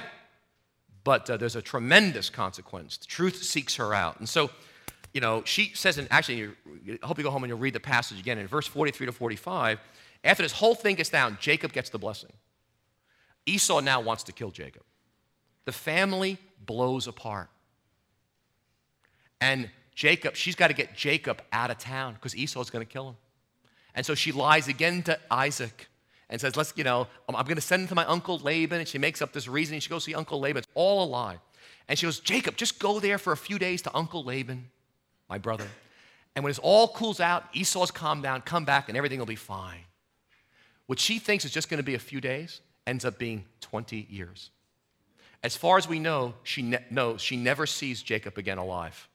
but 1.03 1.29
uh, 1.29 1.37
there's 1.37 1.55
a 1.55 1.61
tremendous 1.61 2.29
consequence. 2.29 2.97
The 2.97 3.07
truth 3.07 3.41
seeks 3.43 3.75
her 3.75 3.93
out. 3.93 4.19
And 4.19 4.29
so, 4.29 4.51
you 5.17 5.21
know, 5.21 5.41
she 5.45 5.71
says, 5.73 5.97
and 5.97 6.07
actually, 6.11 6.47
I 7.01 7.07
hope 7.07 7.17
you 7.17 7.23
go 7.23 7.31
home 7.31 7.43
and 7.43 7.49
you'll 7.49 7.57
read 7.57 7.73
the 7.73 7.79
passage 7.79 8.19
again 8.19 8.37
in 8.37 8.45
verse 8.45 8.67
43 8.67 9.07
to 9.07 9.11
45. 9.11 9.79
After 10.23 10.43
this 10.43 10.51
whole 10.51 10.75
thing 10.75 10.93
gets 10.93 11.09
down, 11.09 11.39
Jacob 11.41 11.73
gets 11.73 11.89
the 11.89 11.97
blessing. 11.97 12.31
Esau 13.47 13.79
now 13.79 13.99
wants 13.99 14.21
to 14.25 14.31
kill 14.31 14.51
Jacob. 14.51 14.83
The 15.65 15.71
family 15.71 16.37
blows 16.63 17.07
apart. 17.07 17.49
And 19.41 19.71
Jacob, 19.95 20.35
she's 20.35 20.53
got 20.53 20.67
to 20.67 20.75
get 20.75 20.95
Jacob 20.95 21.41
out 21.51 21.71
of 21.71 21.79
town 21.79 22.13
because 22.13 22.35
Esau's 22.35 22.69
going 22.69 22.85
to 22.85 22.93
kill 22.93 23.09
him. 23.09 23.15
And 23.95 24.05
so 24.05 24.13
she 24.13 24.31
lies 24.31 24.67
again 24.67 25.01
to 25.01 25.17
Isaac 25.31 25.87
and 26.29 26.39
says, 26.39 26.55
Let's, 26.55 26.73
you 26.75 26.83
know, 26.83 27.01
um, 27.01 27.07
I'm, 27.29 27.37
I'm 27.37 27.45
going 27.45 27.55
to 27.55 27.61
send 27.61 27.81
him 27.81 27.87
to 27.87 27.95
my 27.95 28.05
uncle 28.05 28.37
Laban. 28.37 28.81
And 28.81 28.87
she 28.87 28.99
makes 28.99 29.23
up 29.23 29.33
this 29.33 29.47
reason. 29.47 29.79
She 29.79 29.89
goes 29.89 30.03
see 30.03 30.13
Uncle 30.13 30.39
Laban. 30.39 30.59
It's 30.59 30.67
all 30.75 31.03
a 31.03 31.09
lie. 31.09 31.37
And 31.87 31.97
she 31.97 32.05
goes, 32.05 32.19
Jacob, 32.19 32.55
just 32.55 32.77
go 32.77 32.99
there 32.99 33.17
for 33.17 33.33
a 33.33 33.37
few 33.37 33.57
days 33.57 33.81
to 33.81 33.95
Uncle 33.95 34.23
Laban, 34.23 34.69
my 35.29 35.37
brother. 35.37 35.67
And 36.35 36.43
when 36.43 36.51
it 36.51 36.59
all 36.61 36.87
cools 36.87 37.19
out, 37.19 37.45
Esau's 37.53 37.91
calmed 37.91 38.23
down, 38.23 38.41
come 38.41 38.63
back, 38.63 38.89
and 38.89 38.97
everything 38.97 39.19
will 39.19 39.25
be 39.25 39.35
fine. 39.35 39.79
What 40.85 40.99
she 40.99 41.19
thinks 41.19 41.45
is 41.45 41.51
just 41.51 41.69
going 41.69 41.79
to 41.79 41.83
be 41.83 41.95
a 41.95 41.99
few 41.99 42.21
days 42.21 42.61
ends 42.85 43.05
up 43.05 43.17
being 43.17 43.43
20 43.61 44.07
years. 44.09 44.51
As 45.43 45.55
far 45.55 45.77
as 45.77 45.87
we 45.87 45.99
know, 45.99 46.33
she 46.43 46.61
ne- 46.61 46.85
knows 46.89 47.21
she 47.21 47.37
never 47.37 47.65
sees 47.65 48.01
Jacob 48.01 48.37
again 48.37 48.57
alive. 48.57 49.07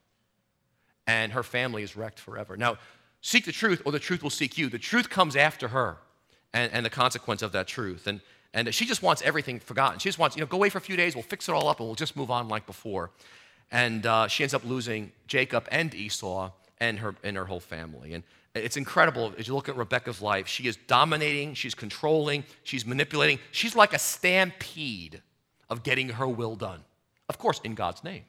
And 1.07 1.33
her 1.33 1.43
family 1.43 1.83
is 1.83 1.97
wrecked 1.97 2.19
forever. 2.19 2.55
Now, 2.55 2.77
seek 3.21 3.45
the 3.45 3.51
truth, 3.51 3.81
or 3.85 3.91
the 3.91 3.99
truth 3.99 4.23
will 4.23 4.29
seek 4.29 4.57
you. 4.57 4.69
The 4.69 4.79
truth 4.79 5.09
comes 5.09 5.35
after 5.35 5.69
her 5.69 5.97
and, 6.53 6.71
and 6.71 6.85
the 6.85 6.89
consequence 6.89 7.41
of 7.41 7.51
that 7.53 7.67
truth. 7.67 8.07
And, 8.07 8.21
and 8.53 8.73
she 8.73 8.85
just 8.85 9.01
wants 9.01 9.21
everything 9.23 9.59
forgotten. 9.59 9.99
She 9.99 10.07
just 10.07 10.19
wants, 10.19 10.35
you 10.35 10.41
know, 10.41 10.47
go 10.47 10.57
away 10.57 10.69
for 10.69 10.77
a 10.77 10.81
few 10.81 10.95
days, 10.95 11.15
we'll 11.15 11.23
fix 11.23 11.49
it 11.49 11.53
all 11.53 11.67
up, 11.67 11.79
and 11.79 11.87
we'll 11.87 11.95
just 11.95 12.15
move 12.15 12.31
on 12.31 12.47
like 12.47 12.65
before. 12.65 13.09
And 13.73 14.05
uh, 14.05 14.27
she 14.27 14.43
ends 14.43 14.53
up 14.53 14.63
losing 14.63 15.11
Jacob 15.27 15.67
and 15.71 15.93
Esau 15.93 16.51
and 16.79 16.99
her, 16.99 17.15
and 17.23 17.35
her 17.35 17.45
whole 17.45 17.59
family. 17.59 18.13
And 18.13 18.23
it's 18.53 18.77
incredible 18.77 19.33
as 19.37 19.47
you 19.47 19.55
look 19.55 19.67
at 19.67 19.75
Rebecca's 19.75 20.21
life. 20.21 20.47
She 20.47 20.67
is 20.67 20.77
dominating, 20.87 21.55
she's 21.55 21.73
controlling, 21.73 22.43
she's 22.63 22.85
manipulating. 22.85 23.39
She's 23.51 23.75
like 23.75 23.93
a 23.93 23.99
stampede 23.99 25.21
of 25.71 25.81
getting 25.81 26.09
her 26.09 26.27
will 26.27 26.55
done. 26.55 26.81
Of 27.27 27.39
course, 27.39 27.59
in 27.63 27.73
God's 27.73 28.03
name. 28.03 28.23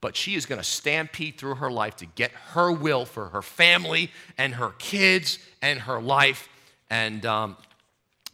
But 0.00 0.16
she 0.16 0.36
is 0.36 0.46
going 0.46 0.60
to 0.60 0.64
stampede 0.64 1.36
through 1.36 1.56
her 1.56 1.70
life 1.70 1.96
to 1.96 2.06
get 2.06 2.30
her 2.52 2.70
will 2.70 3.04
for 3.04 3.30
her 3.30 3.42
family 3.42 4.12
and 4.38 4.54
her 4.54 4.70
kids 4.78 5.40
and 5.60 5.80
her 5.80 6.00
life. 6.00 6.48
And 6.88 7.26
um, 7.26 7.56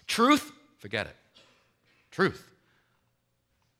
truth, 0.06 0.52
forget 0.78 1.06
it. 1.06 1.16
Truth. 2.11 2.46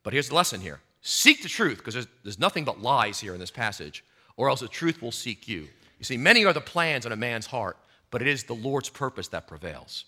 But 0.03 0.15
here's 0.15 0.31
the 0.31 0.35
lesson 0.35 0.63
here 0.63 0.81
seek 1.07 1.43
the 1.43 1.49
truth, 1.49 1.79
because 1.79 1.95
there's, 1.95 2.09
there's 2.25 2.39
nothing 2.39 2.65
but 2.65 2.83
lies 2.83 3.21
here 3.21 3.33
in 3.33 3.41
this 3.41 3.51
passage, 3.51 4.05
or 4.37 4.51
else 4.51 4.61
the 4.61 4.69
truth 4.69 5.01
will 5.01 5.13
seek 5.13 5.47
you. 5.47 5.69
You 5.99 6.05
see, 6.05 6.17
many 6.17 6.45
are 6.45 6.53
the 6.53 6.61
plans 6.61 7.07
in 7.07 7.13
a 7.13 7.17
man's 7.17 7.47
heart, 7.47 7.77
but 8.11 8.23
it 8.23 8.29
is 8.29 8.45
the 8.45 8.55
Lord's 8.55 8.89
purpose 8.89 9.29
that 9.29 9.47
prevails. 9.47 10.05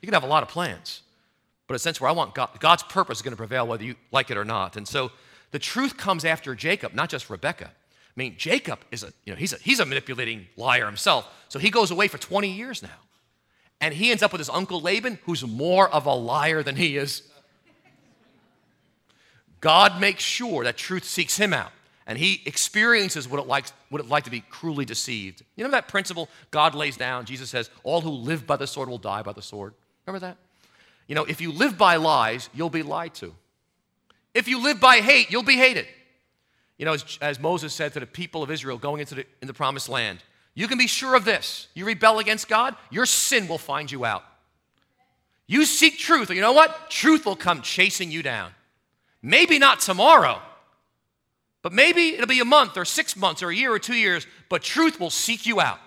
You 0.00 0.06
can 0.06 0.14
have 0.14 0.24
a 0.24 0.26
lot 0.26 0.42
of 0.42 0.48
plans, 0.48 1.02
but 1.68 1.74
a 1.74 1.78
sense 1.78 2.00
where 2.00 2.10
I 2.10 2.12
want 2.12 2.34
God, 2.34 2.50
God's 2.58 2.82
purpose 2.82 3.18
is 3.18 3.22
going 3.22 3.32
to 3.32 3.36
prevail 3.36 3.66
whether 3.66 3.84
you 3.84 3.94
like 4.10 4.30
it 4.30 4.36
or 4.36 4.44
not. 4.44 4.76
And 4.76 4.86
so 4.86 5.12
the 5.52 5.60
truth 5.60 5.96
comes 5.96 6.24
after 6.24 6.56
Jacob, 6.56 6.92
not 6.92 7.08
just 7.08 7.30
Rebecca. 7.30 7.66
I 7.66 8.14
mean, 8.16 8.34
Jacob 8.36 8.80
is 8.90 9.04
a, 9.04 9.12
you 9.24 9.32
know, 9.32 9.38
he's 9.38 9.52
a, 9.52 9.56
he's 9.58 9.78
a 9.78 9.86
manipulating 9.86 10.48
liar 10.56 10.86
himself. 10.86 11.32
So 11.48 11.58
he 11.58 11.70
goes 11.70 11.92
away 11.92 12.08
for 12.08 12.18
20 12.18 12.50
years 12.50 12.82
now. 12.82 12.88
And 13.80 13.94
he 13.94 14.10
ends 14.10 14.22
up 14.22 14.32
with 14.32 14.40
his 14.40 14.50
uncle 14.50 14.80
Laban, 14.80 15.18
who's 15.24 15.44
more 15.46 15.88
of 15.88 16.06
a 16.06 16.14
liar 16.14 16.62
than 16.62 16.76
he 16.76 16.96
is. 16.96 17.22
God 19.62 20.00
makes 20.00 20.22
sure 20.22 20.64
that 20.64 20.76
truth 20.76 21.04
seeks 21.04 21.38
him 21.38 21.54
out 21.54 21.72
and 22.06 22.18
he 22.18 22.42
experiences 22.44 23.28
what 23.28 23.40
it 23.40 23.46
likes 23.46 23.72
what 23.88 24.00
it 24.00 24.08
like 24.08 24.24
to 24.24 24.30
be 24.30 24.40
cruelly 24.40 24.84
deceived. 24.84 25.42
You 25.56 25.64
know 25.64 25.70
that 25.70 25.88
principle 25.88 26.28
God 26.50 26.74
lays 26.74 26.96
down? 26.96 27.24
Jesus 27.24 27.48
says, 27.48 27.70
All 27.84 28.02
who 28.02 28.10
live 28.10 28.46
by 28.46 28.56
the 28.56 28.66
sword 28.66 28.88
will 28.88 28.98
die 28.98 29.22
by 29.22 29.32
the 29.32 29.40
sword. 29.40 29.72
Remember 30.04 30.26
that? 30.26 30.36
You 31.06 31.14
know, 31.14 31.24
if 31.24 31.40
you 31.40 31.52
live 31.52 31.78
by 31.78 31.96
lies, 31.96 32.50
you'll 32.52 32.70
be 32.70 32.82
lied 32.82 33.14
to. 33.14 33.34
If 34.34 34.48
you 34.48 34.62
live 34.62 34.80
by 34.80 34.96
hate, 34.96 35.30
you'll 35.30 35.42
be 35.42 35.56
hated. 35.56 35.86
You 36.76 36.86
know, 36.86 36.94
as, 36.94 37.18
as 37.20 37.38
Moses 37.38 37.72
said 37.72 37.92
to 37.92 38.00
the 38.00 38.06
people 38.06 38.42
of 38.42 38.50
Israel 38.50 38.78
going 38.78 39.00
into 39.00 39.14
the, 39.14 39.26
in 39.40 39.46
the 39.46 39.54
promised 39.54 39.88
land, 39.88 40.18
you 40.54 40.66
can 40.66 40.78
be 40.78 40.88
sure 40.88 41.14
of 41.14 41.24
this. 41.24 41.68
You 41.74 41.84
rebel 41.84 42.18
against 42.18 42.48
God, 42.48 42.74
your 42.90 43.06
sin 43.06 43.46
will 43.46 43.58
find 43.58 43.90
you 43.90 44.04
out. 44.04 44.24
You 45.46 45.64
seek 45.66 45.98
truth, 45.98 46.30
you 46.30 46.40
know 46.40 46.52
what? 46.52 46.90
Truth 46.90 47.26
will 47.26 47.36
come 47.36 47.62
chasing 47.62 48.10
you 48.10 48.22
down. 48.22 48.52
Maybe 49.22 49.58
not 49.58 49.80
tomorrow, 49.80 50.40
but 51.62 51.72
maybe 51.72 52.14
it'll 52.14 52.26
be 52.26 52.40
a 52.40 52.44
month 52.44 52.76
or 52.76 52.84
six 52.84 53.16
months 53.16 53.42
or 53.42 53.50
a 53.50 53.54
year 53.54 53.72
or 53.72 53.78
two 53.78 53.94
years, 53.94 54.26
but 54.48 54.62
truth 54.62 54.98
will 54.98 55.10
seek 55.10 55.46
you 55.46 55.60
out. 55.60 55.78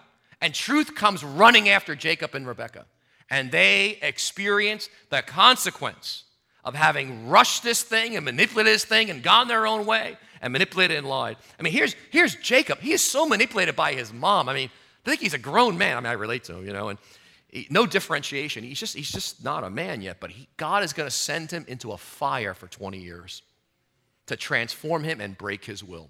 And 0.42 0.54
truth 0.54 0.96
comes 0.96 1.24
running 1.24 1.70
after 1.70 1.96
Jacob 1.96 2.34
and 2.36 2.48
Rebekah. 2.48 2.86
And 3.30 3.52
they 3.52 3.98
experience 4.02 4.90
the 5.10 5.22
consequence 5.22 6.24
of 6.64 6.76
having 6.76 7.28
rushed 7.28 7.64
this 7.64 7.84
thing 7.84 8.16
and 8.16 8.24
manipulated 8.24 8.74
this 8.74 8.86
thing 8.86 9.10
and 9.10 9.22
gone 9.22 9.48
their 9.48 9.68
own 9.68 9.86
way 9.86 10.18
and 10.42 10.54
manipulated 10.54 10.98
and 10.98 11.08
lied. 11.08 11.38
I 11.60 11.64
mean, 11.64 11.74
here's, 11.74 11.96
here's 12.12 12.36
Jacob. 12.36 12.80
He 12.80 12.92
is 12.92 13.02
so 13.02 13.26
manipulated 13.28 13.76
by 13.76 13.94
his 13.94 14.14
mom. 14.14 14.48
I 14.48 14.54
mean, 14.54 14.70
I 15.06 15.10
think 15.10 15.22
he's 15.22 15.34
a 15.34 15.40
grown 15.40 15.78
man. 15.78 15.98
I 15.98 16.00
mean, 16.00 16.08
I 16.08 16.14
relate 16.14 16.44
to 16.46 16.56
him, 16.56 16.66
you 16.66 16.74
know, 16.74 16.90
and 16.90 17.00
no 17.70 17.86
differentiation. 17.86 18.64
He's 18.64 18.80
just, 18.80 18.96
he's 18.96 19.12
just 19.12 19.44
not 19.44 19.64
a 19.64 19.70
man 19.70 20.02
yet, 20.02 20.18
but 20.20 20.32
he, 20.32 20.48
God 20.58 20.84
is 20.84 20.94
going 20.94 21.08
to 21.08 21.16
send 21.16 21.52
him 21.52 21.66
into 21.68 21.92
a 21.92 21.98
fire 21.98 22.54
for 22.54 22.68
20 22.68 22.98
years 22.98 23.42
to 24.28 24.36
transform 24.36 25.04
him 25.04 25.22
and 25.22 25.38
break 25.38 25.64
his 25.66 25.84
will. 25.84 26.10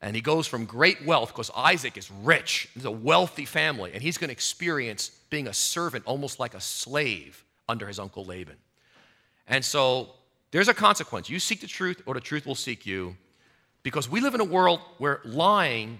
And 0.00 0.14
he 0.14 0.22
goes 0.22 0.46
from 0.46 0.64
great 0.64 1.04
wealth 1.04 1.30
because 1.30 1.50
Isaac 1.56 1.96
is 1.96 2.10
rich, 2.10 2.68
he's 2.74 2.84
a 2.84 2.90
wealthy 2.90 3.44
family, 3.44 3.92
and 3.92 4.02
he's 4.02 4.16
going 4.16 4.28
to 4.28 4.32
experience 4.32 5.10
being 5.30 5.48
a 5.48 5.52
servant 5.52 6.04
almost 6.06 6.38
like 6.38 6.54
a 6.54 6.60
slave 6.60 7.44
under 7.68 7.86
his 7.86 7.98
uncle 7.98 8.24
Laban. 8.24 8.56
And 9.48 9.64
so 9.64 10.10
there's 10.50 10.68
a 10.68 10.74
consequence. 10.74 11.28
You 11.28 11.40
seek 11.40 11.60
the 11.60 11.66
truth, 11.66 12.02
or 12.06 12.14
the 12.14 12.20
truth 12.20 12.46
will 12.46 12.54
seek 12.54 12.86
you, 12.86 13.16
because 13.82 14.08
we 14.08 14.20
live 14.20 14.34
in 14.34 14.40
a 14.40 14.44
world 14.44 14.80
where 14.98 15.20
lying 15.24 15.98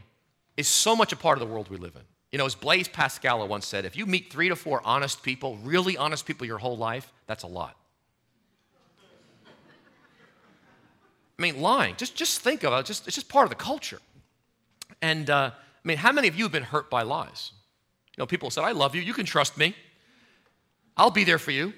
is 0.57 0.69
so 0.69 0.95
much 0.95 1.13
a 1.13 1.17
part 1.17 1.39
of 1.39 1.47
the 1.47 1.53
world 1.53 1.69
we 1.69 1.77
live 1.77 1.97
in. 1.97 2.03
You 2.33 2.39
know, 2.39 2.47
as 2.47 2.55
Blaise 2.55 2.89
Pascal 2.89 3.47
once 3.49 3.67
said, 3.67 3.85
if 3.85 3.97
you 3.97 4.05
meet 4.05 4.31
three 4.31 4.49
to 4.49 4.57
four 4.57 4.83
honest 4.85 5.23
people, 5.23 5.57
really 5.63 5.97
honest 5.97 6.27
people 6.27 6.47
your 6.47 6.59
whole 6.59 6.77
life, 6.77 7.13
that's 7.27 7.43
a 7.43 7.47
lot. 7.47 7.77
I 11.39 11.43
mean, 11.43 11.61
lying, 11.61 11.95
just, 11.97 12.17
just 12.17 12.41
think 12.41 12.65
of 12.65 12.73
it, 12.73 12.85
just, 12.85 13.07
it's 13.07 13.15
just 13.15 13.29
part 13.29 13.45
of 13.45 13.51
the 13.51 13.57
culture. 13.57 14.01
And 15.01 15.31
uh, 15.31 15.53
I 15.55 15.89
mean, 15.89 15.97
how 15.97 16.11
many 16.11 16.27
of 16.27 16.37
you 16.37 16.45
have 16.45 16.53
been 16.53 16.65
hurt 16.65 16.91
by 16.91 17.03
lies? 17.03 17.53
You 18.17 18.23
know, 18.23 18.27
people 18.27 18.51
said, 18.51 18.65
I 18.65 18.73
love 18.73 18.97
you, 18.97 19.03
you 19.03 19.15
can 19.15 19.25
trust 19.25 19.57
me, 19.57 19.77
I'll 20.97 21.13
be 21.13 21.23
there 21.23 21.39
for 21.39 21.53
you. 21.53 21.73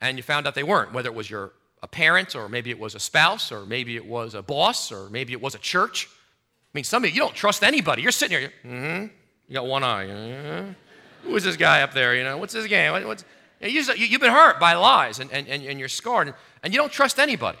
And 0.00 0.16
you 0.16 0.24
found 0.24 0.48
out 0.48 0.56
they 0.56 0.64
weren't, 0.64 0.92
whether 0.92 1.08
it 1.08 1.14
was 1.14 1.30
your 1.30 1.52
a 1.82 1.88
parent, 1.88 2.36
or 2.36 2.48
maybe 2.48 2.70
it 2.70 2.78
was 2.78 2.94
a 2.94 3.00
spouse, 3.00 3.50
or 3.50 3.66
maybe 3.66 3.96
it 3.96 4.06
was 4.06 4.34
a 4.34 4.42
boss, 4.42 4.92
or 4.92 5.10
maybe 5.10 5.32
it 5.32 5.40
was 5.40 5.54
a 5.54 5.58
church. 5.58 6.06
I 6.06 6.70
mean, 6.74 6.84
some 6.84 7.04
of 7.04 7.10
you, 7.10 7.14
you 7.14 7.20
don't 7.20 7.34
trust 7.34 7.62
anybody. 7.62 8.02
You're 8.02 8.12
sitting 8.12 8.38
here, 8.38 8.52
mm-hmm. 8.64 9.06
You 9.52 9.58
got 9.58 9.66
one 9.66 9.84
eye. 9.84 10.06
Who 11.24 11.36
is 11.36 11.44
this 11.44 11.58
guy 11.58 11.82
up 11.82 11.92
there? 11.92 12.16
You 12.16 12.24
know, 12.24 12.38
what's 12.38 12.54
this 12.54 12.66
game? 12.66 12.92
What, 12.92 13.06
what's, 13.06 13.24
you 13.60 13.82
have 13.82 14.20
been 14.20 14.32
hurt 14.32 14.58
by 14.58 14.72
lies 14.72 15.18
and, 15.18 15.30
and, 15.30 15.46
and, 15.46 15.78
you're 15.78 15.90
scarred, 15.90 16.28
and, 16.28 16.36
and 16.62 16.72
you 16.72 16.80
don't 16.80 16.90
trust 16.90 17.18
anybody. 17.18 17.58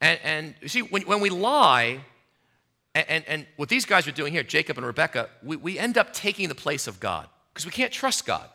And, 0.00 0.18
and 0.24 0.54
you 0.62 0.68
see, 0.68 0.80
when, 0.80 1.02
when 1.02 1.20
we 1.20 1.28
lie, 1.28 2.00
and, 2.94 3.04
and, 3.10 3.24
and, 3.28 3.46
what 3.56 3.68
these 3.68 3.84
guys 3.84 4.08
are 4.08 4.12
doing 4.12 4.32
here, 4.32 4.42
Jacob 4.42 4.78
and 4.78 4.86
Rebecca, 4.86 5.28
we, 5.42 5.56
we 5.56 5.78
end 5.78 5.98
up 5.98 6.14
taking 6.14 6.48
the 6.48 6.54
place 6.54 6.86
of 6.86 7.00
God 7.00 7.28
because 7.52 7.66
we 7.66 7.72
can't 7.72 7.92
trust 7.92 8.24
God. 8.24 8.48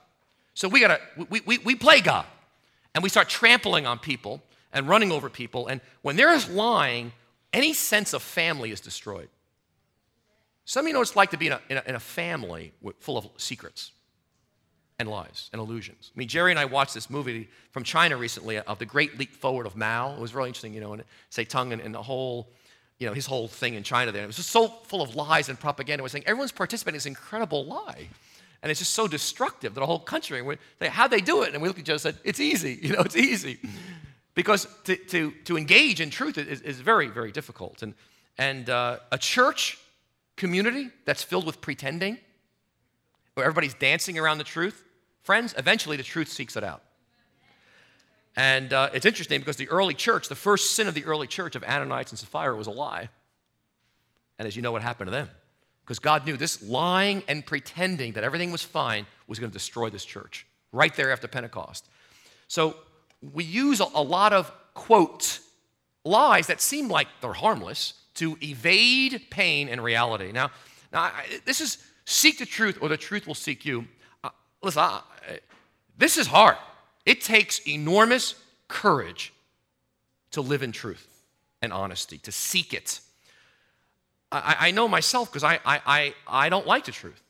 So 0.56 0.68
we 0.68 0.80
gotta, 0.80 1.00
we, 1.30 1.42
we, 1.42 1.60
we 1.60 1.76
play 1.76 2.02
God 2.02 2.26
and 2.96 3.04
we 3.04 3.10
start 3.10 3.30
trampling 3.30 3.86
on 3.86 4.00
people 4.00 4.42
and 4.74 4.88
running 4.88 5.12
over 5.12 5.30
people. 5.30 5.68
And 5.68 5.82
when 6.02 6.16
there 6.16 6.34
is 6.34 6.50
lying, 6.50 7.12
any 7.54 7.74
sense 7.74 8.14
of 8.14 8.24
family 8.24 8.72
is 8.72 8.82
destroyed. 8.82 9.30
Some 10.70 10.86
of 10.86 10.90
you 10.90 10.94
know 10.94 11.02
it's 11.02 11.16
like 11.16 11.32
to 11.32 11.38
be 11.38 11.48
in 11.48 11.54
a, 11.54 11.62
in 11.68 11.78
a, 11.78 11.84
in 11.88 11.96
a 11.96 12.00
family 12.00 12.74
full 13.00 13.18
of 13.18 13.28
secrets 13.38 13.92
and 15.00 15.10
lies 15.10 15.50
and 15.52 15.60
illusions. 15.60 16.12
I 16.16 16.20
mean, 16.20 16.28
Geri 16.28 16.52
and 16.52 16.60
I 16.60 16.66
watched 16.66 16.94
this 16.94 17.10
movie 17.10 17.50
from 17.72 17.84
China 17.84 18.18
recently 18.18 18.60
of 18.60 18.78
the 18.78 18.86
Great 18.86 19.18
Leap 19.18 19.36
Forward 19.36 19.66
of 19.66 19.76
Mao. 19.76 20.14
It 20.14 20.20
was 20.20 20.36
really 20.36 20.50
interesting, 20.50 20.76
you 20.76 20.80
know, 20.80 20.94
and 20.94 21.04
Zedong 21.32 21.74
and, 21.74 21.82
and 21.82 21.96
the 21.96 22.04
whole, 22.04 22.52
you 23.00 23.08
know, 23.08 23.14
his 23.14 23.26
whole 23.26 23.48
thing 23.48 23.74
in 23.74 23.82
China 23.82 24.12
there. 24.12 24.22
It 24.22 24.28
was 24.28 24.36
just 24.36 24.52
so 24.52 24.68
full 24.68 25.02
of 25.02 25.16
lies 25.16 25.50
and 25.50 25.60
propaganda. 25.60 26.02
It 26.02 26.04
was 26.04 26.12
saying 26.12 26.26
everyone's 26.28 26.52
participating 26.52 26.94
in 26.94 26.98
this 26.98 27.08
incredible 27.08 27.66
lie. 27.66 28.08
And 28.62 28.70
it's 28.70 28.80
just 28.80 28.94
so 28.94 29.08
destructive 29.08 29.74
that 29.74 29.80
the 29.80 29.88
whole 29.88 29.98
country, 29.98 30.44
how'd 30.82 31.10
they 31.10 31.22
do 31.22 31.42
it? 31.42 31.56
And 31.56 31.64
we 31.64 31.68
looked 31.68 31.80
at 31.80 31.86
each 31.86 31.90
other 31.90 31.94
and 31.94 32.02
said, 32.02 32.18
it's 32.24 32.40
easy, 32.40 32.78
you 32.84 32.94
know, 32.94 33.02
it's 33.02 33.18
easy. 33.18 33.58
Because 34.36 34.68
to, 34.84 34.96
to, 34.96 35.32
to 35.46 35.58
engage 35.58 36.00
in 36.00 36.12
truth 36.12 36.38
is, 36.38 36.62
is 36.62 36.80
very, 36.80 37.08
very 37.08 37.32
difficult. 37.32 37.82
And, 37.82 37.96
and 38.38 38.70
uh, 38.70 39.00
a 39.12 39.18
church 39.18 39.80
community 40.40 40.90
that's 41.06 41.22
filled 41.22 41.46
with 41.46 41.62
pretending, 41.62 42.18
where 43.36 43.46
everybody's 43.46 43.76
dancing 43.76 44.18
around 44.18 44.40
the 44.40 44.44
truth, 44.44 44.84
friends, 45.22 45.54
eventually 45.58 45.98
the 45.98 46.04
truth 46.04 46.30
seeks 46.30 46.56
it 46.56 46.64
out. 46.64 46.82
And 48.36 48.72
uh, 48.74 48.90
it's 48.94 49.06
interesting 49.06 49.40
because 49.40 49.58
the 49.58 49.70
early 49.70 49.94
church, 49.94 50.30
the 50.30 50.36
first 50.36 50.76
sin 50.76 50.88
of 50.88 50.94
the 50.94 51.04
early 51.06 51.28
church 51.28 51.56
of 51.56 51.64
Ananias 51.64 52.12
and 52.12 52.18
Sapphira 52.18 52.56
was 52.56 52.68
a 52.68 52.72
lie. 52.72 53.10
And 54.40 54.48
as 54.48 54.56
you 54.56 54.62
know 54.62 54.72
what 54.72 54.82
happened 54.82 55.08
to 55.08 55.12
them, 55.12 55.30
because 55.84 56.00
God 56.00 56.26
knew 56.26 56.38
this 56.38 56.64
lying 56.64 57.24
and 57.28 57.46
pretending 57.46 58.14
that 58.14 58.24
everything 58.24 58.52
was 58.52 58.64
fine 58.64 59.06
was 59.28 59.40
going 59.40 59.52
to 59.52 59.54
destroy 59.54 59.90
this 59.90 60.06
church 60.06 60.48
right 60.72 60.96
there 60.96 61.12
after 61.12 61.28
Pentecost. 61.28 61.90
So 62.48 62.78
we 63.34 63.44
use 63.44 63.82
a, 63.82 63.88
a 63.94 64.02
lot 64.02 64.32
of 64.32 64.52
quote 64.74 65.40
lies 66.06 66.48
that 66.48 66.62
seem 66.62 66.88
like 66.88 67.08
they're 67.22 67.34
harmless 67.34 67.94
to 68.20 68.38
evade 68.42 69.22
pain 69.30 69.70
and 69.70 69.84
reality. 69.84 70.32
Now, 70.32 70.52
now 70.92 71.02
I, 71.02 71.42
this 71.46 71.62
is 71.62 71.78
seek 72.06 72.38
the 72.38 72.46
truth 72.46 72.78
or 72.82 72.90
the 72.90 72.98
truth 72.98 73.26
will 73.26 73.36
seek 73.36 73.66
you. 73.66 73.86
Uh, 74.24 74.30
listen, 74.62 74.82
I, 74.82 75.02
this 75.98 76.18
is 76.18 76.28
hard. 76.28 76.58
It 77.06 77.22
takes 77.22 77.60
enormous 77.68 78.36
courage 78.68 79.34
to 80.32 80.42
live 80.42 80.64
in 80.64 80.72
truth 80.72 81.08
and 81.62 81.72
honesty, 81.72 82.18
to 82.20 82.32
seek 82.32 82.74
it. 82.74 83.00
I, 84.32 84.56
I 84.60 84.72
know 84.72 84.88
myself 84.88 85.32
because 85.32 85.44
I, 85.44 85.60
I, 85.66 85.82
I, 85.86 86.14
I 86.28 86.50
don't 86.50 86.68
like 86.68 86.86
the 86.86 86.92
truth. 86.92 87.22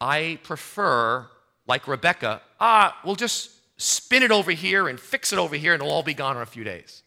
I 0.00 0.38
prefer, 0.42 1.26
like 1.66 1.86
Rebecca, 1.86 2.42
ah, 2.60 3.00
we'll 3.04 3.14
just 3.14 3.50
spin 3.76 4.22
it 4.22 4.32
over 4.32 4.50
here 4.50 4.88
and 4.88 4.98
fix 4.98 5.32
it 5.32 5.38
over 5.38 5.56
here 5.56 5.74
and 5.74 5.82
it'll 5.82 5.94
all 5.94 6.02
be 6.02 6.12
gone 6.12 6.36
in 6.36 6.42
a 6.42 6.46
few 6.46 6.64
days. 6.64 7.03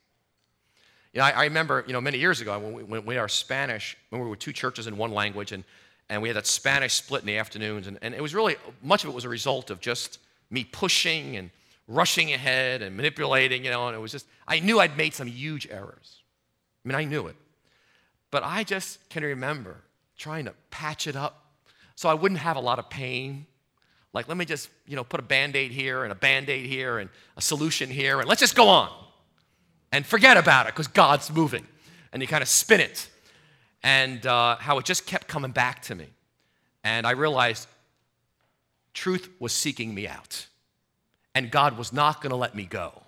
You 1.17 1.23
know, 1.23 1.29
I, 1.29 1.31
I, 1.31 1.43
remember, 1.45 1.83
you 1.87 1.93
know, 1.93 1.99
many 1.99 2.19
years 2.19 2.41
ago 2.41 2.59
when 2.59 2.73
we, 2.73 2.83
when 2.83 3.03
we 3.03 3.27
Spanish, 3.27 3.97
when 4.11 4.21
we 4.21 4.29
were 4.29 4.35
two 4.35 4.53
churches 4.53 4.85
in 4.85 4.97
one 4.97 5.11
language, 5.11 5.51
and, 5.51 5.63
and 6.09 6.21
we 6.21 6.29
had 6.29 6.37
that 6.37 6.45
Spanish 6.45 6.93
split 6.93 7.21
in 7.21 7.25
the 7.25 7.39
afternoons, 7.39 7.87
and, 7.87 7.97
and 8.03 8.13
it 8.13 8.21
was 8.21 8.35
really, 8.35 8.55
much 8.83 9.03
of 9.03 9.09
it 9.09 9.13
was 9.15 9.25
a 9.25 9.29
result 9.29 9.71
of 9.71 9.79
just 9.79 10.19
me 10.51 10.63
pushing 10.63 11.35
and 11.35 11.49
rushing 11.87 12.33
ahead 12.33 12.83
and 12.83 12.95
manipulating, 12.95 13.65
you 13.65 13.71
know, 13.71 13.87
and 13.87 13.97
it 13.97 13.99
was 13.99 14.11
just, 14.11 14.27
I 14.47 14.59
knew 14.59 14.79
I'd 14.79 14.95
made 14.95 15.15
some 15.15 15.25
huge 15.25 15.67
errors. 15.71 16.21
I 16.85 16.87
mean, 16.87 16.95
I 16.95 17.03
knew 17.03 17.25
it. 17.25 17.35
But 18.29 18.43
I 18.43 18.63
just 18.63 19.09
can 19.09 19.23
remember 19.23 19.77
trying 20.19 20.45
to 20.45 20.53
patch 20.69 21.07
it 21.07 21.15
up 21.15 21.47
so 21.95 22.09
I 22.09 22.13
wouldn't 22.13 22.41
have 22.41 22.57
a 22.57 22.61
lot 22.61 22.77
of 22.77 22.91
pain. 22.91 23.47
Like, 24.13 24.27
let 24.27 24.37
me 24.37 24.45
just, 24.45 24.69
you 24.85 24.95
know, 24.95 25.03
put 25.03 25.19
a 25.19 25.23
band 25.23 25.55
aid 25.55 25.71
here 25.71 26.03
and 26.03 26.11
a 26.11 26.15
band 26.15 26.47
aid 26.47 26.67
here 26.67 26.99
and 26.99 27.09
a 27.37 27.41
solution 27.41 27.89
here, 27.89 28.19
and 28.19 28.29
let's 28.29 28.41
just 28.41 28.55
go 28.55 28.67
on 28.67 29.06
and 29.91 30.05
forget 30.05 30.37
about 30.37 30.67
it 30.67 30.73
because 30.73 30.87
God's 30.87 31.31
moving. 31.31 31.65
And 32.11 32.21
you 32.21 32.27
kind 32.27 32.41
of 32.41 32.47
spin 32.47 32.79
it. 32.79 33.09
And 33.83 34.25
uh, 34.25 34.55
how 34.57 34.77
it 34.79 34.85
just 34.85 35.05
kept 35.05 35.27
coming 35.27 35.51
back 35.51 35.81
to 35.83 35.95
me. 35.95 36.07
And 36.83 37.05
I 37.05 37.11
realized 37.11 37.67
truth 38.93 39.29
was 39.39 39.53
seeking 39.53 39.93
me 39.93 40.07
out. 40.07 40.47
And 41.35 41.51
God 41.51 41.77
was 41.77 41.93
not 41.93 42.21
going 42.21 42.31
to 42.31 42.35
let 42.35 42.55
me 42.55 42.65
go 42.65 43.03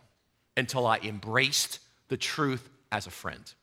until 0.55 0.85
I 0.85 0.99
embraced 0.99 1.79
the 2.09 2.17
truth 2.17 2.69
as 2.91 3.07
a 3.07 3.11
friend, 3.11 3.53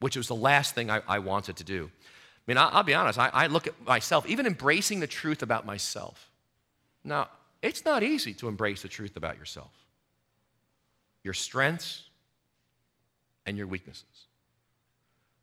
which 0.00 0.16
was 0.16 0.28
the 0.28 0.34
last 0.34 0.74
thing 0.74 0.90
I, 0.90 1.02
I 1.06 1.18
wanted 1.18 1.56
to 1.56 1.64
do. 1.64 1.90
I 1.94 2.40
mean, 2.46 2.56
I, 2.56 2.74
will 2.74 2.82
be 2.84 2.94
honest, 2.94 3.18
I, 3.18 3.28
I 3.28 3.46
look 3.48 3.66
at 3.66 3.74
myself, 3.84 4.26
even 4.26 4.46
embracing 4.46 5.00
the 5.00 5.06
truth 5.06 5.42
about 5.42 5.66
myself. 5.66 6.30
Now, 7.04 7.28
it's 7.60 7.84
not 7.84 8.02
easy 8.02 8.32
to 8.34 8.48
embrace 8.48 8.82
the 8.82 8.88
truth 8.88 9.16
about 9.16 9.36
yourself, 9.36 9.72
your 11.24 11.34
strengths, 11.34 12.07
and 13.48 13.56
your 13.56 13.66
weaknesses. 13.66 14.04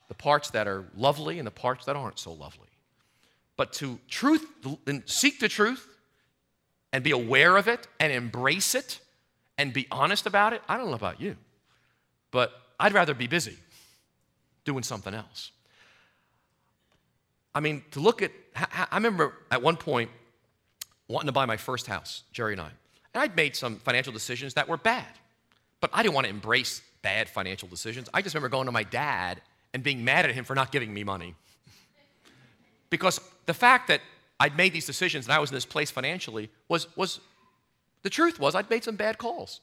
The 0.07 0.13
parts 0.13 0.51
that 0.51 0.67
are 0.67 0.85
lovely 0.95 1.39
and 1.39 1.47
the 1.47 1.51
parts 1.51 1.85
that 1.85 1.95
aren't 1.95 2.19
so 2.19 2.31
lovely. 2.31 2.67
But 3.57 3.73
to 3.73 3.99
truth, 4.07 4.45
seek 5.05 5.39
the 5.39 5.49
truth 5.49 5.87
and 6.93 7.03
be 7.03 7.11
aware 7.11 7.57
of 7.57 7.67
it 7.67 7.87
and 7.99 8.13
embrace 8.13 8.75
it 8.75 8.99
and 9.57 9.73
be 9.73 9.87
honest 9.89 10.25
about 10.25 10.53
it, 10.53 10.61
I 10.67 10.77
don't 10.77 10.87
know 10.87 10.93
about 10.95 11.19
you, 11.19 11.35
but 12.31 12.51
I'd 12.79 12.93
rather 12.93 13.13
be 13.13 13.27
busy 13.27 13.57
doing 14.65 14.83
something 14.83 15.13
else. 15.13 15.51
I 17.53 17.61
mean, 17.61 17.83
to 17.91 18.01
look 18.01 18.21
at, 18.21 18.31
I 18.55 18.95
remember 18.95 19.33
at 19.49 19.61
one 19.61 19.77
point 19.77 20.11
wanting 21.07 21.27
to 21.27 21.31
buy 21.31 21.45
my 21.45 21.57
first 21.57 21.87
house, 21.87 22.23
Geri 22.33 22.53
and 22.53 22.61
I. 22.61 22.69
And 23.13 23.23
I'd 23.23 23.35
made 23.35 23.55
some 23.55 23.77
financial 23.77 24.11
decisions 24.11 24.55
that 24.55 24.67
were 24.67 24.77
bad, 24.77 25.07
but 25.79 25.89
I 25.93 26.03
didn't 26.03 26.15
want 26.15 26.25
to 26.25 26.31
embrace 26.31 26.81
bad 27.05 27.29
financial 27.29 27.67
decisions. 27.67 28.09
I 28.15 28.23
just 28.23 28.33
remember 28.33 28.49
going 28.49 28.65
to 28.65 28.71
my 28.71 28.81
dad 28.81 29.39
and 29.75 29.83
being 29.83 30.03
mad 30.03 30.25
at 30.25 30.31
him 30.31 30.43
for 30.43 30.55
not 30.55 30.71
giving 30.71 30.91
me 30.91 31.03
money. 31.03 31.35
Because 32.89 33.21
the 33.45 33.53
fact 33.53 33.89
that 33.89 34.01
I'd 34.39 34.57
made 34.57 34.73
these 34.73 34.87
decisions 34.87 35.27
and 35.27 35.33
I 35.33 35.37
was 35.37 35.51
in 35.51 35.53
this 35.53 35.67
place 35.67 35.91
financially 35.91 36.49
was, 36.67 36.87
was 36.97 37.19
the 38.01 38.09
truth 38.09 38.39
was 38.39 38.55
I'd 38.55 38.71
made 38.71 38.83
some 38.83 38.95
bad 38.95 39.19
calls. 39.19 39.61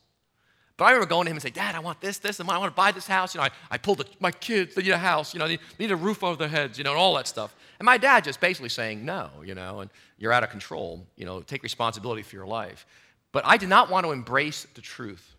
But 0.77 0.85
I 0.85 0.91
remember 0.93 1.09
going 1.09 1.25
to 1.25 1.31
him 1.33 1.37
and 1.37 1.43
saying, 1.43 1.55
Dad, 1.55 1.75
I 1.75 1.81
want 1.81 2.01
this, 2.01 2.19
this, 2.19 2.39
and 2.39 2.49
I 2.49 2.59
want 2.59 2.73
to 2.73 2.77
buy 2.77 2.93
this 2.93 3.09
house. 3.09 3.35
You 3.35 3.41
know, 3.41 3.47
I, 3.47 3.51
I 3.73 3.79
pulled 3.79 3.99
the, 3.99 4.07
my 4.21 4.31
kids, 4.31 4.77
they 4.77 4.83
need 4.83 4.93
a 4.93 4.99
house, 4.99 5.35
you 5.35 5.41
know, 5.41 5.49
they 5.49 5.59
need 5.81 5.91
a 5.91 5.97
roof 5.97 6.23
over 6.23 6.37
their 6.37 6.49
heads, 6.49 6.79
you 6.79 6.85
know, 6.85 6.91
and 6.91 6.99
all 7.01 7.15
that 7.17 7.27
stuff. 7.27 7.57
And 7.81 7.87
my 7.87 7.99
dad 7.99 8.23
just 8.23 8.41
basically 8.41 8.69
saying, 8.69 9.05
no, 9.05 9.31
you 9.45 9.57
know, 9.57 9.81
and 9.81 9.91
you're 10.17 10.33
out 10.33 10.45
of 10.45 10.51
control, 10.51 11.05
you 11.17 11.27
know, 11.27 11.41
take 11.43 11.65
responsibility 11.65 12.23
for 12.23 12.37
your 12.37 12.47
life. 12.47 12.87
But 13.33 13.45
I 13.45 13.57
did 13.57 13.69
not 13.69 13.91
want 13.91 14.07
to 14.07 14.13
embrace 14.13 14.65
the 14.75 14.81
truth 14.81 15.35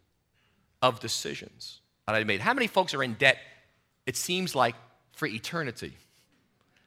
of 0.82 1.00
decisions 1.00 1.80
that 2.08 2.16
I 2.16 2.24
made. 2.24 2.42
How 2.42 2.54
many 2.54 2.68
folks 2.68 2.94
are 2.94 3.04
in 3.04 3.14
debt, 3.14 3.38
it 4.06 4.16
seems 4.16 4.56
like, 4.56 4.76
for 5.14 5.28
eternity? 5.28 5.94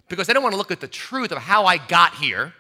Because 0.09 0.27
they 0.27 0.33
don't 0.33 0.43
want 0.43 0.53
to 0.53 0.59
look 0.59 0.71
at 0.71 0.81
the 0.81 0.89
truth 0.89 1.33
of 1.33 1.39
how 1.39 1.65
I 1.65 1.79
got 1.79 2.15
here 2.15 2.53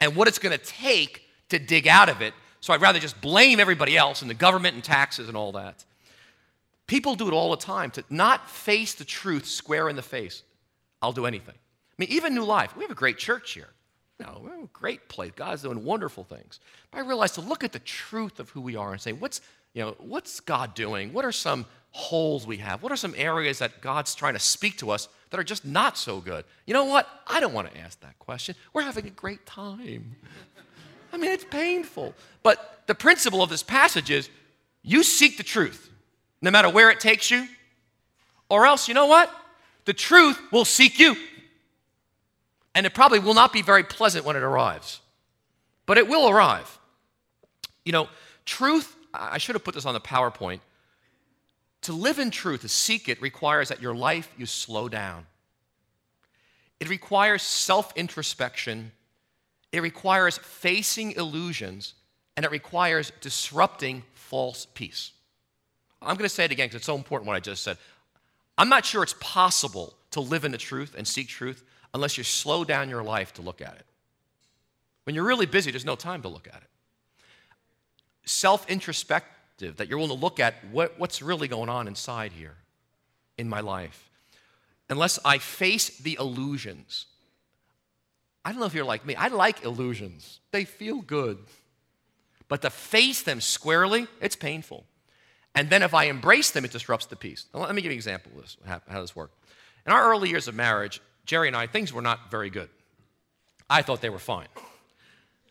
and 0.00 0.16
what 0.16 0.28
it's 0.28 0.38
going 0.38 0.56
to 0.56 0.64
take 0.64 1.22
to 1.48 1.58
dig 1.58 1.86
out 1.86 2.08
of 2.08 2.22
it. 2.22 2.34
So 2.60 2.72
I'd 2.72 2.80
rather 2.80 2.98
just 2.98 3.20
blame 3.20 3.60
everybody 3.60 3.96
else 3.96 4.22
and 4.22 4.30
the 4.30 4.34
government 4.34 4.74
and 4.74 4.84
taxes 4.84 5.28
and 5.28 5.36
all 5.36 5.52
that. 5.52 5.84
People 6.86 7.14
do 7.14 7.28
it 7.28 7.32
all 7.32 7.50
the 7.50 7.56
time 7.56 7.90
to 7.92 8.04
not 8.10 8.48
face 8.48 8.94
the 8.94 9.04
truth 9.04 9.46
square 9.46 9.88
in 9.88 9.96
the 9.96 10.02
face. 10.02 10.42
I'll 11.00 11.12
do 11.12 11.26
anything. 11.26 11.54
I 11.54 11.94
mean, 11.98 12.08
even 12.10 12.34
New 12.34 12.44
Life, 12.44 12.76
we 12.76 12.84
have 12.84 12.90
a 12.90 12.94
great 12.94 13.18
church 13.18 13.52
here. 13.52 13.68
A 14.20 14.68
great 14.72 15.08
place. 15.08 15.32
God's 15.34 15.62
doing 15.62 15.82
wonderful 15.84 16.22
things. 16.22 16.60
But 16.92 16.98
I 16.98 17.00
realized 17.00 17.34
to 17.34 17.40
look 17.40 17.64
at 17.64 17.72
the 17.72 17.80
truth 17.80 18.38
of 18.38 18.50
who 18.50 18.60
we 18.60 18.76
are 18.76 18.92
and 18.92 19.00
say, 19.00 19.12
what's, 19.12 19.40
you 19.74 19.82
know, 19.82 19.96
what's 19.98 20.40
God 20.40 20.74
doing? 20.74 21.12
What 21.12 21.24
are 21.24 21.32
some 21.32 21.66
holes 21.90 22.46
we 22.46 22.58
have? 22.58 22.82
What 22.82 22.92
are 22.92 22.96
some 22.96 23.14
areas 23.16 23.58
that 23.58 23.80
God's 23.80 24.14
trying 24.14 24.34
to 24.34 24.40
speak 24.40 24.78
to 24.78 24.90
us 24.90 25.08
that 25.30 25.40
are 25.40 25.44
just 25.44 25.64
not 25.64 25.96
so 25.96 26.20
good? 26.20 26.44
You 26.66 26.74
know 26.74 26.84
what? 26.84 27.08
I 27.26 27.40
don't 27.40 27.52
want 27.52 27.72
to 27.72 27.78
ask 27.80 28.00
that 28.00 28.18
question. 28.18 28.54
We're 28.72 28.82
having 28.82 29.06
a 29.06 29.10
great 29.10 29.44
time. 29.46 30.16
I 31.12 31.16
mean, 31.16 31.30
it's 31.30 31.44
painful. 31.44 32.14
But 32.42 32.82
the 32.86 32.94
principle 32.94 33.42
of 33.42 33.50
this 33.50 33.62
passage 33.62 34.10
is 34.10 34.28
you 34.82 35.02
seek 35.02 35.36
the 35.36 35.42
truth, 35.42 35.90
no 36.40 36.50
matter 36.50 36.68
where 36.68 36.90
it 36.90 37.00
takes 37.00 37.30
you, 37.30 37.46
or 38.48 38.66
else, 38.66 38.88
you 38.88 38.94
know 38.94 39.06
what? 39.06 39.34
The 39.84 39.92
truth 39.92 40.38
will 40.50 40.64
seek 40.64 40.98
you. 40.98 41.16
And 42.74 42.86
it 42.86 42.94
probably 42.94 43.18
will 43.18 43.34
not 43.34 43.52
be 43.52 43.62
very 43.62 43.84
pleasant 43.84 44.24
when 44.24 44.36
it 44.36 44.42
arrives, 44.42 45.00
but 45.84 45.98
it 45.98 46.08
will 46.08 46.28
arrive. 46.28 46.78
You 47.84 47.92
know, 47.92 48.08
truth 48.44 48.96
I 49.14 49.38
should 49.38 49.54
have 49.54 49.64
put 49.64 49.74
this 49.74 49.86
on 49.86 49.94
the 49.94 50.00
PowerPoint. 50.00 50.60
To 51.82 51.92
live 51.92 52.18
in 52.18 52.30
truth, 52.30 52.60
to 52.62 52.68
seek 52.68 53.08
it, 53.08 53.20
requires 53.20 53.68
that 53.68 53.82
your 53.82 53.94
life 53.94 54.32
you 54.38 54.46
slow 54.46 54.88
down. 54.88 55.26
it 56.80 56.88
requires 56.88 57.42
self 57.42 57.92
introspection, 57.96 58.92
it 59.72 59.82
requires 59.82 60.38
facing 60.38 61.12
illusions, 61.12 61.94
and 62.36 62.44
it 62.44 62.50
requires 62.50 63.12
disrupting 63.20 64.02
false 64.14 64.66
peace. 64.74 65.12
I'm 66.00 66.16
going 66.16 66.28
to 66.28 66.34
say 66.34 66.44
it 66.44 66.50
again 66.52 66.66
because 66.66 66.76
it's 66.76 66.86
so 66.86 66.96
important 66.96 67.28
what 67.28 67.36
I 67.36 67.40
just 67.40 67.62
said. 67.62 67.78
I'm 68.58 68.68
not 68.68 68.84
sure 68.84 69.02
it's 69.02 69.14
possible 69.20 69.94
to 70.10 70.20
live 70.20 70.44
in 70.44 70.52
the 70.52 70.58
truth 70.58 70.94
and 70.96 71.06
seek 71.06 71.28
truth 71.28 71.64
unless 71.94 72.18
you 72.18 72.24
slow 72.24 72.64
down 72.64 72.88
your 72.88 73.02
life 73.02 73.32
to 73.34 73.42
look 73.42 73.60
at 73.60 73.74
it. 73.74 73.86
When 75.04 75.14
you're 75.14 75.24
really 75.24 75.46
busy, 75.46 75.70
there's 75.70 75.84
no 75.84 75.96
time 75.96 76.22
to 76.22 76.28
look 76.28 76.48
at 76.48 76.56
it. 76.62 76.68
Self 78.24 78.68
introspective, 78.70 79.76
that 79.76 79.88
you're 79.88 79.98
willing 79.98 80.16
to 80.16 80.20
look 80.20 80.40
at 80.40 80.54
what, 80.70 80.98
what's 80.98 81.22
really 81.22 81.48
going 81.48 81.68
on 81.68 81.88
inside 81.88 82.32
here 82.32 82.56
in 83.38 83.48
my 83.48 83.60
life. 83.60 84.10
Unless 84.88 85.18
I 85.24 85.38
face 85.38 85.98
the 85.98 86.16
illusions. 86.20 87.06
I 88.44 88.50
don't 88.50 88.60
know 88.60 88.66
if 88.66 88.74
you're 88.74 88.84
like 88.84 89.06
me, 89.06 89.14
I 89.14 89.28
like 89.28 89.64
illusions, 89.64 90.40
they 90.50 90.64
feel 90.64 91.00
good. 91.00 91.38
But 92.48 92.62
to 92.62 92.70
face 92.70 93.22
them 93.22 93.40
squarely, 93.40 94.06
it's 94.20 94.36
painful. 94.36 94.84
And 95.54 95.70
then 95.70 95.82
if 95.82 95.94
I 95.94 96.04
embrace 96.04 96.50
them, 96.50 96.64
it 96.64 96.70
disrupts 96.72 97.06
the 97.06 97.16
peace. 97.16 97.46
Now, 97.54 97.60
let 97.60 97.74
me 97.74 97.82
give 97.82 97.92
you 97.92 97.94
an 97.94 97.98
example 97.98 98.32
of 98.34 98.42
this, 98.42 98.56
how 98.66 99.00
this 99.00 99.16
worked. 99.16 99.34
In 99.86 99.92
our 99.92 100.10
early 100.10 100.28
years 100.28 100.48
of 100.48 100.54
marriage, 100.54 101.00
Geri 101.24 101.48
and 101.48 101.56
I, 101.56 101.66
things 101.66 101.92
were 101.92 102.02
not 102.02 102.30
very 102.30 102.50
good. 102.50 102.68
I 103.70 103.82
thought 103.82 104.00
they 104.00 104.10
were 104.10 104.18
fine. 104.18 104.48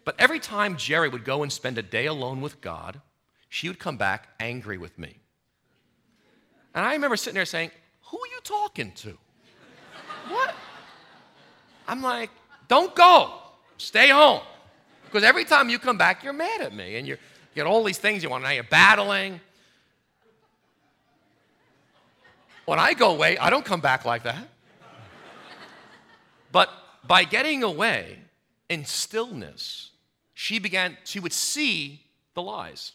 But 0.03 0.15
every 0.19 0.39
time 0.39 0.77
Geri 0.77 1.09
would 1.09 1.25
go 1.25 1.43
and 1.43 1.51
spend 1.51 1.77
a 1.77 1.83
day 1.83 2.07
alone 2.07 2.41
with 2.41 2.61
God, 2.61 3.01
she 3.49 3.67
would 3.67 3.79
come 3.79 3.97
back 3.97 4.29
angry 4.39 4.77
with 4.77 4.97
me. 4.97 5.17
And 6.73 6.85
I 6.85 6.93
remember 6.93 7.17
sitting 7.17 7.35
there 7.35 7.45
saying, 7.45 7.71
Who 8.05 8.17
are 8.17 8.27
you 8.27 8.39
talking 8.43 8.91
to? 8.93 9.17
what? 10.29 10.55
I'm 11.87 12.01
like, 12.01 12.29
Don't 12.67 12.95
go, 12.95 13.33
stay 13.77 14.09
home. 14.09 14.41
Because 15.05 15.23
every 15.23 15.43
time 15.43 15.69
you 15.69 15.77
come 15.77 15.97
back, 15.97 16.23
you're 16.23 16.33
mad 16.33 16.61
at 16.61 16.73
me 16.73 16.95
and 16.95 17.05
you 17.05 17.17
get 17.53 17.67
all 17.67 17.83
these 17.83 17.97
things 17.97 18.23
you 18.23 18.29
want. 18.29 18.43
Now 18.43 18.51
you're 18.51 18.63
battling. 18.63 19.41
When 22.65 22.79
I 22.79 22.93
go 22.93 23.11
away, 23.11 23.37
I 23.37 23.49
don't 23.49 23.65
come 23.65 23.81
back 23.81 24.05
like 24.05 24.23
that. 24.23 24.47
But 26.53 26.69
by 27.05 27.25
getting 27.25 27.63
away 27.63 28.19
in 28.69 28.85
stillness, 28.85 29.90
she 30.41 30.57
began, 30.57 30.97
she 31.03 31.19
would 31.19 31.33
see 31.33 32.01
the 32.33 32.41
lies. 32.41 32.93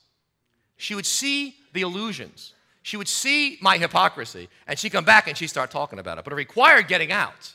She 0.78 0.96
would 0.96 1.06
see 1.06 1.54
the 1.74 1.82
illusions. 1.82 2.54
She 2.82 2.96
would 2.96 3.06
see 3.06 3.56
my 3.60 3.78
hypocrisy, 3.78 4.48
and 4.66 4.76
she'd 4.76 4.90
come 4.90 5.04
back 5.04 5.28
and 5.28 5.38
she'd 5.38 5.46
start 5.46 5.70
talking 5.70 6.00
about 6.00 6.18
it. 6.18 6.24
But 6.24 6.32
it 6.32 6.36
required 6.36 6.88
getting 6.88 7.12
out. 7.12 7.54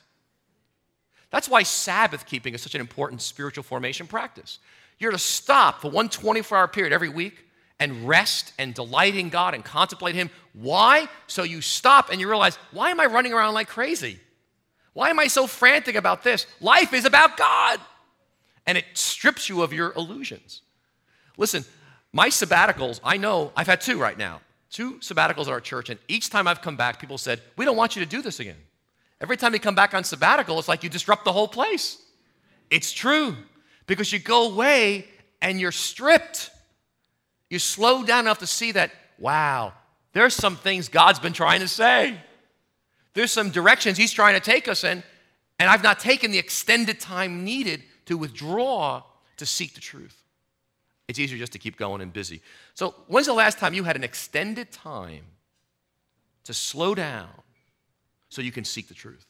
That's 1.29 1.49
why 1.49 1.63
Sabbath 1.63 2.25
keeping 2.25 2.53
is 2.53 2.61
such 2.61 2.73
an 2.73 2.79
important 2.79 3.21
spiritual 3.21 3.65
formation 3.65 4.07
practice. 4.07 4.59
You're 4.97 5.11
to 5.11 5.17
stop 5.17 5.81
for 5.81 5.91
one 5.91 6.07
24 6.07 6.57
hour 6.57 6.69
period 6.69 6.93
every 6.93 7.09
week 7.09 7.43
and 7.77 8.07
rest 8.07 8.53
and 8.57 8.73
delight 8.73 9.17
in 9.17 9.27
God 9.27 9.53
and 9.53 9.65
contemplate 9.65 10.15
Him. 10.15 10.29
Why? 10.53 11.09
So 11.27 11.43
you 11.43 11.59
stop 11.59 12.09
and 12.09 12.21
you 12.21 12.29
realize, 12.29 12.57
why 12.71 12.91
am 12.91 13.01
I 13.01 13.07
running 13.07 13.33
around 13.33 13.55
like 13.55 13.67
crazy? 13.67 14.21
Why 14.93 15.09
am 15.09 15.19
I 15.19 15.27
so 15.27 15.47
frantic 15.47 15.95
about 15.95 16.23
this? 16.23 16.47
Life 16.61 16.93
is 16.93 17.03
about 17.03 17.35
God. 17.35 17.81
And 18.65 18.77
it 18.77 18.85
strips 18.93 19.49
you 19.49 19.61
of 19.63 19.73
your 19.73 19.93
illusions. 19.93 20.61
Listen, 21.37 21.65
my 22.13 22.29
sabbaticals, 22.29 22.99
I 23.03 23.17
know 23.17 23.51
I've 23.55 23.67
had 23.67 23.81
two 23.81 23.97
right 23.97 24.17
now. 24.17 24.41
Two 24.69 24.95
sabbaticals 24.95 25.43
at 25.43 25.49
our 25.49 25.59
church, 25.59 25.89
and 25.89 25.99
each 26.07 26.29
time 26.29 26.47
I've 26.47 26.61
come 26.61 26.77
back, 26.77 26.99
people 26.99 27.17
said, 27.17 27.41
We 27.57 27.65
don't 27.65 27.75
want 27.75 27.95
you 27.95 28.03
to 28.03 28.09
do 28.09 28.21
this 28.21 28.39
again. 28.39 28.55
Every 29.19 29.35
time 29.35 29.53
you 29.53 29.59
come 29.59 29.75
back 29.75 29.93
on 29.93 30.03
sabbatical, 30.05 30.57
it's 30.59 30.69
like 30.69 30.81
you 30.83 30.89
disrupt 30.89 31.25
the 31.25 31.33
whole 31.33 31.47
place. 31.47 32.01
It's 32.69 32.93
true 32.93 33.35
because 33.85 34.13
you 34.13 34.19
go 34.19 34.49
away 34.49 35.07
and 35.41 35.59
you're 35.59 35.73
stripped. 35.73 36.51
You 37.49 37.59
slow 37.59 38.03
down 38.03 38.21
enough 38.21 38.39
to 38.39 38.47
see 38.47 38.71
that, 38.71 38.91
wow, 39.19 39.73
there's 40.13 40.33
some 40.33 40.55
things 40.55 40.87
God's 40.87 41.19
been 41.19 41.33
trying 41.33 41.59
to 41.59 41.67
say. 41.67 42.17
There's 43.13 43.31
some 43.31 43.49
directions 43.49 43.97
He's 43.97 44.13
trying 44.13 44.35
to 44.35 44.39
take 44.39 44.69
us 44.69 44.85
in, 44.85 45.03
and 45.59 45.69
I've 45.69 45.83
not 45.83 45.99
taken 45.99 46.31
the 46.31 46.39
extended 46.39 46.99
time 47.01 47.43
needed 47.43 47.83
to 48.11 48.17
withdraw 48.17 49.01
to 49.37 49.45
seek 49.45 49.73
the 49.73 49.79
truth. 49.79 50.21
It's 51.07 51.17
easier 51.17 51.37
just 51.37 51.53
to 51.53 51.59
keep 51.59 51.77
going 51.77 52.01
and 52.01 52.11
busy. 52.11 52.41
So, 52.73 52.93
when's 53.07 53.27
the 53.27 53.33
last 53.33 53.57
time 53.57 53.73
you 53.73 53.83
had 53.83 53.95
an 53.95 54.03
extended 54.03 54.71
time 54.71 55.23
to 56.43 56.53
slow 56.53 56.93
down 56.93 57.29
so 58.29 58.41
you 58.41 58.51
can 58.51 58.65
seek 58.65 58.87
the 58.87 58.93
truth 58.93 59.25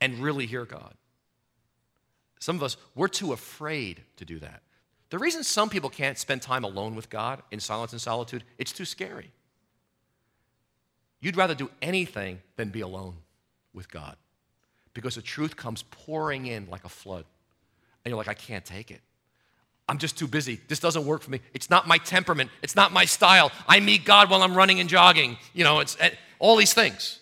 and 0.00 0.18
really 0.18 0.46
hear 0.46 0.64
God? 0.64 0.94
Some 2.40 2.56
of 2.56 2.62
us, 2.62 2.76
we're 2.94 3.08
too 3.08 3.32
afraid 3.32 4.02
to 4.16 4.24
do 4.24 4.38
that. 4.40 4.62
The 5.10 5.18
reason 5.18 5.44
some 5.44 5.68
people 5.68 5.90
can't 5.90 6.18
spend 6.18 6.42
time 6.42 6.64
alone 6.64 6.94
with 6.94 7.10
God 7.10 7.42
in 7.50 7.60
silence 7.60 7.92
and 7.92 8.00
solitude, 8.00 8.42
it's 8.58 8.72
too 8.72 8.84
scary. 8.84 9.30
You'd 11.20 11.36
rather 11.36 11.54
do 11.54 11.70
anything 11.80 12.40
than 12.56 12.70
be 12.70 12.80
alone 12.80 13.16
with 13.72 13.90
God 13.90 14.16
because 14.94 15.14
the 15.14 15.22
truth 15.22 15.56
comes 15.56 15.84
pouring 15.90 16.46
in 16.46 16.68
like 16.70 16.84
a 16.84 16.88
flood. 16.88 17.24
And 18.06 18.12
you're 18.12 18.18
like, 18.18 18.28
I 18.28 18.34
can't 18.34 18.64
take 18.64 18.92
it. 18.92 19.00
I'm 19.88 19.98
just 19.98 20.16
too 20.16 20.28
busy. 20.28 20.60
This 20.68 20.78
doesn't 20.78 21.04
work 21.04 21.22
for 21.22 21.32
me. 21.32 21.40
It's 21.54 21.68
not 21.68 21.88
my 21.88 21.98
temperament. 21.98 22.52
It's 22.62 22.76
not 22.76 22.92
my 22.92 23.04
style. 23.04 23.50
I 23.66 23.80
meet 23.80 24.04
God 24.04 24.30
while 24.30 24.44
I'm 24.44 24.54
running 24.54 24.78
and 24.78 24.88
jogging. 24.88 25.36
You 25.54 25.64
know, 25.64 25.80
it's 25.80 25.96
eh, 25.98 26.10
all 26.38 26.54
these 26.54 26.72
things. 26.72 27.18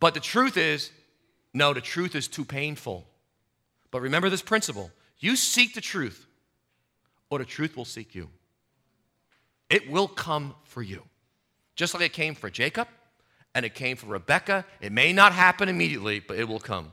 But 0.00 0.14
the 0.14 0.20
truth 0.20 0.56
is, 0.56 0.90
no, 1.52 1.74
the 1.74 1.82
truth 1.82 2.14
is 2.14 2.28
too 2.28 2.46
painful. 2.46 3.06
But 3.90 4.00
remember 4.00 4.30
this 4.30 4.40
principle 4.40 4.90
you 5.18 5.36
seek 5.36 5.74
the 5.74 5.82
truth, 5.82 6.26
or 7.28 7.38
the 7.38 7.44
truth 7.44 7.76
will 7.76 7.84
seek 7.84 8.14
you. 8.14 8.30
It 9.68 9.90
will 9.90 10.08
come 10.08 10.54
for 10.64 10.80
you. 10.80 11.02
Just 11.76 11.92
like 11.92 12.04
it 12.04 12.14
came 12.14 12.34
for 12.34 12.48
Jacob 12.48 12.88
and 13.54 13.66
it 13.66 13.74
came 13.74 13.98
for 13.98 14.06
Rebecca. 14.06 14.64
It 14.80 14.92
may 14.92 15.12
not 15.12 15.32
happen 15.32 15.68
immediately, 15.68 16.20
but 16.20 16.38
it 16.38 16.48
will 16.48 16.58
come. 16.58 16.92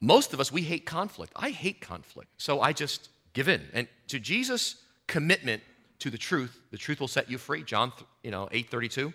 Most 0.00 0.32
of 0.32 0.40
us, 0.40 0.50
we 0.50 0.62
hate 0.62 0.86
conflict. 0.86 1.32
I 1.36 1.50
hate 1.50 1.80
conflict. 1.80 2.30
So 2.38 2.60
I 2.60 2.72
just 2.72 3.10
give 3.32 3.48
in. 3.48 3.62
And 3.72 3.86
to 4.08 4.18
Jesus' 4.18 4.76
commitment 5.06 5.62
to 5.98 6.10
the 6.10 6.18
truth, 6.18 6.58
the 6.70 6.78
truth 6.78 7.00
will 7.00 7.08
set 7.08 7.30
you 7.30 7.36
free, 7.36 7.62
John 7.62 7.92
you 8.22 8.30
know, 8.30 8.48
8:32. 8.50 9.12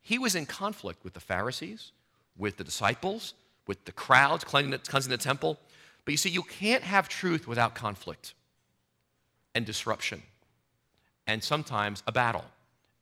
He 0.00 0.18
was 0.18 0.34
in 0.34 0.46
conflict 0.46 1.04
with 1.04 1.14
the 1.14 1.20
Pharisees, 1.20 1.92
with 2.36 2.56
the 2.56 2.64
disciples, 2.64 3.34
with 3.66 3.84
the 3.84 3.92
crowds 3.92 4.44
cleansing 4.44 4.70
the, 4.70 4.78
cleansing 4.78 5.10
the 5.10 5.18
temple. 5.18 5.58
But 6.04 6.12
you 6.12 6.18
see, 6.18 6.30
you 6.30 6.42
can't 6.42 6.82
have 6.82 7.08
truth 7.08 7.46
without 7.46 7.74
conflict 7.74 8.34
and 9.54 9.66
disruption 9.66 10.22
and 11.26 11.42
sometimes 11.42 12.02
a 12.06 12.12
battle. 12.12 12.44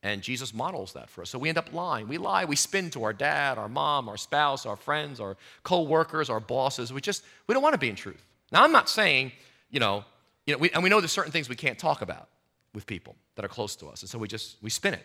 And 0.03 0.23
Jesus 0.23 0.55
models 0.55 0.93
that 0.93 1.11
for 1.11 1.23
us. 1.23 1.31
So 1.31 1.39
we 1.39 1.49
end 1.49 1.59
up 1.59 1.73
lying. 1.73 2.07
We 2.07 2.19
lie, 2.19 2.45
we 2.45 2.55
spin 2.55 2.89
to 2.91 3.03
our 3.03 3.13
dad, 3.13 3.59
our 3.59 3.69
mom, 3.69 4.09
our 4.09 4.17
spouse, 4.17 4.65
our 4.65 4.77
friends, 4.77 5.19
our 5.19 5.37
co-workers, 5.65 6.31
our 6.31 6.39
bosses. 6.39 6.93
We 6.93 7.01
just 7.01 7.25
we 7.49 7.53
don't 7.53 7.63
want 7.63 7.75
to 7.75 7.79
be 7.79 7.89
in 7.89 7.97
truth. 7.97 8.25
Now 8.53 8.63
I'm 8.63 8.71
not 8.71 8.89
saying, 8.89 9.33
you 9.71 9.81
know, 9.81 10.05
you 10.47 10.55
know, 10.55 10.59
we, 10.59 10.71
and 10.71 10.85
we 10.85 10.89
know 10.89 11.01
there's 11.01 11.13
certain 11.13 11.33
things 11.33 11.49
we 11.49 11.57
can't 11.57 11.79
talk 11.79 12.01
about 12.01 12.29
with 12.75 12.87
people 12.87 13.17
that 13.35 13.45
are 13.45 13.49
close 13.49 13.75
to 13.77 13.89
us, 13.89 14.03
and 14.03 14.09
so 14.09 14.19
we 14.19 14.29
just 14.29 14.57
we 14.63 14.71
spin 14.71 14.95
it. 14.95 15.05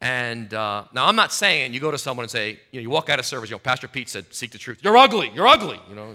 And 0.00 0.52
uh, 0.52 0.84
now 0.92 1.06
I'm 1.06 1.16
not 1.16 1.32
saying 1.32 1.72
you 1.72 1.80
go 1.80 1.92
to 1.92 1.98
someone 1.98 2.24
and 2.24 2.30
say, 2.30 2.58
you 2.72 2.80
know, 2.80 2.82
you 2.82 2.90
walk 2.90 3.08
out 3.08 3.20
of 3.20 3.24
service, 3.24 3.48
you 3.48 3.54
know, 3.54 3.60
Pastor 3.60 3.86
Pete 3.86 4.08
said, 4.08 4.26
seek 4.34 4.50
the 4.50 4.58
truth. 4.58 4.80
You're 4.82 4.96
ugly. 4.96 5.30
You're 5.34 5.46
ugly. 5.46 5.80
You 5.88 5.94
know, 5.94 6.10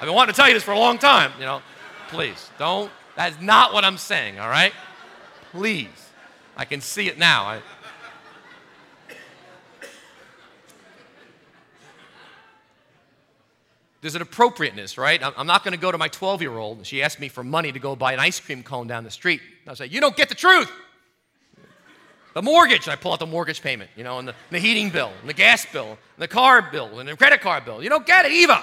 I've 0.00 0.06
been 0.06 0.14
wanting 0.14 0.32
to 0.32 0.36
tell 0.36 0.48
you 0.48 0.54
this 0.54 0.62
for 0.62 0.72
a 0.72 0.78
long 0.78 0.96
time. 0.96 1.30
You 1.38 1.44
know, 1.44 1.62
please 2.08 2.50
don't. 2.58 2.90
That's 3.16 3.38
not 3.40 3.74
what 3.74 3.84
I'm 3.84 3.98
saying. 3.98 4.40
All 4.40 4.48
right, 4.48 4.72
please. 5.52 6.09
I 6.60 6.66
can 6.66 6.82
see 6.82 7.08
it 7.08 7.18
now. 7.18 7.44
I, 7.44 7.62
there's 14.02 14.14
an 14.14 14.20
appropriateness, 14.20 14.98
right? 14.98 15.22
I'm 15.38 15.46
not 15.46 15.64
going 15.64 15.72
to 15.72 15.80
go 15.80 15.90
to 15.90 15.96
my 15.96 16.08
12 16.08 16.42
year 16.42 16.58
old 16.58 16.86
she 16.86 17.02
asked 17.02 17.18
me 17.18 17.28
for 17.28 17.42
money 17.42 17.72
to 17.72 17.78
go 17.78 17.96
buy 17.96 18.12
an 18.12 18.20
ice 18.20 18.38
cream 18.40 18.62
cone 18.62 18.86
down 18.86 19.04
the 19.04 19.10
street. 19.10 19.40
I'll 19.66 19.74
say, 19.74 19.86
You 19.86 20.02
don't 20.02 20.14
get 20.14 20.28
the 20.28 20.34
truth. 20.34 20.70
The 22.34 22.42
mortgage, 22.42 22.88
I 22.88 22.96
pull 22.96 23.14
out 23.14 23.20
the 23.20 23.26
mortgage 23.26 23.62
payment, 23.62 23.90
you 23.96 24.04
know, 24.04 24.18
and 24.18 24.28
the, 24.28 24.32
and 24.32 24.50
the 24.50 24.58
heating 24.58 24.90
bill, 24.90 25.12
and 25.20 25.30
the 25.30 25.34
gas 25.34 25.64
bill, 25.64 25.88
and 25.88 25.98
the 26.18 26.28
car 26.28 26.60
bill, 26.70 27.00
and 27.00 27.08
the 27.08 27.16
credit 27.16 27.40
card 27.40 27.64
bill. 27.64 27.82
You 27.82 27.88
don't 27.88 28.06
get 28.06 28.26
it, 28.26 28.32
Eva. 28.32 28.62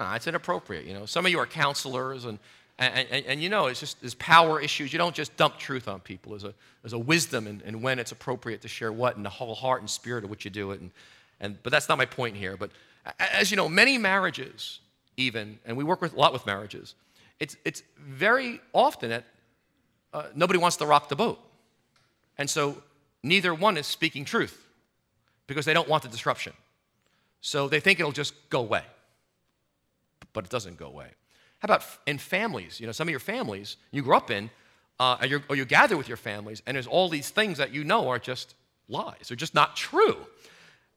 No, 0.00 0.12
it's 0.14 0.26
inappropriate, 0.26 0.84
you 0.84 0.92
know. 0.92 1.06
Some 1.06 1.24
of 1.24 1.30
you 1.30 1.38
are 1.38 1.46
counselors, 1.46 2.24
and 2.24 2.40
and, 2.78 3.08
and, 3.10 3.26
and, 3.26 3.42
you 3.42 3.48
know, 3.48 3.66
it's 3.66 3.80
just 3.80 4.00
there's 4.00 4.14
power 4.14 4.60
issues. 4.60 4.92
You 4.92 4.98
don't 4.98 5.14
just 5.14 5.34
dump 5.36 5.58
truth 5.58 5.88
on 5.88 6.00
people. 6.00 6.32
There's 6.32 6.44
a, 6.44 6.54
there's 6.82 6.92
a 6.92 6.98
wisdom 6.98 7.46
in, 7.46 7.62
in 7.64 7.80
when 7.80 7.98
it's 7.98 8.12
appropriate 8.12 8.60
to 8.62 8.68
share 8.68 8.92
what 8.92 9.16
and 9.16 9.24
the 9.24 9.30
whole 9.30 9.54
heart 9.54 9.80
and 9.80 9.88
spirit 9.88 10.24
of 10.24 10.30
which 10.30 10.44
you 10.44 10.50
do 10.50 10.72
it. 10.72 10.80
And, 10.80 10.90
and, 11.40 11.62
but 11.62 11.72
that's 11.72 11.88
not 11.88 11.96
my 11.96 12.04
point 12.04 12.36
here. 12.36 12.56
But 12.56 12.70
as 13.18 13.50
you 13.50 13.56
know, 13.56 13.68
many 13.68 13.96
marriages, 13.96 14.80
even, 15.16 15.58
and 15.64 15.76
we 15.76 15.84
work 15.84 16.02
with, 16.02 16.12
a 16.12 16.16
lot 16.18 16.34
with 16.34 16.44
marriages, 16.44 16.94
it's, 17.40 17.56
it's 17.64 17.82
very 17.98 18.60
often 18.74 19.08
that 19.08 19.24
uh, 20.12 20.24
nobody 20.34 20.58
wants 20.58 20.76
to 20.78 20.86
rock 20.86 21.08
the 21.08 21.16
boat. 21.16 21.38
And 22.36 22.48
so 22.48 22.82
neither 23.22 23.54
one 23.54 23.78
is 23.78 23.86
speaking 23.86 24.26
truth 24.26 24.66
because 25.46 25.64
they 25.64 25.72
don't 25.72 25.88
want 25.88 26.02
the 26.02 26.10
disruption. 26.10 26.52
So 27.40 27.68
they 27.68 27.80
think 27.80 28.00
it'll 28.00 28.12
just 28.12 28.34
go 28.50 28.60
away, 28.60 28.82
but 30.32 30.44
it 30.44 30.50
doesn't 30.50 30.76
go 30.76 30.86
away. 30.86 31.08
How 31.60 31.66
about 31.66 31.84
in 32.06 32.18
families? 32.18 32.80
You 32.80 32.86
know, 32.86 32.92
some 32.92 33.08
of 33.08 33.10
your 33.10 33.20
families 33.20 33.76
you 33.90 34.02
grew 34.02 34.16
up 34.16 34.30
in, 34.30 34.50
uh, 35.00 35.16
or, 35.30 35.42
or 35.48 35.56
you 35.56 35.64
gather 35.64 35.96
with 35.96 36.08
your 36.08 36.16
families, 36.16 36.62
and 36.66 36.74
there's 36.74 36.86
all 36.86 37.08
these 37.08 37.30
things 37.30 37.58
that 37.58 37.72
you 37.72 37.84
know 37.84 38.08
are 38.08 38.18
just 38.18 38.54
lies. 38.88 39.28
They're 39.28 39.36
just 39.36 39.54
not 39.54 39.76
true. 39.76 40.16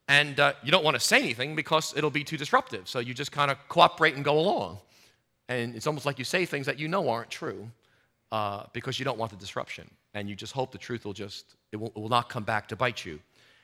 And 0.07 0.39
uh, 0.39 0.53
you 0.63 0.71
don't 0.71 0.83
want 0.83 0.95
to 0.95 0.99
say 0.99 1.19
anything 1.19 1.55
because 1.55 1.95
it'll 1.95 2.09
be 2.09 2.23
too 2.23 2.37
disruptive. 2.37 2.87
So 2.89 2.99
you 2.99 3.13
just 3.13 3.31
kind 3.31 3.51
of 3.51 3.57
cooperate 3.69 4.15
and 4.15 4.25
go 4.25 4.39
along. 4.39 4.79
And 5.47 5.75
it's 5.75 5.87
almost 5.87 6.05
like 6.05 6.17
you 6.17 6.25
say 6.25 6.45
things 6.45 6.65
that 6.65 6.79
you 6.79 6.87
know 6.87 7.09
aren't 7.09 7.29
true 7.29 7.69
uh, 8.31 8.63
because 8.73 8.99
you 8.99 9.05
don't 9.05 9.17
want 9.17 9.31
the 9.31 9.37
disruption. 9.37 9.89
And 10.15 10.27
you 10.27 10.35
just 10.35 10.53
hope 10.53 10.71
the 10.71 10.79
truth 10.79 11.05
will 11.05 11.13
just, 11.13 11.55
it 11.71 11.77
will, 11.77 11.89
it 11.89 11.95
will 11.95 12.09
not 12.09 12.27
come 12.27 12.43
back 12.43 12.67
to 12.69 12.75
bite 12.75 13.05
you. 13.05 13.19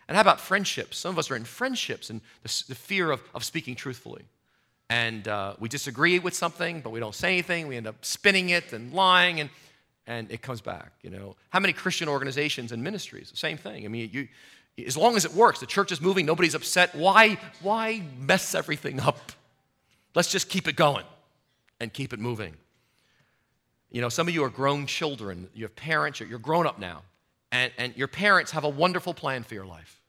And 0.08 0.16
how 0.16 0.22
about 0.22 0.40
friendships? 0.40 0.98
Some 0.98 1.12
of 1.12 1.20
us 1.20 1.32
are 1.32 1.36
in 1.36 1.44
friendships 1.44 2.12
and 2.12 2.22
the, 2.44 2.64
the 2.68 2.76
fear 2.76 3.10
of, 3.10 3.24
of 3.34 3.44
speaking 3.44 3.74
truthfully. 3.74 4.22
And 4.90 5.28
uh, 5.28 5.56
we 5.60 5.68
disagree 5.68 6.20
with 6.20 6.36
something, 6.36 6.82
but 6.82 6.92
we 6.92 7.00
don't 7.00 7.16
say 7.16 7.30
anything. 7.30 7.68
We 7.68 7.78
end 7.78 7.88
up 7.88 8.06
spinning 8.06 8.50
it 8.50 8.72
and 8.72 8.94
lying, 8.94 9.40
and, 9.40 9.50
and 10.06 10.32
it 10.32 10.42
comes 10.42 10.62
back. 10.62 10.92
You 11.02 11.10
know, 11.10 11.36
how 11.50 11.60
many 11.60 11.74
Christian 11.74 12.08
organizations 12.08 12.72
and 12.72 12.84
ministries? 12.84 13.32
The 13.32 13.38
same 13.38 13.58
thing. 13.58 13.86
I 13.86 13.88
mean, 13.88 14.10
you, 14.14 14.28
as 14.86 14.96
long 14.96 15.16
as 15.16 15.26
it 15.26 15.34
works, 15.34 15.60
the 15.60 15.66
church 15.66 15.92
is 15.92 16.00
moving, 16.02 16.26
nobody's 16.26 16.54
upset. 16.54 16.94
Why, 16.94 17.40
why 17.62 18.04
mess 18.20 18.54
everything 18.54 19.00
up? 19.00 19.32
Let's 20.14 20.32
just 20.32 20.50
keep 20.50 20.68
it 20.68 20.76
going 20.76 21.06
and 21.80 21.92
keep 21.92 22.14
it 22.14 22.20
moving. 22.20 22.54
You 23.92 24.02
know, 24.02 24.10
some 24.10 24.28
of 24.28 24.34
you 24.34 24.44
are 24.44 24.50
grown 24.50 24.86
children, 24.86 25.50
you 25.56 25.64
have 25.64 25.76
parents, 25.76 26.20
you're 26.20 26.38
grown 26.38 26.68
up 26.68 26.80
now, 26.80 27.04
and, 27.52 27.72
and 27.78 27.96
your 27.96 28.08
parents 28.08 28.52
have 28.52 28.66
a 28.66 28.70
wonderful 28.70 29.14
plan 29.14 29.44
for 29.44 29.54
your 29.54 29.66
life. 29.66 30.02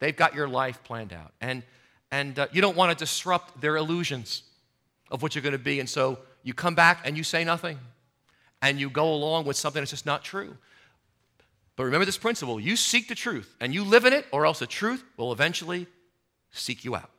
They've 0.00 0.16
got 0.16 0.34
your 0.34 0.48
life 0.48 0.82
planned 0.82 1.12
out. 1.12 1.32
And, 1.40 1.62
and 2.10 2.38
uh, 2.38 2.46
you 2.52 2.60
don't 2.60 2.76
want 2.76 2.96
to 2.96 3.04
disrupt 3.04 3.60
their 3.60 3.76
illusions 3.76 4.42
of 5.10 5.22
what 5.22 5.34
you're 5.34 5.42
going 5.42 5.52
to 5.52 5.58
be. 5.58 5.80
And 5.80 5.88
so 5.88 6.18
you 6.42 6.54
come 6.54 6.74
back 6.74 7.00
and 7.04 7.16
you 7.16 7.24
say 7.24 7.44
nothing. 7.44 7.78
And 8.62 8.80
you 8.80 8.88
go 8.88 9.12
along 9.12 9.44
with 9.44 9.56
something 9.56 9.80
that's 9.80 9.90
just 9.90 10.06
not 10.06 10.24
true. 10.24 10.56
But 11.76 11.84
remember 11.84 12.06
this 12.06 12.16
principle 12.18 12.58
you 12.58 12.74
seek 12.74 13.08
the 13.08 13.14
truth 13.14 13.54
and 13.60 13.74
you 13.74 13.84
live 13.84 14.04
in 14.04 14.12
it, 14.12 14.26
or 14.32 14.46
else 14.46 14.60
the 14.60 14.66
truth 14.66 15.04
will 15.16 15.32
eventually 15.32 15.86
seek 16.50 16.84
you 16.84 16.96
out. 16.96 17.10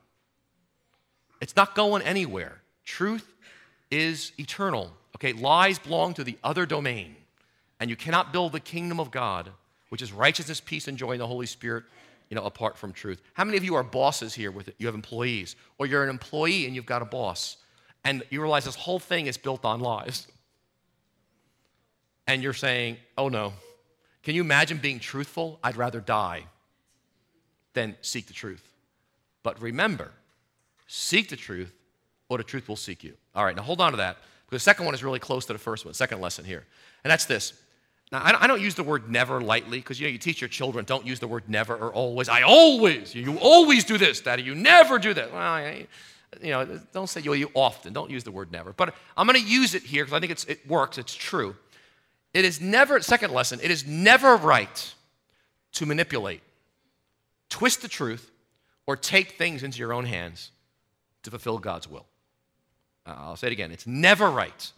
It's 1.40 1.56
not 1.56 1.76
going 1.76 2.02
anywhere. 2.02 2.62
Truth 2.84 3.32
is 3.92 4.32
eternal. 4.40 4.92
Okay, 5.16 5.34
lies 5.34 5.80
belong 5.80 6.14
to 6.16 6.24
the 6.24 6.38
other 6.44 6.66
domain. 6.66 7.16
And 7.80 7.90
you 7.90 7.96
cannot 7.96 8.32
build 8.32 8.52
the 8.52 8.60
kingdom 8.60 9.00
of 9.00 9.12
God, 9.12 9.52
which 9.90 10.02
is 10.02 10.12
righteousness, 10.12 10.60
peace, 10.60 10.88
and 10.88 10.98
joy 10.98 11.12
in 11.12 11.20
the 11.20 11.28
Holy 11.28 11.46
Spirit, 11.46 11.84
you 12.30 12.36
know, 12.36 12.44
apart 12.44 12.78
from 12.78 12.94
truth. 12.94 13.22
How 13.34 13.44
many 13.44 13.58
of 13.58 13.64
you 13.64 13.76
are 13.76 13.84
bosses 13.84 14.34
here 14.34 14.52
with 14.52 14.68
it? 14.68 14.76
You 14.78 14.86
have 14.88 14.96
employees, 14.96 15.56
or 15.78 15.86
you're 15.86 16.04
an 16.04 16.10
employee 16.10 16.66
and 16.66 16.76
you've 16.76 16.86
got 16.86 17.02
a 17.02 17.06
boss, 17.06 17.58
and 18.04 18.24
you 18.30 18.42
realize 18.42 18.66
this 18.66 18.76
whole 18.76 19.00
thing 19.00 19.28
is 19.28 19.38
built 19.38 19.66
on 19.66 19.80
lies. 19.80 20.28
And 22.28 22.44
you're 22.44 22.54
saying, 22.54 22.98
oh 23.18 23.30
no. 23.30 23.54
Can 24.24 24.36
you 24.36 24.42
imagine 24.42 24.78
being 24.80 25.00
truthful? 25.00 25.60
I'd 25.64 25.78
rather 25.78 26.02
die 26.02 26.44
than 27.74 27.96
seek 28.02 28.28
the 28.28 28.34
truth. 28.34 28.64
But 29.44 29.62
remember, 29.62 30.12
seek 30.88 31.30
the 31.30 31.38
truth, 31.38 31.74
or 32.28 32.38
the 32.38 32.44
truth 32.44 32.68
will 32.68 32.76
seek 32.76 33.04
you. 33.04 33.14
All 33.34 33.46
right, 33.46 33.56
now 33.56 33.62
hold 33.62 33.80
on 33.80 33.92
to 33.92 33.98
that. 33.98 34.18
Because 34.46 34.64
the 34.64 34.66
second 34.66 34.86
one 34.86 34.94
is 34.96 35.04
really 35.04 35.20
close 35.20 35.46
to 35.46 35.54
the 35.54 35.60
first 35.60 35.86
one, 35.86 35.94
second 35.94 36.20
lesson 36.20 36.44
here. 36.44 36.66
And 37.04 37.12
that's 37.12 37.26
this 37.26 37.54
now, 38.12 38.22
I 38.24 38.48
don't 38.48 38.62
use 38.62 38.76
the 38.76 38.84
word 38.84 39.10
never 39.10 39.42
lightly 39.42 39.80
because 39.80 40.00
you 40.00 40.08
know 40.08 40.12
you 40.12 40.18
teach 40.18 40.40
your 40.40 40.48
children 40.48 40.86
don't 40.86 41.06
use 41.06 41.20
the 41.20 41.28
word 41.28 41.44
never 41.50 41.76
or 41.76 41.92
always. 41.94 42.30
I 42.30 42.44
always, 42.44 43.14
you 43.14 43.38
always 43.38 43.84
do 43.84 43.98
this, 43.98 44.22
Daddy. 44.22 44.44
You 44.44 44.56
never 44.56 44.98
do 44.98 45.14
that. 45.14 45.34
Well, 45.34 45.42
I, 45.42 45.88
you 46.42 46.52
know, 46.52 46.80
don't 46.94 47.08
say 47.08 47.20
you, 47.20 47.52
often. 47.54 47.92
Don't 47.92 48.10
use 48.10 48.24
the 48.24 48.32
word 48.32 48.50
never. 48.50 48.72
But 48.72 48.96
I'm 49.18 49.28
going 49.28 49.40
to 49.40 49.46
use 49.46 49.76
it 49.76 49.84
here 49.84 50.06
because 50.06 50.16
I 50.16 50.22
think 50.22 50.32
it's, 50.32 50.46
it 50.46 50.66
works. 50.70 50.98
It's 50.98 51.14
true. 51.14 51.58
It 52.34 52.46
is 52.46 52.62
never. 52.62 53.02
Second 53.02 53.34
lesson. 53.34 53.60
It 53.62 53.72
is 53.72 53.86
never 53.86 54.38
right 54.38 54.94
to 55.74 55.86
manipulate, 55.86 56.42
twist 57.50 57.82
the 57.82 57.88
truth, 57.90 58.32
or 58.86 58.96
take 58.96 59.34
things 59.34 59.64
into 59.64 59.80
your 59.80 59.92
own 59.92 60.06
hands 60.06 60.52
to 61.24 61.30
fulfill 61.30 61.58
God's 61.58 61.90
will. 61.90 62.06
Uh, 63.06 63.16
I'll 63.18 63.36
say 63.36 63.48
it 63.48 63.54
again. 63.54 63.72
It's 63.72 63.86
never 63.86 64.30
right 64.30 64.72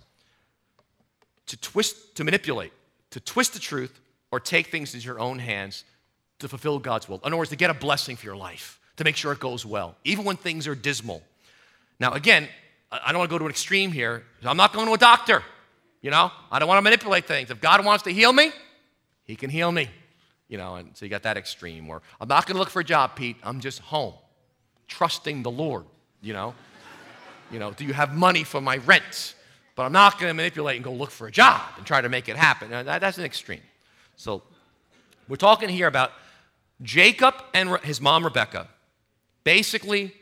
to 1.46 1.58
twist, 1.58 2.16
to 2.16 2.24
manipulate 2.24 2.74
to 3.12 3.20
twist 3.20 3.54
the 3.54 3.60
truth 3.60 4.00
or 4.32 4.40
take 4.40 4.68
things 4.68 4.94
into 4.94 5.06
your 5.06 5.20
own 5.20 5.40
hands 5.40 5.84
to 6.40 6.48
fulfill 6.48 6.80
God's 6.80 7.10
will. 7.10 7.18
In 7.18 7.28
other 7.28 7.38
words, 7.38 7.50
to 7.50 7.56
get 7.56 7.70
a 7.70 7.74
blessing 7.74 8.16
for 8.16 8.26
your 8.26 8.36
life, 8.36 8.80
to 8.98 9.04
make 9.04 9.16
sure 9.16 9.32
it 9.32 9.40
goes 9.40 9.66
well, 9.66 9.96
even 10.04 10.26
when 10.26 10.38
things 10.38 10.68
are 10.68 10.76
dismal. 10.76 11.22
Now, 12.00 12.14
again, 12.14 12.48
I 12.92 13.12
don't 13.12 13.20
want 13.20 13.30
to 13.30 13.34
go 13.34 13.40
to 13.40 13.46
an 13.46 13.52
extreme 13.52 13.92
here. 13.92 14.24
I'm 14.44 14.58
not 14.58 14.74
going 14.74 14.88
to 14.88 14.94
a 14.94 14.98
doctor. 14.98 15.44
You 16.02 16.12
know, 16.12 16.32
I 16.52 16.60
don't 16.60 16.68
want 16.68 16.78
to 16.78 16.82
manipulate 16.82 17.26
things. 17.26 17.52
If 17.52 17.60
God 17.60 17.84
wants 17.84 18.04
to 18.06 18.12
heal 18.12 18.32
me, 18.32 18.52
He 19.26 19.36
can 19.36 19.50
heal 19.50 19.72
me. 19.72 19.90
You 20.48 20.58
know, 20.58 20.76
and 20.76 20.96
so 20.96 21.06
you 21.06 21.10
got 21.12 21.24
that 21.24 21.38
extreme. 21.38 21.90
Or 21.90 22.02
I'm 22.20 22.28
not 22.28 22.48
going 22.48 22.56
to 22.56 22.60
look 22.60 22.70
for 22.70 22.80
a 22.80 22.84
job, 22.84 23.16
Pete. 23.16 23.36
I'm 23.44 23.60
just 23.60 23.80
home, 23.80 24.14
trusting 24.88 25.44
the 25.44 25.52
Lord. 25.52 25.86
You 26.22 26.34
know, 26.34 26.56
you 27.52 27.60
know, 27.60 27.72
do 27.72 27.86
you 27.86 27.94
have 27.94 28.16
money 28.16 28.44
for 28.44 28.62
my 28.62 28.78
rent? 28.78 29.36
But 29.80 29.86
I'm 29.86 29.94
not 29.94 30.20
going 30.20 30.30
to 30.30 30.34
manipulate 30.34 30.76
and 30.76 30.84
go 30.84 30.92
look 30.92 31.10
for 31.10 31.26
a 31.26 31.32
job 31.32 31.62
and 31.78 31.86
try 31.86 32.02
to 32.02 32.10
make 32.10 32.28
it 32.28 32.36
happen. 32.36 32.70
That, 32.70 33.00
that's 33.00 33.18
an 33.18 33.24
extreme. 33.24 33.62
So 34.18 34.44
we're 35.30 35.38
talking 35.38 35.70
here 35.70 35.88
about 35.88 36.12
Jacob 36.82 37.34
and 37.54 37.80
his 37.80 38.02
mom 38.02 38.26
Rebecca. 38.26 38.68
Basically, 39.46 40.14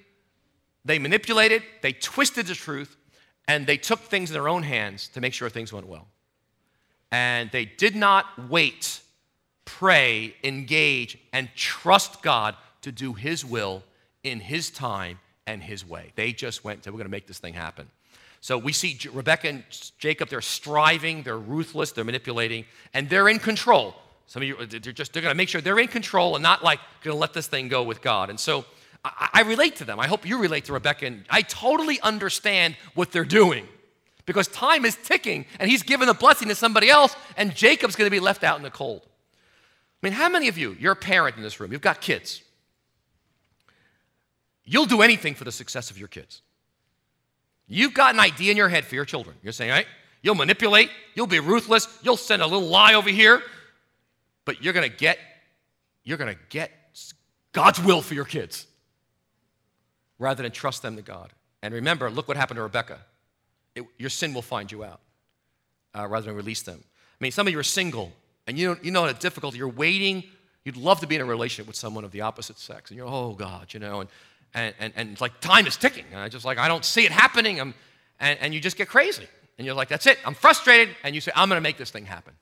they 0.86 1.00
manipulated, 1.00 1.64
they 1.82 1.92
twisted 1.92 2.46
the 2.46 2.54
truth, 2.54 2.98
and 3.48 3.66
they 3.66 3.78
took 3.78 4.02
things 4.02 4.30
in 4.30 4.36
their 4.36 4.48
own 4.48 4.62
hands 4.62 5.08
to 5.16 5.22
make 5.22 5.34
sure 5.34 5.50
things 5.50 5.74
went 5.74 5.88
well. 5.88 6.06
And 7.12 7.50
they 7.50 7.66
did 7.66 7.96
not 7.96 8.26
wait, 8.52 9.02
pray, 9.66 10.36
engage, 10.44 11.18
and 11.34 11.50
trust 11.56 12.22
God 12.22 12.56
to 12.84 12.92
do 12.92 13.14
His 13.14 13.44
will 13.44 13.82
in 14.24 14.40
His 14.40 14.70
time 14.70 15.18
and 15.48 15.64
His 15.64 15.84
way. 15.84 16.12
They 16.14 16.32
just 16.32 16.64
went, 16.64 16.84
said, 16.84 16.94
We're 16.94 17.00
going 17.00 17.06
to 17.06 17.12
make 17.12 17.26
this 17.26 17.40
thing 17.40 17.56
happen. 17.56 17.90
So 18.42 18.58
we 18.58 18.72
see 18.72 19.00
Rebecca 19.12 19.50
and 19.50 19.64
Jacob, 19.98 20.30
they're 20.30 20.42
striving, 20.42 21.24
they're 21.24 21.38
ruthless, 21.38 21.92
they're 21.92 22.06
manipulating, 22.06 22.66
and 22.94 23.10
they're 23.10 23.30
in 23.30 23.40
control. 23.40 23.96
Some 24.28 24.42
of 24.42 24.48
you, 24.48 24.66
they're 24.66 24.94
just, 24.94 25.14
they're 25.14 25.22
going 25.22 25.34
to 25.34 25.38
make 25.38 25.50
sure 25.50 25.62
they're 25.62 25.80
in 25.80 25.88
control 25.88 26.36
and 26.36 26.44
not 26.44 26.64
like 26.64 26.80
going 27.02 27.16
to 27.16 27.20
let 27.20 27.34
this 27.34 27.48
thing 27.48 27.68
go 27.68 27.84
with 27.84 28.02
God. 28.02 28.30
And 28.30 28.40
so 28.40 28.66
I, 29.04 29.30
I 29.34 29.42
relate 29.42 29.78
to 29.78 29.86
them. 29.86 30.00
I 30.00 30.08
hope 30.08 30.26
you 30.26 30.38
relate 30.38 30.66
to 30.66 30.74
Rebecca. 30.74 31.06
And 31.06 31.26
I 31.30 31.42
totally 31.42 32.00
understand 32.02 32.76
what 32.94 33.12
they're 33.12 33.26
doing 33.26 33.68
because 34.26 34.48
time 34.50 34.86
is 34.86 34.98
ticking 35.04 35.46
and 35.60 35.70
he's 35.72 35.84
given 35.84 36.10
a 36.10 36.14
blessing 36.14 36.50
to 36.50 36.56
somebody 36.56 36.90
else, 36.90 37.16
and 37.38 37.56
Jacob's 37.56 37.96
going 37.96 38.08
to 38.08 38.12
be 38.12 38.20
left 38.20 38.44
out 38.44 38.58
in 38.58 38.64
the 38.64 38.70
cold. 38.70 39.02
I 40.04 40.06
mean, 40.06 40.14
how 40.14 40.30
many 40.30 40.48
of 40.48 40.58
you, 40.58 40.76
you're 40.80 40.92
a 40.92 40.96
parent 40.96 41.38
in 41.38 41.44
this 41.44 41.60
room, 41.60 41.72
you've 41.72 41.82
got 41.82 42.02
kids. 42.02 42.44
You'll 44.64 44.86
do 44.86 45.02
anything 45.02 45.34
for 45.34 45.46
the 45.46 45.52
success 45.52 45.90
of 45.90 45.98
your 45.98 46.10
kids. 46.10 46.42
You've 47.68 47.94
got 47.94 48.14
an 48.14 48.20
idea 48.20 48.52
in 48.52 48.58
your 48.58 48.70
head 48.70 48.86
for 48.86 48.96
your 48.96 49.06
children. 49.06 49.36
You're 49.44 49.54
saying, 49.54 49.72
right? 49.72 49.88
You'll 50.22 50.36
manipulate, 50.36 50.90
you'll 51.16 51.28
be 51.28 51.40
ruthless, 51.40 51.88
you'll 52.02 52.18
send 52.18 52.42
a 52.42 52.48
little 52.48 52.68
lie 52.68 52.94
over 52.94 53.10
here, 53.10 53.42
but 54.46 54.64
you're 54.64 54.74
gonna 54.74 54.90
get, 54.90 55.20
you're 56.04 56.18
gonna 56.18 56.36
get 56.50 56.72
God's 57.52 57.82
will 57.82 58.02
for 58.02 58.14
your 58.14 58.26
kids 58.26 58.68
rather 60.20 60.44
than 60.44 60.52
trust 60.52 60.82
them 60.82 60.96
to 60.96 61.02
God. 61.02 61.32
And 61.62 61.74
remember, 61.74 62.10
look 62.10 62.28
what 62.28 62.38
happened 62.38 62.58
to 62.58 62.64
Rebecca. 62.64 63.00
It, 63.76 63.86
your 63.98 64.10
sin 64.10 64.34
will 64.34 64.42
find 64.42 64.72
you 64.72 64.84
out 64.84 65.02
uh, 65.94 66.08
rather 66.08 66.28
than 66.28 66.36
release 66.36 66.62
them. 66.62 66.84
I 66.84 67.24
mean, 67.24 67.32
some 67.32 67.48
of 67.48 67.54
you 67.54 67.60
are 67.60 67.64
single 67.64 68.12
and 68.48 68.58
you 68.58 68.78
you 68.82 68.92
know 68.92 69.06
the 69.08 69.14
difficulty. 69.14 69.58
You're 69.58 69.68
waiting. 69.68 70.24
You'd 70.64 70.78
love 70.78 71.00
to 71.00 71.08
be 71.08 71.16
in 71.16 71.22
a 71.22 71.26
relationship 71.26 71.68
with 71.68 71.76
someone 71.76 72.04
of 72.04 72.12
the 72.12 72.22
opposite 72.22 72.60
sex. 72.60 72.92
And 72.92 72.98
you're, 72.98 73.08
oh, 73.08 73.34
God, 73.34 73.74
you 73.74 73.80
know, 73.80 74.02
and 74.02 74.10
and, 74.54 74.74
and, 74.80 74.94
and 74.96 75.12
it's 75.12 75.22
like 75.22 75.40
time 75.40 75.68
is 75.68 75.78
ticking. 75.78 76.06
And 76.12 76.20
I 76.20 76.30
just 76.30 76.46
like, 76.46 76.58
I 76.58 76.68
don't 76.68 76.86
see 76.86 77.06
it 77.06 77.12
happening. 77.12 77.60
I'm, 77.60 77.74
and, 78.20 78.40
and 78.40 78.54
you 78.54 78.60
just 78.60 78.78
get 78.78 78.88
crazy. 78.88 79.28
And 79.58 79.66
you're 79.66 79.76
like, 79.76 79.88
that's 79.88 80.06
it. 80.06 80.20
I'm 80.26 80.34
frustrated. 80.34 80.96
And 81.04 81.16
you 81.16 81.22
say, 81.22 81.32
I'm 81.36 81.50
going 81.50 81.58
to 81.58 81.62
make 81.62 81.78
this 81.78 81.92
thing 81.92 82.06
happen. 82.06 82.34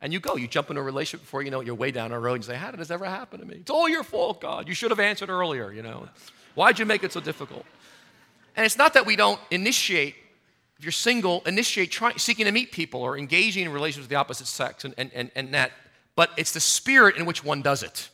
And 0.00 0.12
you 0.12 0.18
go, 0.18 0.34
you 0.34 0.48
jump 0.48 0.68
into 0.68 0.80
a 0.80 0.84
relationship 0.84 1.20
before 1.20 1.42
you 1.42 1.50
know 1.52 1.60
it, 1.60 1.66
you're 1.66 1.76
way 1.76 1.92
down 1.92 2.10
the 2.10 2.18
road 2.18 2.34
and 2.34 2.44
you 2.44 2.48
say, 2.48 2.56
How 2.56 2.72
did 2.72 2.80
this 2.80 2.90
ever 2.90 3.04
happen 3.04 3.38
to 3.38 3.46
me? 3.46 3.56
It's 3.56 3.70
all 3.70 3.88
your 3.88 4.02
fault, 4.02 4.40
God. 4.40 4.66
You 4.66 4.74
should 4.74 4.90
have 4.90 4.98
answered 4.98 5.30
earlier, 5.30 5.70
you 5.70 5.82
know. 5.82 6.08
Why'd 6.54 6.80
you 6.80 6.86
make 6.86 7.04
it 7.04 7.12
so 7.12 7.20
difficult? 7.20 7.64
And 8.56 8.66
it's 8.66 8.76
not 8.76 8.94
that 8.94 9.06
we 9.06 9.14
don't 9.14 9.40
initiate, 9.52 10.16
if 10.76 10.84
you're 10.84 10.92
single, 10.92 11.42
initiate 11.46 11.92
trying, 11.92 12.18
seeking 12.18 12.46
to 12.46 12.52
meet 12.52 12.72
people 12.72 13.00
or 13.00 13.16
engaging 13.16 13.64
in 13.64 13.72
relationships 13.72 14.04
with 14.04 14.10
the 14.10 14.16
opposite 14.16 14.48
sex 14.48 14.84
and, 14.84 14.92
and, 14.98 15.10
and, 15.14 15.30
and 15.36 15.54
that, 15.54 15.70
but 16.16 16.30
it's 16.36 16.52
the 16.52 16.60
spirit 16.60 17.16
in 17.16 17.24
which 17.24 17.44
one 17.44 17.62
does 17.62 17.84
it 17.84 18.10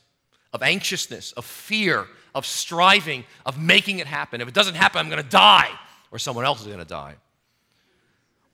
of 0.52 0.62
anxiousness, 0.62 1.32
of 1.32 1.44
fear, 1.44 2.06
of 2.34 2.46
striving, 2.46 3.24
of 3.44 3.58
making 3.58 3.98
it 3.98 4.06
happen. 4.06 4.40
If 4.40 4.48
it 4.48 4.54
doesn't 4.54 4.74
happen, 4.74 5.00
I'm 5.00 5.10
going 5.10 5.22
to 5.22 5.28
die, 5.28 5.70
or 6.10 6.18
someone 6.18 6.44
else 6.44 6.60
is 6.60 6.66
going 6.66 6.78
to 6.78 6.84
die. 6.84 7.16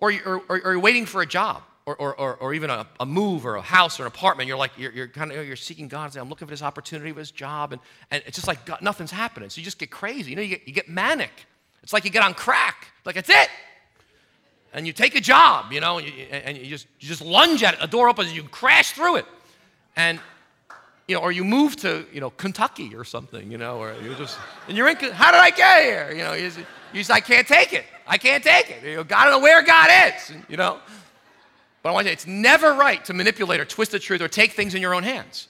Or, 0.00 0.12
or, 0.24 0.42
or, 0.48 0.58
you're 0.58 0.78
waiting 0.78 1.06
for 1.06 1.22
a 1.22 1.26
job. 1.26 1.62
or, 1.86 1.96
or, 1.96 2.18
or, 2.18 2.36
or 2.36 2.54
even 2.54 2.70
a, 2.70 2.86
a, 2.98 3.06
move 3.06 3.44
or 3.44 3.56
a 3.56 3.62
house 3.62 4.00
or 4.00 4.04
an 4.04 4.06
apartment, 4.06 4.48
you're 4.48 4.56
like, 4.56 4.72
you're, 4.78 4.92
you're 4.92 5.08
kind 5.08 5.30
of, 5.30 5.46
you're 5.46 5.56
seeking 5.56 5.88
God. 5.88 6.12
Saying, 6.12 6.22
I'm 6.22 6.30
looking 6.30 6.46
for 6.48 6.52
this 6.52 6.62
opportunity 6.62 7.12
for 7.12 7.18
this 7.18 7.30
job. 7.30 7.72
And, 7.72 7.82
and 8.10 8.22
it's 8.26 8.36
just 8.36 8.48
like 8.48 8.64
God, 8.64 8.80
nothing's 8.80 9.10
happening. 9.10 9.50
So 9.50 9.60
you 9.60 9.64
just 9.64 9.78
get 9.78 9.90
crazy. 9.90 10.30
You 10.30 10.36
know, 10.36 10.42
you 10.42 10.48
get, 10.48 10.66
you 10.66 10.72
get 10.72 10.88
manic. 10.88 11.46
It's 11.82 11.92
like 11.92 12.04
you 12.04 12.10
get 12.10 12.22
on 12.22 12.32
crack. 12.32 12.88
Like, 13.04 13.16
it's 13.16 13.28
it. 13.28 13.50
And 14.72 14.86
you 14.86 14.92
take 14.92 15.14
a 15.14 15.20
job, 15.20 15.72
you 15.72 15.80
know, 15.80 15.98
and 15.98 16.06
you, 16.08 16.12
and 16.30 16.56
you 16.56 16.66
just, 16.66 16.86
you 16.98 17.06
just 17.06 17.22
lunge 17.22 17.62
at 17.62 17.74
it. 17.74 17.80
A 17.82 17.86
door 17.86 18.08
opens 18.08 18.28
and 18.28 18.36
you 18.36 18.44
crash 18.44 18.92
through 18.92 19.16
it. 19.16 19.26
And, 19.94 20.18
you 21.07 21.14
know, 21.14 21.20
or 21.20 21.32
you 21.32 21.44
move 21.44 21.76
to, 21.76 22.07
you 22.12 22.20
know, 22.20 22.30
Kentucky 22.30 22.94
or 22.94 23.05
something, 23.05 23.50
you 23.50 23.59
know, 23.59 23.78
or 23.78 23.94
you 24.02 24.14
just, 24.14 24.38
and 24.68 24.76
you're 24.76 24.88
in, 24.88 24.96
how 24.96 25.30
did 25.30 25.40
I 25.40 25.50
get 25.50 25.84
here? 25.84 26.11
You 26.12 26.24
know, 26.24 26.32
you 26.32 26.50
just, 26.94 27.11
I 27.11 27.20
can't 27.20 27.46
take 27.46 27.72
it. 27.72 27.84
I 28.07 28.16
can't 28.18 28.42
take 28.42 28.70
it. 28.70 28.84
You 28.84 28.96
know, 28.96 29.05
God, 29.05 29.18
I 29.18 29.24
don't 29.24 29.40
know 29.40 29.44
where 29.44 29.62
God 29.62 29.90
is, 30.07 30.32
you 30.48 30.57
know. 30.57 30.78
But 31.82 31.90
I 31.90 31.92
want 31.92 32.07
to 32.07 32.09
say 32.09 32.12
it's 32.14 32.26
never 32.26 32.72
right 32.72 33.05
to 33.05 33.12
manipulate 33.12 33.61
or 33.61 33.66
twist 33.66 33.92
the 33.92 33.98
truth 33.98 34.22
or 34.22 34.28
take 34.28 34.52
things 34.52 34.74
in 34.74 34.80
your 34.80 34.94
own 34.94 35.02
hands. 35.02 35.48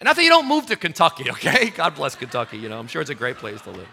And 0.00 0.06
not 0.06 0.16
that 0.16 0.24
you 0.24 0.30
don't 0.30 0.48
move 0.48 0.66
to 0.66 0.76
Kentucky, 0.76 1.30
okay? 1.30 1.70
God 1.70 1.94
bless 1.94 2.16
Kentucky, 2.16 2.58
you 2.58 2.68
know. 2.68 2.78
I'm 2.78 2.88
sure 2.88 3.00
it's 3.00 3.10
a 3.10 3.14
great 3.14 3.36
place 3.36 3.60
to 3.62 3.70
live. 3.70 3.88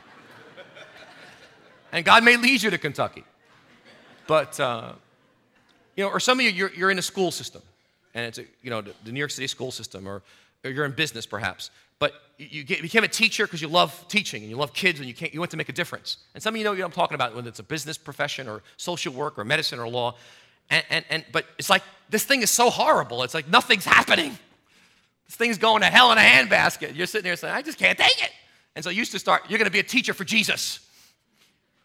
And 1.92 2.04
God 2.04 2.24
may 2.24 2.38
lead 2.38 2.64
you 2.64 2.72
to 2.72 2.78
Kentucky. 2.78 3.24
But, 4.26 4.60
uh, 4.60 4.94
you 5.96 6.04
know, 6.04 6.10
or 6.10 6.20
some 6.20 6.40
of 6.40 6.46
you, 6.46 6.52
you're, 6.52 6.74
you're 6.74 6.92
in 6.92 7.00
a 7.00 7.04
school 7.04 7.32
system, 7.32 7.62
and 8.14 8.26
it's, 8.26 8.38
a, 8.38 8.46
you 8.62 8.70
know, 8.70 8.82
the 8.82 9.12
New 9.12 9.20
York 9.20 9.32
City 9.32 9.48
school 9.48 9.72
system, 9.72 10.08
or, 10.08 10.22
or 10.64 10.72
you're 10.72 10.86
in 10.86 10.92
business 10.92 11.26
perhaps. 11.26 11.72
But 12.00 12.14
you, 12.38 12.66
became 12.66 13.04
a 13.04 13.10
teacher 13.10 13.46
because 13.46 13.62
you 13.62 13.68
love 13.68 14.06
teaching 14.08 14.42
and 14.42 14.50
you 14.50 14.56
love 14.56 14.74
kids 14.74 15.00
and 15.00 15.08
you, 15.08 15.14
can't, 15.14 15.34
you 15.34 15.40
want 15.40 15.52
to 15.52 15.58
make 15.58 15.68
a 15.68 15.74
difference. 15.74 16.18
And 16.34 16.42
some 16.42 16.56
of 16.56 16.58
you 16.58 16.64
know 16.64 16.72
what 16.72 16.82
I'm 16.82 16.92
talking 16.92 17.16
about, 17.16 17.36
whether 17.36 17.50
it's 17.50 17.60
a 17.60 17.64
business 17.64 17.98
profession 17.98 18.48
or 18.48 18.64
social 18.78 19.14
work 19.14 19.38
or 19.38 19.44
medicine 19.44 19.80
or 19.80 19.88
law. 19.90 20.16
And, 20.70 20.84
and, 20.90 21.06
and, 21.10 21.26
but 21.34 21.46
it's 21.58 21.70
like 21.70 21.84
this 22.10 22.24
thing 22.24 22.42
is 22.42 22.50
so 22.50 22.70
horrible. 22.70 23.24
It's 23.24 23.34
like 23.34 23.50
nothing's 23.50 23.84
happening. 23.84 24.38
This 25.28 25.36
thing's 25.36 25.58
going 25.58 25.82
to 25.82 25.88
hell 25.88 26.12
in 26.14 26.18
a 26.18 26.22
handbasket. 26.22 26.96
You're 26.96 27.06
sitting 27.06 27.26
there 27.26 27.36
saying, 27.36 27.54
I 27.54 27.62
just 27.62 27.78
can't 27.78 27.98
take 27.98 28.24
it. 28.24 28.32
And 28.76 28.84
so 28.84 28.90
you 28.90 29.00
used 29.00 29.12
to 29.12 29.20
start, 29.20 29.50
you're 29.50 29.60
going 29.60 29.66
to 29.66 29.72
be 29.72 29.80
a 29.80 29.84
teacher 29.84 30.14
for 30.14 30.24
Jesus. 30.24 30.80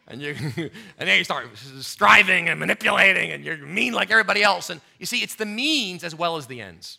And, 0.06 0.22
you, 0.22 0.36
and 0.56 1.08
then 1.08 1.18
you 1.18 1.24
start 1.24 1.48
striving 1.80 2.48
and 2.48 2.60
manipulating 2.60 3.32
and 3.32 3.44
you're 3.44 3.56
mean 3.58 3.94
like 3.94 4.12
everybody 4.12 4.44
else. 4.44 4.70
And 4.70 4.80
you 5.00 5.06
see, 5.06 5.22
it's 5.22 5.34
the 5.34 5.46
means 5.46 6.04
as 6.04 6.14
well 6.14 6.36
as 6.36 6.46
the 6.46 6.60
ends. 6.60 6.98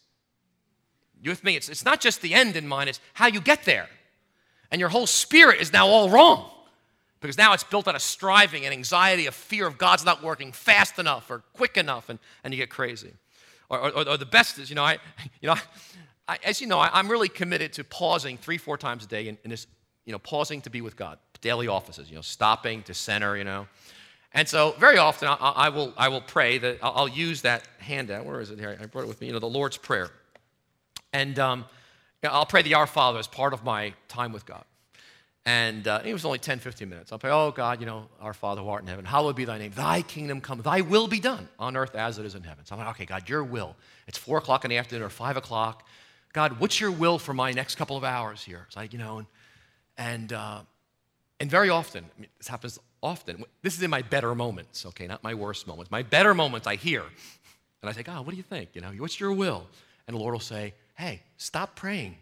You 1.26 1.32
with 1.32 1.44
me? 1.44 1.56
It's, 1.56 1.70
it's 1.70 1.84
not 1.84 2.00
just 2.02 2.22
the 2.22 2.36
end 2.36 2.56
in 2.56 2.68
mind, 2.68 2.88
it's 2.88 3.00
how 3.16 3.26
you 3.26 3.42
get 3.42 3.66
there. 3.66 3.90
And 4.70 4.80
your 4.80 4.90
whole 4.90 5.08
spirit 5.08 5.60
is 5.60 5.74
now 5.74 5.88
all 5.88 6.08
wrong. 6.08 6.52
Because 7.20 7.36
now 7.36 7.54
it's 7.54 7.64
built 7.64 7.88
on 7.88 7.96
a 7.96 8.00
striving 8.00 8.64
and 8.64 8.72
anxiety, 8.72 9.26
a 9.26 9.32
fear 9.32 9.66
of 9.66 9.80
God's 9.80 10.06
not 10.06 10.22
working 10.22 10.52
fast 10.52 11.00
enough 11.00 11.32
or 11.32 11.42
quick 11.54 11.78
enough, 11.78 12.10
and, 12.10 12.20
and 12.44 12.54
you 12.54 12.60
get 12.60 12.70
crazy. 12.70 13.12
Or, 13.70 13.80
or, 13.80 14.10
or 14.10 14.18
the 14.18 14.28
best 14.28 14.60
is, 14.60 14.70
you 14.70 14.76
know, 14.76 14.84
I, 14.84 15.00
you 15.42 15.48
know, 15.48 15.56
I, 16.28 16.38
as 16.44 16.62
you 16.62 16.68
know, 16.68 16.78
I, 16.78 17.00
am 17.00 17.10
really 17.10 17.30
committed 17.30 17.74
to 17.74 17.84
pausing 17.84 18.38
three, 18.38 18.60
four 18.60 18.78
times 18.78 19.04
a 19.04 19.08
day 19.08 19.28
in, 19.28 19.40
in 19.44 19.50
this, 19.50 19.66
you 20.06 20.12
know, 20.12 20.20
pausing 20.20 20.62
to 20.62 20.70
be 20.70 20.82
with 20.82 20.96
God, 20.96 21.18
daily 21.42 21.68
offices, 21.68 22.08
you 22.08 22.16
know, 22.16 22.22
stopping 22.22 22.84
to 22.84 22.94
center, 22.94 23.36
you 23.36 23.46
know. 23.46 23.66
And 24.32 24.48
so 24.48 24.76
very 24.78 25.00
often 25.00 25.28
I, 25.28 25.34
I 25.34 25.70
will, 25.70 25.92
I 25.98 26.10
will 26.10 26.22
pray 26.22 26.60
that 26.60 26.78
I'll, 26.84 26.94
I'll, 26.96 27.08
use 27.08 27.42
that 27.42 27.64
handout. 27.80 28.26
Where 28.26 28.42
is 28.42 28.52
it 28.52 28.60
here? 28.60 28.78
I 28.80 28.86
brought 28.86 29.06
it 29.06 29.08
with 29.08 29.22
me, 29.22 29.28
you 29.28 29.34
know, 29.34 29.40
the 29.40 29.48
Lord's 29.48 29.78
Prayer. 29.78 30.12
And 31.16 31.40
um, 31.40 31.64
I'll 32.24 32.46
pray 32.46 32.62
the 32.62 32.74
Our 32.74 32.88
Father 32.88 33.20
as 33.20 33.28
part 33.28 33.54
of 33.54 33.64
my 33.64 33.94
time 34.10 34.34
with 34.34 34.46
God. 34.46 34.66
And 35.46 35.88
uh, 35.88 36.02
it 36.04 36.12
was 36.12 36.26
only 36.26 36.40
10, 36.40 36.60
15 36.60 36.90
minutes. 36.90 37.14
I'll 37.14 37.20
pray, 37.20 37.32
oh 37.32 37.52
God, 37.52 37.80
you 37.80 37.86
know, 37.86 38.10
our 38.20 38.34
Father 38.34 38.62
who 38.62 38.68
art 38.68 38.82
in 38.82 38.88
heaven, 38.90 39.06
hallowed 39.06 39.38
be 39.38 39.46
thy 39.46 39.58
name. 39.58 39.72
Thy 39.74 40.02
kingdom 40.02 40.42
come, 40.42 40.62
thy 40.62 40.82
will 40.82 41.08
be 41.08 41.22
done 41.22 41.48
on 41.58 41.78
earth 41.78 41.96
as 41.96 42.20
it 42.20 42.26
is 42.26 42.36
in 42.36 42.44
heaven. 42.44 42.66
So 42.66 42.76
I'm 42.76 42.80
like, 42.80 42.90
okay, 42.96 43.06
God, 43.06 43.30
your 43.30 43.46
will. 43.46 43.78
It's 44.08 44.18
four 44.18 44.40
o'clock 44.40 44.66
in 44.66 44.70
the 44.70 44.76
afternoon 44.76 45.04
or 45.04 45.10
five 45.10 45.38
o'clock. 45.38 45.88
God, 46.34 46.60
what's 46.60 46.82
your 46.82 46.92
will 46.92 47.18
for 47.18 47.34
my 47.34 47.54
next 47.54 47.76
couple 47.76 47.96
of 47.96 48.04
hours 48.04 48.44
here? 48.44 48.66
It's 48.68 48.76
like, 48.76 48.92
you 48.92 49.00
know, 49.00 49.20
and, 49.20 49.28
and, 49.98 50.34
uh, 50.34 50.60
and 51.40 51.50
very 51.50 51.70
often, 51.70 52.04
I 52.18 52.20
mean, 52.20 52.30
this 52.40 52.50
happens 52.50 52.78
often. 53.02 53.46
This 53.62 53.78
is 53.78 53.84
in 53.84 53.90
my 53.90 54.02
better 54.02 54.36
moments, 54.36 54.86
okay, 54.88 55.08
not 55.08 55.24
my 55.24 55.34
worst 55.34 55.66
moments. 55.66 55.90
My 55.90 56.04
better 56.04 56.34
moments, 56.34 56.68
I 56.68 56.76
hear. 56.76 57.04
And 57.82 57.90
I 57.90 57.94
say, 57.94 58.04
God, 58.04 58.26
what 58.26 58.32
do 58.32 58.38
you 58.38 58.44
think? 58.44 58.72
You 58.74 58.82
know, 58.82 58.92
what's 58.98 59.18
your 59.18 59.32
will? 59.32 59.66
And 60.08 60.18
the 60.18 60.20
Lord 60.20 60.34
will 60.34 60.40
say, 60.40 60.74
hey, 60.96 61.22
stop 61.38 61.76
praying. 61.76 62.16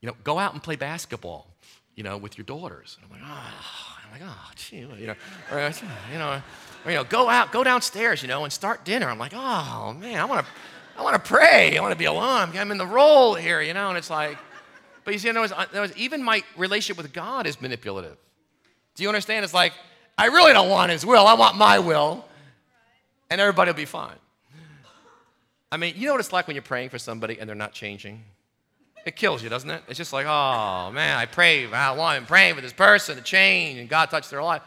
You 0.00 0.08
know, 0.08 0.16
go 0.24 0.38
out 0.38 0.52
and 0.52 0.62
play 0.62 0.76
basketball 0.76 1.56
you 1.96 2.02
know, 2.02 2.18
with 2.18 2.36
your 2.36 2.44
daughters. 2.44 2.98
And 3.00 3.10
I'm 3.10 3.18
like, 3.18 3.28
oh, 3.28 3.96
I'm 4.04 4.20
like, 4.20 4.30
oh, 4.30 4.50
gee, 4.54 4.76
you 4.76 5.06
know, 5.06 5.14
or, 5.50 5.58
uh, 5.58 5.72
you 6.12 6.18
know, 6.18 6.42
or, 6.84 6.90
you 6.90 6.96
know, 6.96 7.04
go 7.04 7.28
out, 7.28 7.50
go 7.50 7.64
downstairs, 7.64 8.22
you 8.22 8.28
know, 8.28 8.44
and 8.44 8.52
start 8.52 8.84
dinner. 8.84 9.08
I'm 9.08 9.18
like, 9.18 9.32
oh 9.34 9.94
man, 9.98 10.20
I 10.20 10.26
want 10.26 10.46
to, 10.46 10.52
I 10.98 11.02
want 11.02 11.14
to 11.14 11.28
pray. 11.28 11.76
I 11.76 11.80
want 11.80 11.92
to 11.92 11.98
be 11.98 12.04
alone. 12.04 12.52
I'm 12.54 12.70
in 12.70 12.78
the 12.78 12.86
role 12.86 13.34
here, 13.34 13.62
you 13.62 13.74
know, 13.74 13.88
and 13.88 13.98
it's 13.98 14.10
like, 14.10 14.36
but 15.04 15.14
you 15.14 15.18
see, 15.18 15.30
uh, 15.30 15.32
in 15.32 15.38
other 15.38 15.80
words, 15.80 15.96
even 15.96 16.22
my 16.22 16.42
relationship 16.56 17.02
with 17.02 17.12
God 17.12 17.46
is 17.46 17.60
manipulative. 17.60 18.18
Do 18.94 19.02
you 19.02 19.08
understand? 19.08 19.44
It's 19.44 19.54
like, 19.54 19.72
I 20.18 20.26
really 20.26 20.52
don't 20.52 20.68
want 20.68 20.92
His 20.92 21.04
will. 21.04 21.26
I 21.26 21.34
want 21.34 21.56
my 21.56 21.78
will, 21.78 22.24
and 23.30 23.40
everybody 23.40 23.70
will 23.70 23.76
be 23.76 23.84
fine. 23.84 24.16
I 25.70 25.76
mean, 25.76 25.94
you 25.96 26.06
know 26.06 26.12
what 26.12 26.20
it's 26.20 26.32
like 26.32 26.46
when 26.46 26.54
you're 26.54 26.62
praying 26.62 26.90
for 26.90 26.98
somebody 26.98 27.38
and 27.38 27.48
they're 27.48 27.56
not 27.56 27.72
changing? 27.72 28.22
It 29.04 29.16
kills 29.16 29.42
you, 29.42 29.48
doesn't 29.48 29.70
it? 29.70 29.82
It's 29.88 29.98
just 29.98 30.12
like, 30.12 30.26
oh 30.26 30.90
man, 30.92 31.16
I 31.16 31.26
pray, 31.26 31.70
I 31.70 31.92
want, 31.92 32.26
praying 32.26 32.54
for 32.56 32.60
this 32.60 32.72
person 32.72 33.16
to 33.16 33.22
change, 33.22 33.78
and 33.78 33.88
God 33.88 34.10
touched 34.10 34.30
their 34.30 34.42
life. 34.42 34.62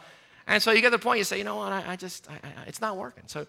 And 0.46 0.62
so 0.62 0.72
you 0.72 0.80
get 0.80 0.88
to 0.88 0.96
the 0.96 1.02
point, 1.02 1.18
you 1.18 1.24
say, 1.24 1.38
you 1.38 1.44
know 1.44 1.56
what, 1.56 1.72
I, 1.72 1.92
I 1.92 1.96
just, 1.96 2.28
I, 2.30 2.34
I, 2.34 2.62
it's 2.66 2.80
not 2.80 2.96
working. 2.96 3.24
So, 3.26 3.46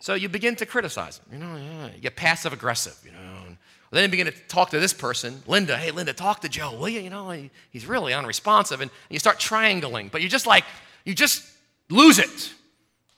so 0.00 0.14
you 0.14 0.28
begin 0.28 0.56
to 0.56 0.66
criticize 0.66 1.18
them. 1.18 1.28
You 1.32 1.38
know, 1.38 1.56
yeah, 1.56 1.94
you 1.94 2.00
get 2.00 2.16
passive 2.16 2.52
aggressive. 2.52 2.98
You 3.04 3.12
know, 3.12 3.18
and 3.46 3.56
then 3.90 4.04
you 4.04 4.08
begin 4.08 4.26
to 4.26 4.32
talk 4.48 4.70
to 4.70 4.80
this 4.80 4.92
person, 4.92 5.42
Linda. 5.46 5.76
Hey, 5.76 5.92
Linda, 5.92 6.12
talk 6.12 6.40
to 6.40 6.48
Joe, 6.48 6.76
will 6.76 6.88
you? 6.88 7.00
You 7.00 7.10
know, 7.10 7.30
he, 7.30 7.50
he's 7.70 7.86
really 7.86 8.12
unresponsive, 8.12 8.80
and 8.80 8.90
you 9.10 9.18
start 9.18 9.38
triangling, 9.38 10.08
but 10.08 10.22
you 10.22 10.28
just 10.28 10.46
like, 10.46 10.64
you 11.04 11.14
just 11.14 11.48
lose 11.88 12.18
it 12.18 12.52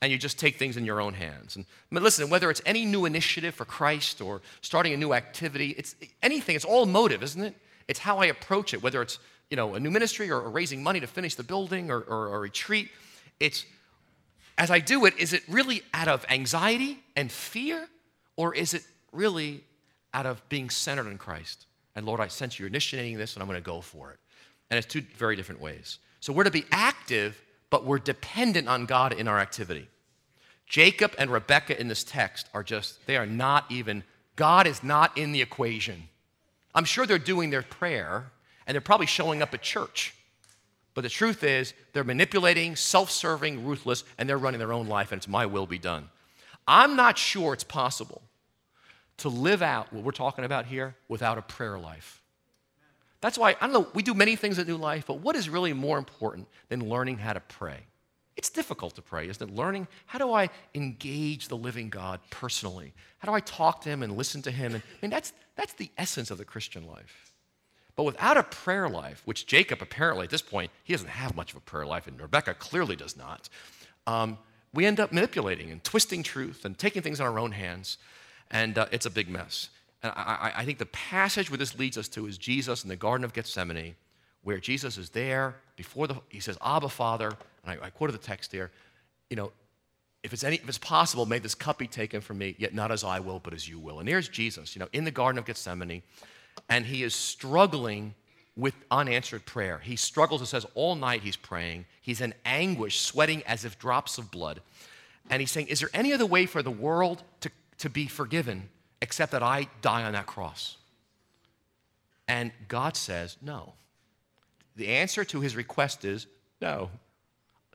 and 0.04 0.12
you 0.12 0.18
just 0.18 0.38
take 0.38 0.58
things 0.58 0.76
in 0.76 0.84
your 0.84 1.00
own 1.00 1.14
hands. 1.14 1.56
And 1.56 1.64
but 1.90 2.02
listen, 2.02 2.28
whether 2.28 2.50
it's 2.50 2.60
any 2.66 2.84
new 2.84 3.06
initiative 3.06 3.54
for 3.54 3.64
Christ 3.64 4.20
or 4.20 4.42
starting 4.60 4.92
a 4.92 4.98
new 4.98 5.14
activity, 5.14 5.74
it's 5.78 5.96
anything, 6.22 6.54
it's 6.54 6.64
all 6.66 6.84
motive, 6.84 7.22
isn't 7.22 7.42
it? 7.42 7.56
It's 7.88 8.00
how 8.00 8.18
I 8.18 8.26
approach 8.26 8.74
it, 8.74 8.82
whether 8.82 9.00
it's 9.00 9.18
you 9.48 9.56
know 9.56 9.74
a 9.74 9.80
new 9.80 9.90
ministry 9.90 10.30
or, 10.30 10.42
or 10.42 10.50
raising 10.50 10.82
money 10.82 11.00
to 11.00 11.06
finish 11.06 11.36
the 11.36 11.42
building 11.42 11.90
or, 11.90 12.00
or 12.00 12.36
a 12.36 12.38
retreat. 12.38 12.90
It's 13.40 13.64
as 14.58 14.70
I 14.70 14.78
do 14.78 15.06
it, 15.06 15.18
is 15.18 15.32
it 15.32 15.42
really 15.48 15.82
out 15.94 16.08
of 16.08 16.26
anxiety 16.28 16.98
and 17.16 17.32
fear, 17.32 17.88
or 18.36 18.54
is 18.54 18.74
it 18.74 18.84
really 19.10 19.64
out 20.12 20.26
of 20.26 20.46
being 20.50 20.68
centered 20.68 21.06
in 21.06 21.16
Christ? 21.16 21.64
And 21.96 22.04
Lord, 22.04 22.20
I 22.20 22.28
sense 22.28 22.58
you're 22.58 22.68
initiating 22.68 23.16
this, 23.16 23.34
and 23.34 23.42
I'm 23.42 23.48
going 23.48 23.58
to 23.58 23.64
go 23.64 23.80
for 23.80 24.10
it. 24.10 24.18
And 24.70 24.76
it's 24.76 24.86
two 24.86 25.02
very 25.16 25.34
different 25.34 25.62
ways. 25.62 25.98
So 26.20 26.34
we're 26.34 26.44
to 26.44 26.50
be 26.50 26.66
active, 26.70 27.42
but 27.70 27.86
we're 27.86 27.98
dependent 27.98 28.68
on 28.68 28.84
God 28.84 29.14
in 29.14 29.28
our 29.28 29.38
activity. 29.38 29.88
Jacob 30.66 31.14
and 31.18 31.30
Rebekah 31.30 31.78
in 31.78 31.88
this 31.88 32.04
text 32.04 32.48
are 32.54 32.62
just, 32.62 33.06
they 33.06 33.16
are 33.16 33.26
not 33.26 33.66
even, 33.70 34.02
God 34.36 34.66
is 34.66 34.82
not 34.82 35.16
in 35.16 35.32
the 35.32 35.42
equation. 35.42 36.08
I'm 36.74 36.84
sure 36.84 37.06
they're 37.06 37.18
doing 37.18 37.50
their 37.50 37.62
prayer 37.62 38.32
and 38.66 38.74
they're 38.74 38.80
probably 38.80 39.06
showing 39.06 39.42
up 39.42 39.54
at 39.54 39.62
church. 39.62 40.14
But 40.94 41.02
the 41.02 41.08
truth 41.08 41.42
is, 41.42 41.74
they're 41.92 42.04
manipulating, 42.04 42.76
self 42.76 43.10
serving, 43.10 43.66
ruthless, 43.66 44.04
and 44.16 44.28
they're 44.28 44.38
running 44.38 44.60
their 44.60 44.72
own 44.72 44.86
life, 44.86 45.10
and 45.10 45.18
it's 45.18 45.28
my 45.28 45.44
will 45.44 45.66
be 45.66 45.78
done. 45.78 46.08
I'm 46.66 46.96
not 46.96 47.18
sure 47.18 47.52
it's 47.52 47.64
possible 47.64 48.22
to 49.18 49.28
live 49.28 49.60
out 49.60 49.92
what 49.92 50.04
we're 50.04 50.12
talking 50.12 50.44
about 50.44 50.66
here 50.66 50.94
without 51.08 51.36
a 51.36 51.42
prayer 51.42 51.78
life. 51.78 52.22
That's 53.20 53.38
why, 53.38 53.56
I 53.60 53.66
don't 53.66 53.72
know, 53.72 53.88
we 53.94 54.02
do 54.02 54.14
many 54.14 54.36
things 54.36 54.58
at 54.58 54.66
New 54.66 54.76
Life, 54.76 55.04
but 55.06 55.20
what 55.20 55.34
is 55.34 55.48
really 55.48 55.72
more 55.72 55.98
important 55.98 56.46
than 56.68 56.88
learning 56.88 57.18
how 57.18 57.32
to 57.32 57.40
pray? 57.40 57.80
It's 58.36 58.50
difficult 58.50 58.94
to 58.96 59.02
pray, 59.02 59.28
isn't 59.28 59.48
it? 59.48 59.54
Learning 59.54 59.86
how 60.06 60.18
do 60.18 60.32
I 60.32 60.50
engage 60.74 61.48
the 61.48 61.56
living 61.56 61.88
God 61.88 62.20
personally? 62.30 62.92
How 63.18 63.28
do 63.28 63.34
I 63.34 63.40
talk 63.40 63.80
to 63.82 63.88
Him 63.88 64.02
and 64.02 64.16
listen 64.16 64.42
to 64.42 64.50
Him? 64.50 64.74
And 64.74 64.82
I 64.82 64.96
mean, 65.02 65.10
that's, 65.10 65.32
that's 65.56 65.74
the 65.74 65.90
essence 65.96 66.30
of 66.30 66.38
the 66.38 66.44
Christian 66.44 66.86
life. 66.86 67.32
But 67.96 68.04
without 68.04 68.36
a 68.36 68.42
prayer 68.42 68.88
life, 68.88 69.22
which 69.24 69.46
Jacob 69.46 69.80
apparently 69.80 70.24
at 70.24 70.30
this 70.30 70.42
point, 70.42 70.72
he 70.82 70.92
doesn't 70.92 71.08
have 71.08 71.36
much 71.36 71.52
of 71.52 71.58
a 71.58 71.60
prayer 71.60 71.86
life, 71.86 72.08
and 72.08 72.20
Rebecca 72.20 72.54
clearly 72.54 72.96
does 72.96 73.16
not, 73.16 73.48
um, 74.06 74.36
we 74.72 74.84
end 74.84 74.98
up 74.98 75.12
manipulating 75.12 75.70
and 75.70 75.82
twisting 75.84 76.24
truth 76.24 76.64
and 76.64 76.76
taking 76.76 77.02
things 77.02 77.20
in 77.20 77.26
our 77.26 77.38
own 77.38 77.52
hands, 77.52 77.98
and 78.50 78.76
uh, 78.76 78.86
it's 78.90 79.06
a 79.06 79.10
big 79.10 79.28
mess. 79.28 79.68
And 80.02 80.12
I, 80.16 80.52
I, 80.56 80.60
I 80.60 80.64
think 80.64 80.78
the 80.78 80.86
passage 80.86 81.50
where 81.50 81.58
this 81.58 81.78
leads 81.78 81.96
us 81.96 82.08
to 82.08 82.26
is 82.26 82.36
Jesus 82.36 82.82
in 82.82 82.88
the 82.88 82.96
Garden 82.96 83.24
of 83.24 83.32
Gethsemane, 83.32 83.94
where 84.42 84.58
Jesus 84.58 84.98
is 84.98 85.10
there 85.10 85.54
before 85.76 86.08
the, 86.08 86.16
he 86.28 86.40
says, 86.40 86.58
Abba, 86.62 86.88
Father, 86.88 87.32
and 87.64 87.80
I, 87.80 87.86
I 87.86 87.90
quoted 87.90 88.12
the 88.12 88.18
text 88.18 88.52
here, 88.52 88.70
you 89.30 89.36
know, 89.36 89.52
if 90.22 90.32
it's, 90.32 90.44
any, 90.44 90.56
if 90.56 90.68
it's 90.68 90.78
possible, 90.78 91.26
may 91.26 91.38
this 91.38 91.54
cup 91.54 91.78
be 91.78 91.86
taken 91.86 92.20
from 92.20 92.38
me, 92.38 92.54
yet 92.58 92.74
not 92.74 92.90
as 92.90 93.04
I 93.04 93.20
will, 93.20 93.40
but 93.40 93.52
as 93.52 93.68
you 93.68 93.78
will. 93.78 93.98
And 93.98 94.08
there's 94.08 94.28
Jesus, 94.28 94.74
you 94.74 94.80
know, 94.80 94.88
in 94.92 95.04
the 95.04 95.10
Garden 95.10 95.38
of 95.38 95.44
Gethsemane, 95.44 96.02
and 96.68 96.86
he 96.86 97.02
is 97.02 97.14
struggling 97.14 98.14
with 98.56 98.74
unanswered 98.90 99.44
prayer. 99.44 99.80
He 99.82 99.96
struggles, 99.96 100.40
it 100.40 100.46
says, 100.46 100.64
all 100.74 100.94
night 100.94 101.22
he's 101.22 101.36
praying. 101.36 101.84
He's 102.00 102.20
in 102.20 102.32
anguish, 102.46 103.00
sweating 103.00 103.42
as 103.42 103.64
if 103.64 103.78
drops 103.78 104.16
of 104.16 104.30
blood. 104.30 104.60
And 105.28 105.40
he's 105.40 105.50
saying, 105.50 105.66
Is 105.68 105.80
there 105.80 105.90
any 105.92 106.12
other 106.12 106.26
way 106.26 106.46
for 106.46 106.62
the 106.62 106.70
world 106.70 107.22
to, 107.40 107.50
to 107.78 107.90
be 107.90 108.06
forgiven 108.06 108.68
except 109.04 109.32
that 109.32 109.42
I 109.42 109.68
die 109.82 110.02
on 110.02 110.14
that 110.14 110.24
cross. 110.24 110.78
And 112.26 112.52
God 112.68 112.96
says, 112.96 113.36
no. 113.42 113.74
The 114.76 114.88
answer 114.88 115.24
to 115.26 115.40
his 115.40 115.54
request 115.54 116.06
is 116.06 116.26
no. 116.60 116.88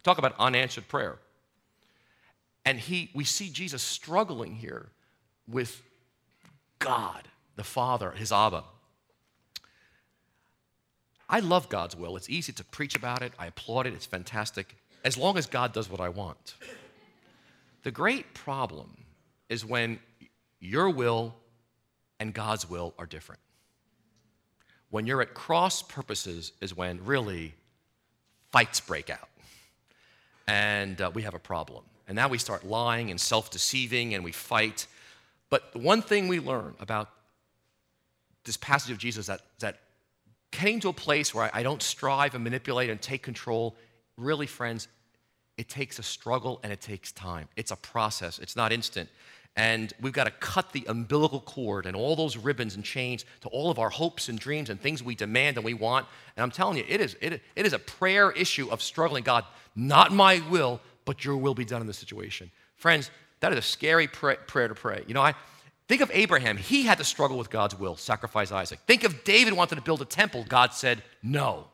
Talk 0.04 0.18
about 0.18 0.36
unanswered 0.40 0.88
prayer. 0.88 1.18
And 2.66 2.80
he, 2.80 3.10
we 3.14 3.24
see 3.24 3.50
Jesus 3.50 3.82
struggling 3.82 4.56
here 4.56 4.90
with 5.48 5.82
God, 6.80 7.28
the 7.56 7.64
Father, 7.64 8.12
his 8.12 8.32
Abba. 8.32 8.64
I 11.30 11.40
love 11.42 11.70
God's 11.70 11.96
will. 11.96 12.16
It's 12.16 12.30
easy 12.30 12.52
to 12.54 12.64
preach 12.64 12.96
about 12.96 13.22
it. 13.22 13.34
I 13.38 13.48
applaud 13.48 13.86
it. 13.86 13.94
It's 13.94 14.06
fantastic, 14.06 14.76
as 15.06 15.18
long 15.18 15.38
as 15.38 15.46
God 15.46 15.74
does 15.74 15.90
what 15.90 16.00
I 16.00 16.10
want. 16.10 16.56
The 17.84 17.92
great 17.92 18.34
problem 18.34 18.98
is 19.48 19.64
when 19.64 20.00
your 20.60 20.90
will 20.90 21.36
and 22.20 22.34
God's 22.34 22.70
will 22.70 22.94
are 22.98 23.06
different. 23.06 23.42
When 24.90 25.06
you're 25.06 25.22
at 25.22 25.34
cross 25.34 25.82
purposes, 25.82 26.52
is 26.62 26.76
when 26.76 27.06
really 27.06 27.54
fights 28.52 28.80
break 28.80 29.10
out. 29.10 29.30
And 30.50 31.00
uh, 31.00 31.12
we 31.14 31.22
have 31.22 31.36
a 31.36 31.40
problem. 31.40 31.84
And 32.08 32.16
now 32.16 32.28
we 32.28 32.40
start 32.40 32.66
lying 32.66 33.12
and 33.12 33.22
self 33.22 33.52
deceiving 33.52 34.16
and 34.16 34.24
we 34.24 34.32
fight. 34.32 34.88
But 35.52 35.74
the 35.74 35.80
one 35.80 36.02
thing 36.02 36.28
we 36.28 36.40
learn 36.40 36.74
about 36.80 37.10
this 38.46 38.58
passage 38.58 38.92
of 38.92 38.98
Jesus 38.98 39.28
that, 39.28 39.42
that 39.60 39.78
getting 40.52 40.80
to 40.80 40.90
a 40.90 40.94
place 40.94 41.36
where 41.36 41.46
I, 41.46 41.60
I 41.60 41.64
don't 41.64 41.84
strive 41.84 42.34
and 42.34 42.44
manipulate 42.44 42.90
and 42.90 43.00
take 43.00 43.22
control, 43.22 43.76
really, 44.18 44.48
friends, 44.48 44.88
it 45.56 45.70
takes 45.70 46.00
a 46.00 46.04
struggle 46.04 46.60
and 46.64 46.74
it 46.74 46.82
takes 46.82 47.12
time. 47.12 47.48
It's 47.56 47.70
a 47.70 47.76
process, 47.76 48.40
it's 48.40 48.56
not 48.56 48.72
instant. 48.72 49.10
And 49.56 49.94
we've 50.00 50.14
got 50.14 50.24
to 50.24 50.32
cut 50.32 50.72
the 50.72 50.86
umbilical 50.88 51.42
cord 51.42 51.86
and 51.86 51.96
all 51.96 52.16
those 52.16 52.38
ribbons 52.38 52.76
and 52.76 52.84
chains 52.84 53.26
to 53.42 53.50
all 53.50 53.70
of 53.70 53.78
our 53.78 53.90
hopes 53.90 54.30
and 54.30 54.40
dreams 54.40 54.70
and 54.70 54.80
things 54.80 55.04
we 55.04 55.16
demand 55.16 55.58
and 55.58 55.66
we 55.66 55.74
want. 55.74 56.06
And 56.38 56.44
I'm 56.44 56.52
telling 56.52 56.78
you, 56.78 56.86
it 56.88 57.02
is, 57.02 57.18
it, 57.20 57.42
it 57.56 57.66
is 57.66 57.74
a 57.74 57.80
prayer 57.80 58.32
issue 58.32 58.70
of 58.70 58.82
struggling. 58.82 59.24
God, 59.24 59.44
not 59.80 60.12
my 60.12 60.42
will, 60.50 60.82
but 61.06 61.24
your 61.24 61.38
will 61.38 61.56
be 61.56 61.66
done 61.66 61.82
in 61.82 61.88
this 61.88 61.98
situation. 61.98 62.52
Friends, 62.76 63.10
that 63.40 63.52
is 63.54 63.60
a 63.60 63.62
scary 63.62 64.08
pray, 64.08 64.36
prayer 64.46 64.68
to 64.68 64.76
pray. 64.76 65.04
You 65.08 65.14
know, 65.14 65.22
I 65.22 65.34
think 65.88 66.02
of 66.02 66.12
Abraham. 66.14 66.58
He 66.58 66.84
had 66.84 66.98
to 66.98 67.04
struggle 67.04 67.38
with 67.38 67.50
God's 67.50 67.80
will, 67.80 67.96
sacrifice 67.96 68.52
Isaac. 68.52 68.80
Think 68.86 69.04
of 69.06 69.24
David 69.24 69.54
wanted 69.54 69.76
to 69.76 69.82
build 69.82 70.02
a 70.02 70.06
temple. 70.06 70.46
God 70.48 70.74
said 70.74 71.02
no. 71.24 71.68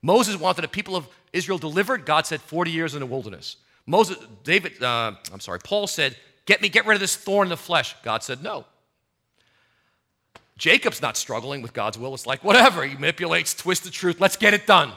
Moses 0.00 0.36
wanted 0.36 0.62
the 0.62 0.68
people 0.68 0.96
of 0.96 1.06
Israel 1.32 1.58
delivered. 1.58 2.06
God 2.06 2.26
said 2.26 2.40
40 2.40 2.70
years 2.70 2.94
in 2.94 3.00
the 3.00 3.06
wilderness. 3.06 3.56
Moses, 3.86 4.16
David, 4.44 4.82
uh, 4.82 5.12
I'm 5.32 5.40
sorry, 5.40 5.58
Paul 5.60 5.86
said, 5.86 6.16
Get 6.44 6.60
me, 6.60 6.68
get 6.68 6.86
rid 6.86 6.94
of 6.94 7.00
this 7.00 7.14
thorn 7.14 7.46
in 7.46 7.50
the 7.50 7.56
flesh. 7.56 7.94
God 8.02 8.22
said, 8.22 8.42
No. 8.42 8.64
Jacob's 10.58 11.02
not 11.02 11.16
struggling 11.16 11.62
with 11.62 11.72
God's 11.72 11.98
will. 11.98 12.14
It's 12.14 12.26
like, 12.26 12.42
whatever. 12.42 12.84
He 12.84 12.94
manipulates, 12.94 13.54
twists 13.54 13.84
the 13.84 13.90
truth. 13.90 14.20
Let's 14.20 14.36
get 14.36 14.54
it 14.54 14.66
done. 14.66 14.92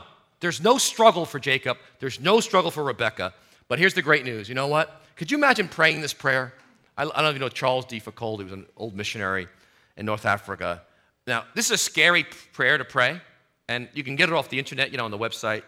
There's 0.45 0.61
no 0.61 0.77
struggle 0.77 1.25
for 1.25 1.39
Jacob. 1.39 1.79
There's 1.97 2.19
no 2.19 2.39
struggle 2.39 2.69
for 2.69 2.83
Rebecca. 2.83 3.33
But 3.67 3.79
here's 3.79 3.95
the 3.95 4.03
great 4.03 4.25
news. 4.25 4.47
You 4.47 4.53
know 4.53 4.67
what? 4.67 5.01
Could 5.15 5.31
you 5.31 5.39
imagine 5.39 5.67
praying 5.67 6.01
this 6.01 6.13
prayer? 6.13 6.53
I, 6.95 7.09
I 7.15 7.23
don't 7.23 7.33
you 7.33 7.39
know 7.39 7.49
Charles 7.49 7.85
de 7.85 7.99
Foucauld. 7.99 8.37
He 8.37 8.43
was 8.43 8.53
an 8.53 8.67
old 8.77 8.95
missionary 8.95 9.47
in 9.97 10.05
North 10.05 10.23
Africa. 10.23 10.83
Now, 11.25 11.45
this 11.55 11.65
is 11.65 11.71
a 11.71 11.77
scary 11.79 12.27
prayer 12.53 12.77
to 12.77 12.85
pray, 12.85 13.19
and 13.67 13.89
you 13.95 14.03
can 14.03 14.15
get 14.15 14.29
it 14.29 14.33
off 14.33 14.49
the 14.49 14.59
internet, 14.59 14.91
you 14.91 14.99
know, 14.99 15.05
on 15.05 15.09
the 15.09 15.17
website. 15.17 15.63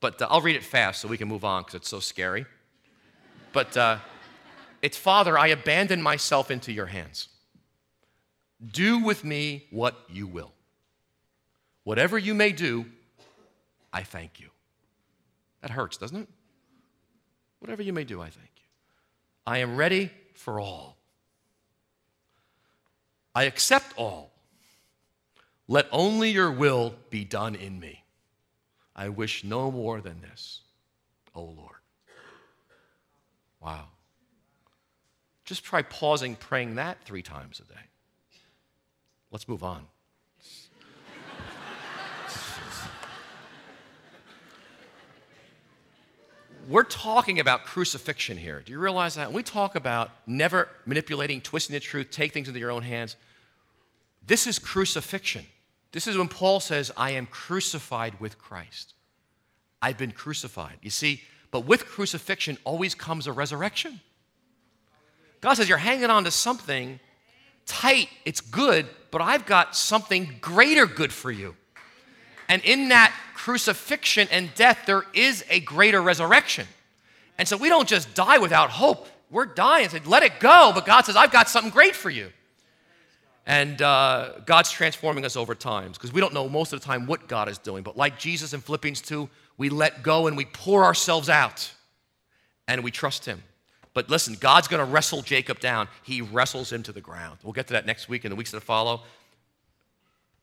But 0.00 0.20
uh, 0.20 0.26
I'll 0.28 0.42
read 0.42 0.56
it 0.56 0.64
fast 0.64 1.00
so 1.00 1.08
we 1.08 1.16
can 1.16 1.26
move 1.26 1.46
on 1.46 1.62
because 1.62 1.76
it's 1.76 1.88
so 1.88 2.00
scary. 2.00 2.44
But 3.54 3.74
uh, 3.74 3.96
it's, 4.82 4.98
Father, 4.98 5.38
I 5.38 5.46
abandon 5.46 6.02
myself 6.02 6.50
into 6.50 6.72
your 6.72 6.84
hands. 6.84 7.28
Do 8.70 8.98
with 8.98 9.24
me 9.24 9.64
what 9.70 9.98
you 10.10 10.26
will. 10.26 10.52
Whatever 11.84 12.18
you 12.18 12.34
may 12.34 12.52
do, 12.52 12.84
I 13.92 14.02
thank 14.02 14.40
you. 14.40 14.48
That 15.62 15.70
hurts, 15.70 15.96
doesn't 15.96 16.16
it? 16.16 16.28
Whatever 17.58 17.82
you 17.82 17.92
may 17.92 18.04
do, 18.04 18.20
I 18.20 18.30
thank 18.30 18.50
you. 18.56 18.64
I 19.46 19.58
am 19.58 19.76
ready 19.76 20.10
for 20.34 20.60
all. 20.60 20.96
I 23.34 23.44
accept 23.44 23.92
all. 23.96 24.32
Let 25.68 25.86
only 25.92 26.30
your 26.30 26.50
will 26.50 26.94
be 27.10 27.24
done 27.24 27.54
in 27.54 27.78
me. 27.78 28.04
I 28.96 29.08
wish 29.08 29.44
no 29.44 29.70
more 29.70 30.00
than 30.00 30.20
this, 30.20 30.62
O 31.34 31.42
Lord. 31.42 31.76
Wow. 33.60 33.86
Just 35.44 35.64
try 35.64 35.82
pausing, 35.82 36.36
praying 36.36 36.76
that 36.76 37.02
three 37.04 37.22
times 37.22 37.60
a 37.60 37.64
day. 37.72 37.80
Let's 39.30 39.48
move 39.48 39.62
on. 39.62 39.86
We're 46.70 46.84
talking 46.84 47.40
about 47.40 47.64
crucifixion 47.64 48.36
here. 48.36 48.62
Do 48.64 48.70
you 48.70 48.78
realize 48.78 49.16
that? 49.16 49.26
When 49.26 49.34
we 49.34 49.42
talk 49.42 49.74
about 49.74 50.12
never 50.24 50.68
manipulating, 50.86 51.40
twisting 51.40 51.74
the 51.74 51.80
truth, 51.80 52.12
take 52.12 52.32
things 52.32 52.46
into 52.46 52.60
your 52.60 52.70
own 52.70 52.84
hands. 52.84 53.16
This 54.24 54.46
is 54.46 54.60
crucifixion. 54.60 55.44
This 55.90 56.06
is 56.06 56.16
when 56.16 56.28
Paul 56.28 56.60
says, 56.60 56.92
I 56.96 57.10
am 57.10 57.26
crucified 57.26 58.20
with 58.20 58.38
Christ. 58.38 58.94
I've 59.82 59.98
been 59.98 60.12
crucified. 60.12 60.78
You 60.80 60.90
see, 60.90 61.22
but 61.50 61.66
with 61.66 61.86
crucifixion 61.86 62.56
always 62.62 62.94
comes 62.94 63.26
a 63.26 63.32
resurrection. 63.32 64.00
God 65.40 65.54
says, 65.54 65.68
You're 65.68 65.78
hanging 65.78 66.08
on 66.08 66.22
to 66.22 66.30
something 66.30 67.00
tight, 67.66 68.08
it's 68.24 68.40
good, 68.40 68.86
but 69.10 69.20
I've 69.20 69.44
got 69.44 69.74
something 69.74 70.36
greater 70.40 70.86
good 70.86 71.12
for 71.12 71.32
you. 71.32 71.56
And 72.50 72.62
in 72.64 72.88
that 72.88 73.14
crucifixion 73.34 74.26
and 74.32 74.52
death, 74.56 74.80
there 74.84 75.04
is 75.14 75.44
a 75.48 75.60
greater 75.60 76.02
resurrection. 76.02 76.66
And 77.38 77.46
so 77.46 77.56
we 77.56 77.68
don't 77.68 77.88
just 77.88 78.12
die 78.14 78.38
without 78.38 78.70
hope. 78.70 79.06
We're 79.30 79.46
dying. 79.46 79.88
Say, 79.88 80.00
let 80.04 80.24
it 80.24 80.40
go. 80.40 80.72
But 80.74 80.84
God 80.84 81.02
says, 81.02 81.14
I've 81.14 81.30
got 81.30 81.48
something 81.48 81.70
great 81.70 81.94
for 81.94 82.10
you. 82.10 82.30
And 83.46 83.80
uh, 83.80 84.40
God's 84.46 84.72
transforming 84.72 85.24
us 85.24 85.36
over 85.36 85.54
time 85.54 85.92
because 85.92 86.12
we 86.12 86.20
don't 86.20 86.34
know 86.34 86.48
most 86.48 86.72
of 86.72 86.80
the 86.80 86.84
time 86.84 87.06
what 87.06 87.28
God 87.28 87.48
is 87.48 87.56
doing. 87.56 87.84
But 87.84 87.96
like 87.96 88.18
Jesus 88.18 88.52
in 88.52 88.60
Philippians 88.60 89.00
2, 89.02 89.28
we 89.56 89.68
let 89.68 90.02
go 90.02 90.26
and 90.26 90.36
we 90.36 90.44
pour 90.44 90.84
ourselves 90.84 91.28
out 91.28 91.72
and 92.66 92.82
we 92.82 92.90
trust 92.90 93.26
Him. 93.26 93.44
But 93.94 94.10
listen, 94.10 94.36
God's 94.38 94.66
going 94.66 94.84
to 94.84 94.92
wrestle 94.92 95.22
Jacob 95.22 95.60
down. 95.60 95.86
He 96.02 96.20
wrestles 96.20 96.70
him 96.72 96.82
to 96.84 96.92
the 96.92 97.00
ground. 97.00 97.38
We'll 97.42 97.52
get 97.52 97.66
to 97.68 97.72
that 97.72 97.86
next 97.86 98.08
week 98.08 98.24
and 98.24 98.30
the 98.30 98.36
weeks 98.36 98.52
that 98.52 98.60
follow. 98.60 99.02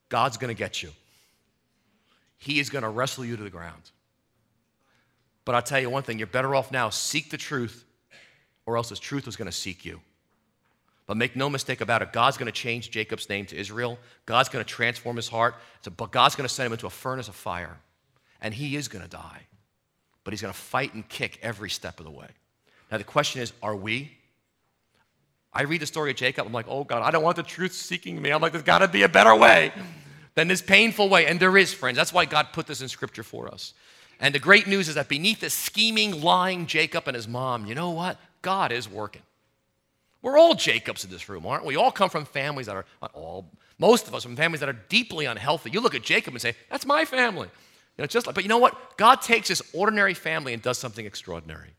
God's 0.10 0.38
going 0.38 0.54
to 0.54 0.58
get 0.58 0.84
you. 0.84 0.92
He 2.38 2.60
is 2.60 2.70
going 2.70 2.84
to 2.84 2.90
wrestle 2.90 3.26
you 3.26 3.36
to 3.36 3.44
the 3.44 3.50
ground. 3.50 3.92
But 5.46 5.56
I'll 5.56 5.62
tell 5.62 5.80
you 5.80 5.90
one 5.90 6.04
thing 6.04 6.18
you're 6.18 6.28
better 6.28 6.54
off 6.56 6.72
now. 6.72 6.90
Seek 6.90 7.30
the 7.32 7.38
truth, 7.38 7.86
or 8.66 8.78
else 8.78 8.90
the 8.90 8.96
truth 8.96 9.28
is 9.28 9.36
going 9.36 9.48
to 9.48 9.52
seek 9.52 9.86
you. 9.86 10.02
But 11.06 11.16
make 11.16 11.38
no 11.38 11.50
mistake 11.50 11.80
about 11.80 12.02
it, 12.02 12.12
God's 12.12 12.38
going 12.38 12.48
to 12.48 12.52
change 12.52 12.92
Jacob's 12.92 13.30
name 13.30 13.46
to 13.46 13.56
Israel. 13.56 13.98
God's 14.26 14.50
going 14.50 14.64
to 14.64 14.70
transform 14.70 15.16
his 15.16 15.30
heart. 15.30 15.56
But 15.96 16.12
God's 16.12 16.36
going 16.36 16.48
to 16.48 16.54
send 16.54 16.68
him 16.68 16.74
into 16.74 16.86
a 16.86 16.90
furnace 16.90 17.30
of 17.30 17.36
fire. 17.36 17.78
And 18.42 18.54
he 18.54 18.76
is 18.76 18.90
going 18.90 19.04
to 19.04 19.10
die. 19.10 19.42
But 20.26 20.34
he's 20.34 20.42
going 20.42 20.54
to 20.54 20.60
fight 20.60 20.94
and 20.94 21.08
kick 21.08 21.40
every 21.42 21.70
step 21.70 22.00
of 22.00 22.06
the 22.06 22.12
way. 22.12 22.28
Now, 22.92 22.98
the 22.98 23.06
question 23.06 23.42
is, 23.42 23.54
are 23.64 23.76
we? 23.76 24.12
I 25.54 25.64
read 25.64 25.82
the 25.82 25.86
story 25.88 26.12
of 26.12 26.18
Jacob. 26.18 26.46
I'm 26.46 26.52
like, 26.52 26.68
oh 26.68 26.84
God, 26.84 27.04
I 27.04 27.10
don't 27.10 27.24
want 27.24 27.38
the 27.38 27.44
truth 27.44 27.72
seeking 27.72 28.22
me. 28.22 28.32
I'm 28.32 28.42
like, 28.42 28.52
there's 28.52 28.66
got 28.66 28.80
to 28.80 28.90
be 28.90 29.04
a 29.04 29.10
better 29.10 29.34
way 29.34 29.72
than 30.38 30.48
this 30.48 30.62
painful 30.62 31.10
way. 31.10 31.26
And 31.26 31.40
there 31.40 31.58
is, 31.58 31.74
friends. 31.74 31.98
That's 31.98 32.14
why 32.14 32.26
God 32.26 32.50
put 32.54 32.68
this 32.68 32.80
in 32.80 32.88
scripture 32.88 33.24
for 33.24 33.48
us. 33.48 33.74
And 34.20 34.36
the 34.36 34.40
great 34.40 34.68
news 34.68 34.88
is 34.88 34.94
that 34.94 35.10
beneath 35.10 35.40
the 35.40 35.50
scheming, 35.50 36.22
lying 36.22 36.68
Jacob 36.68 37.08
and 37.08 37.16
his 37.16 37.28
mom, 37.28 37.66
you 37.66 37.74
know 37.74 37.90
what? 37.90 38.20
God 38.44 38.72
is 38.72 38.88
working. 38.88 39.24
We're 40.22 40.38
all 40.38 40.54
Jacobs 40.54 41.04
in 41.04 41.10
this 41.10 41.28
room, 41.28 41.48
aren't 41.48 41.66
we? 41.66 41.70
We 41.70 41.82
all 41.82 41.92
come 41.92 42.12
from 42.12 42.24
families 42.26 42.68
that 42.68 42.76
are, 42.76 42.86
not 43.02 43.16
all, 43.16 43.50
most 43.80 44.08
of 44.08 44.14
us 44.14 44.24
from 44.24 44.36
families 44.36 44.60
that 44.60 44.70
are 44.70 44.80
deeply 44.90 45.26
unhealthy. 45.26 45.72
You 45.72 45.82
look 45.82 45.96
at 45.96 46.04
Jacob 46.04 46.36
and 46.36 46.42
say, 46.42 46.54
that's 46.70 46.86
my 46.86 47.04
family. 47.04 47.48
You 47.98 48.04
know, 48.04 48.06
just 48.08 48.28
like, 48.28 48.36
but 48.36 48.44
you 48.44 48.48
know 48.48 48.60
what? 48.60 48.96
God 48.96 49.24
takes 49.24 49.48
this 49.48 49.64
ordinary 49.74 50.14
family 50.14 50.54
and 50.54 50.62
does 50.62 50.78
something 50.78 51.06
extraordinary. 51.06 51.72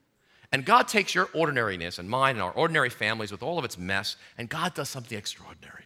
And 0.51 0.65
God 0.65 0.89
takes 0.89 1.15
your 1.15 1.29
ordinariness 1.33 2.01
and 2.01 2.11
mine 2.11 2.35
and 2.35 2.43
our 2.43 2.51
ordinary 2.51 2.91
families 2.91 3.31
with 3.31 3.43
all 3.43 3.57
of 3.57 3.65
its 3.65 3.79
mess, 3.79 4.17
and 4.37 4.49
God 4.49 4.75
does 4.75 4.89
something 4.89 5.17
extraordinary. 5.17 5.85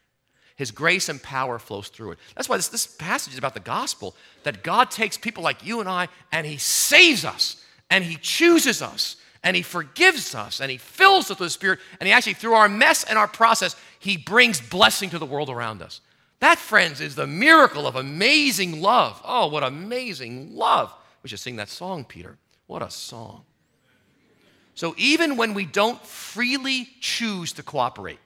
His 0.62 0.70
grace 0.70 1.08
and 1.08 1.20
power 1.20 1.58
flows 1.58 1.88
through 1.88 2.12
it. 2.12 2.20
That's 2.36 2.48
why 2.48 2.56
this, 2.56 2.68
this 2.68 2.86
passage 2.86 3.32
is 3.32 3.38
about 3.40 3.54
the 3.54 3.58
gospel 3.58 4.14
that 4.44 4.62
God 4.62 4.92
takes 4.92 5.18
people 5.18 5.42
like 5.42 5.66
you 5.66 5.80
and 5.80 5.88
I 5.88 6.06
and 6.30 6.46
He 6.46 6.56
saves 6.56 7.24
us, 7.24 7.64
and 7.90 8.04
He 8.04 8.14
chooses 8.14 8.80
us, 8.80 9.16
and 9.42 9.56
He 9.56 9.62
forgives 9.62 10.36
us, 10.36 10.60
and 10.60 10.70
He 10.70 10.76
fills 10.76 11.24
us 11.24 11.30
with 11.30 11.38
the 11.40 11.50
Spirit, 11.50 11.80
and 11.98 12.06
He 12.06 12.12
actually, 12.12 12.34
through 12.34 12.54
our 12.54 12.68
mess 12.68 13.02
and 13.02 13.18
our 13.18 13.26
process, 13.26 13.74
He 13.98 14.16
brings 14.16 14.60
blessing 14.60 15.10
to 15.10 15.18
the 15.18 15.26
world 15.26 15.50
around 15.50 15.82
us. 15.82 16.00
That, 16.38 16.58
friends, 16.58 17.00
is 17.00 17.16
the 17.16 17.26
miracle 17.26 17.88
of 17.88 17.96
amazing 17.96 18.80
love. 18.80 19.20
Oh, 19.24 19.48
what 19.48 19.64
amazing 19.64 20.54
love. 20.54 20.94
We 21.24 21.28
should 21.28 21.40
sing 21.40 21.56
that 21.56 21.70
song, 21.70 22.04
Peter. 22.04 22.38
What 22.68 22.82
a 22.82 22.90
song. 22.90 23.42
So 24.76 24.94
even 24.96 25.36
when 25.36 25.54
we 25.54 25.66
don't 25.66 26.00
freely 26.06 26.88
choose 27.00 27.52
to 27.54 27.64
cooperate, 27.64 28.20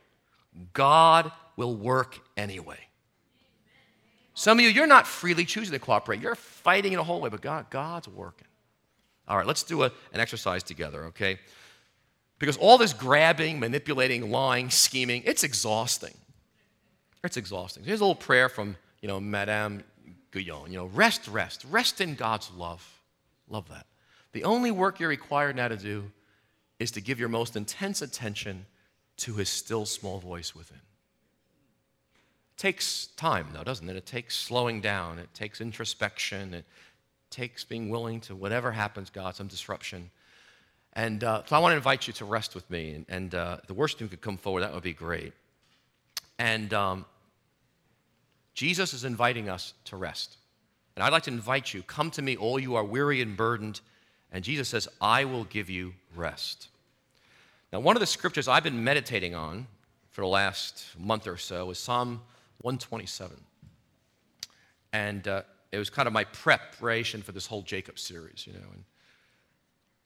God 0.74 1.32
will 1.56 1.74
work 1.74 2.18
anyway. 2.36 2.78
Some 4.34 4.58
of 4.58 4.64
you, 4.64 4.70
you're 4.70 4.86
not 4.86 5.06
freely 5.06 5.44
choosing 5.44 5.72
to 5.72 5.78
cooperate. 5.78 6.20
You're 6.20 6.34
fighting 6.34 6.92
in 6.92 6.98
a 6.98 7.04
whole 7.04 7.20
way, 7.20 7.30
but 7.30 7.40
God, 7.40 7.70
God's 7.70 8.06
working. 8.08 8.48
All 9.26 9.36
right, 9.36 9.46
let's 9.46 9.62
do 9.62 9.82
a, 9.82 9.86
an 10.12 10.20
exercise 10.20 10.62
together, 10.62 11.06
okay? 11.06 11.38
Because 12.38 12.56
all 12.58 12.78
this 12.78 12.92
grabbing, 12.92 13.58
manipulating, 13.58 14.30
lying, 14.30 14.70
scheming, 14.70 15.22
it's 15.24 15.42
exhausting. 15.42 16.14
It's 17.24 17.36
exhausting. 17.36 17.82
Here's 17.84 18.00
a 18.00 18.04
little 18.04 18.14
prayer 18.14 18.48
from, 18.48 18.76
you 19.00 19.08
know, 19.08 19.18
Madame 19.18 19.82
Guyon. 20.30 20.70
You 20.70 20.78
know, 20.78 20.86
rest, 20.86 21.26
rest, 21.28 21.64
rest 21.70 22.00
in 22.00 22.14
God's 22.14 22.50
love. 22.50 22.86
Love 23.48 23.68
that. 23.70 23.86
The 24.32 24.44
only 24.44 24.70
work 24.70 25.00
you're 25.00 25.08
required 25.08 25.56
now 25.56 25.68
to 25.68 25.76
do 25.76 26.10
is 26.78 26.90
to 26.92 27.00
give 27.00 27.18
your 27.18 27.30
most 27.30 27.56
intense 27.56 28.02
attention 28.02 28.66
to 29.18 29.34
his 29.34 29.48
still 29.48 29.86
small 29.86 30.18
voice 30.18 30.54
within. 30.54 30.80
Takes 32.56 33.08
time, 33.16 33.48
though, 33.52 33.64
doesn't 33.64 33.88
it? 33.88 33.96
It 33.96 34.06
takes 34.06 34.34
slowing 34.34 34.80
down, 34.80 35.18
it 35.18 35.32
takes 35.34 35.60
introspection, 35.60 36.54
it 36.54 36.64
takes 37.30 37.64
being 37.64 37.90
willing 37.90 38.20
to 38.22 38.34
whatever 38.34 38.72
happens, 38.72 39.10
God, 39.10 39.34
some 39.34 39.46
disruption. 39.46 40.10
And 40.94 41.22
uh, 41.22 41.42
so 41.44 41.54
I 41.54 41.58
want 41.58 41.72
to 41.72 41.76
invite 41.76 42.06
you 42.06 42.14
to 42.14 42.24
rest 42.24 42.54
with 42.54 42.68
me. 42.70 42.94
And, 42.94 43.06
and 43.08 43.34
uh, 43.34 43.58
the 43.66 43.74
worst 43.74 43.98
thing 43.98 44.08
could 44.08 44.22
come 44.22 44.38
forward, 44.38 44.62
that 44.62 44.72
would 44.72 44.82
be 44.82 44.94
great. 44.94 45.34
And 46.38 46.72
um, 46.72 47.04
Jesus 48.54 48.94
is 48.94 49.04
inviting 49.04 49.50
us 49.50 49.74
to 49.84 49.96
rest. 49.96 50.38
And 50.94 51.04
I'd 51.04 51.12
like 51.12 51.24
to 51.24 51.30
invite 51.30 51.74
you 51.74 51.82
come 51.82 52.10
to 52.12 52.22
me, 52.22 52.36
all 52.36 52.58
you 52.58 52.76
are 52.76 52.84
weary 52.84 53.20
and 53.20 53.36
burdened. 53.36 53.82
And 54.32 54.42
Jesus 54.42 54.68
says, 54.68 54.88
I 54.98 55.26
will 55.26 55.44
give 55.44 55.68
you 55.68 55.92
rest. 56.14 56.68
Now, 57.70 57.80
one 57.80 57.96
of 57.96 58.00
the 58.00 58.06
scriptures 58.06 58.48
I've 58.48 58.64
been 58.64 58.82
meditating 58.82 59.34
on 59.34 59.66
for 60.10 60.22
the 60.22 60.28
last 60.28 60.86
month 60.98 61.26
or 61.26 61.36
so 61.36 61.70
is 61.70 61.78
Psalm 61.78 62.22
127. 62.66 63.36
And 64.92 65.28
uh, 65.28 65.42
it 65.70 65.78
was 65.78 65.88
kind 65.88 66.08
of 66.08 66.12
my 66.12 66.24
preparation 66.24 67.22
for 67.22 67.30
this 67.30 67.46
whole 67.46 67.62
Jacob 67.62 67.96
series, 67.96 68.44
you 68.44 68.54
know. 68.54 68.58
And, 68.72 68.84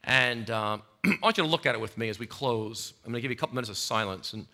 and 0.05 0.51
um, 0.51 0.83
I 1.07 1.17
want 1.23 1.39
you 1.39 1.45
to 1.45 1.49
look 1.49 1.65
at 1.65 1.75
it 1.75 1.81
with 1.81 1.97
me 1.97 2.11
as 2.11 2.19
we 2.19 2.27
close. 2.27 2.93
I'm 3.03 3.13
going 3.13 3.19
to 3.19 3.23
give 3.23 3.31
you 3.31 3.37
a 3.37 3.39
couple 3.39 3.55
minutes 3.55 3.71
of 3.71 3.79
silence. 3.79 4.35
And, 4.35 4.47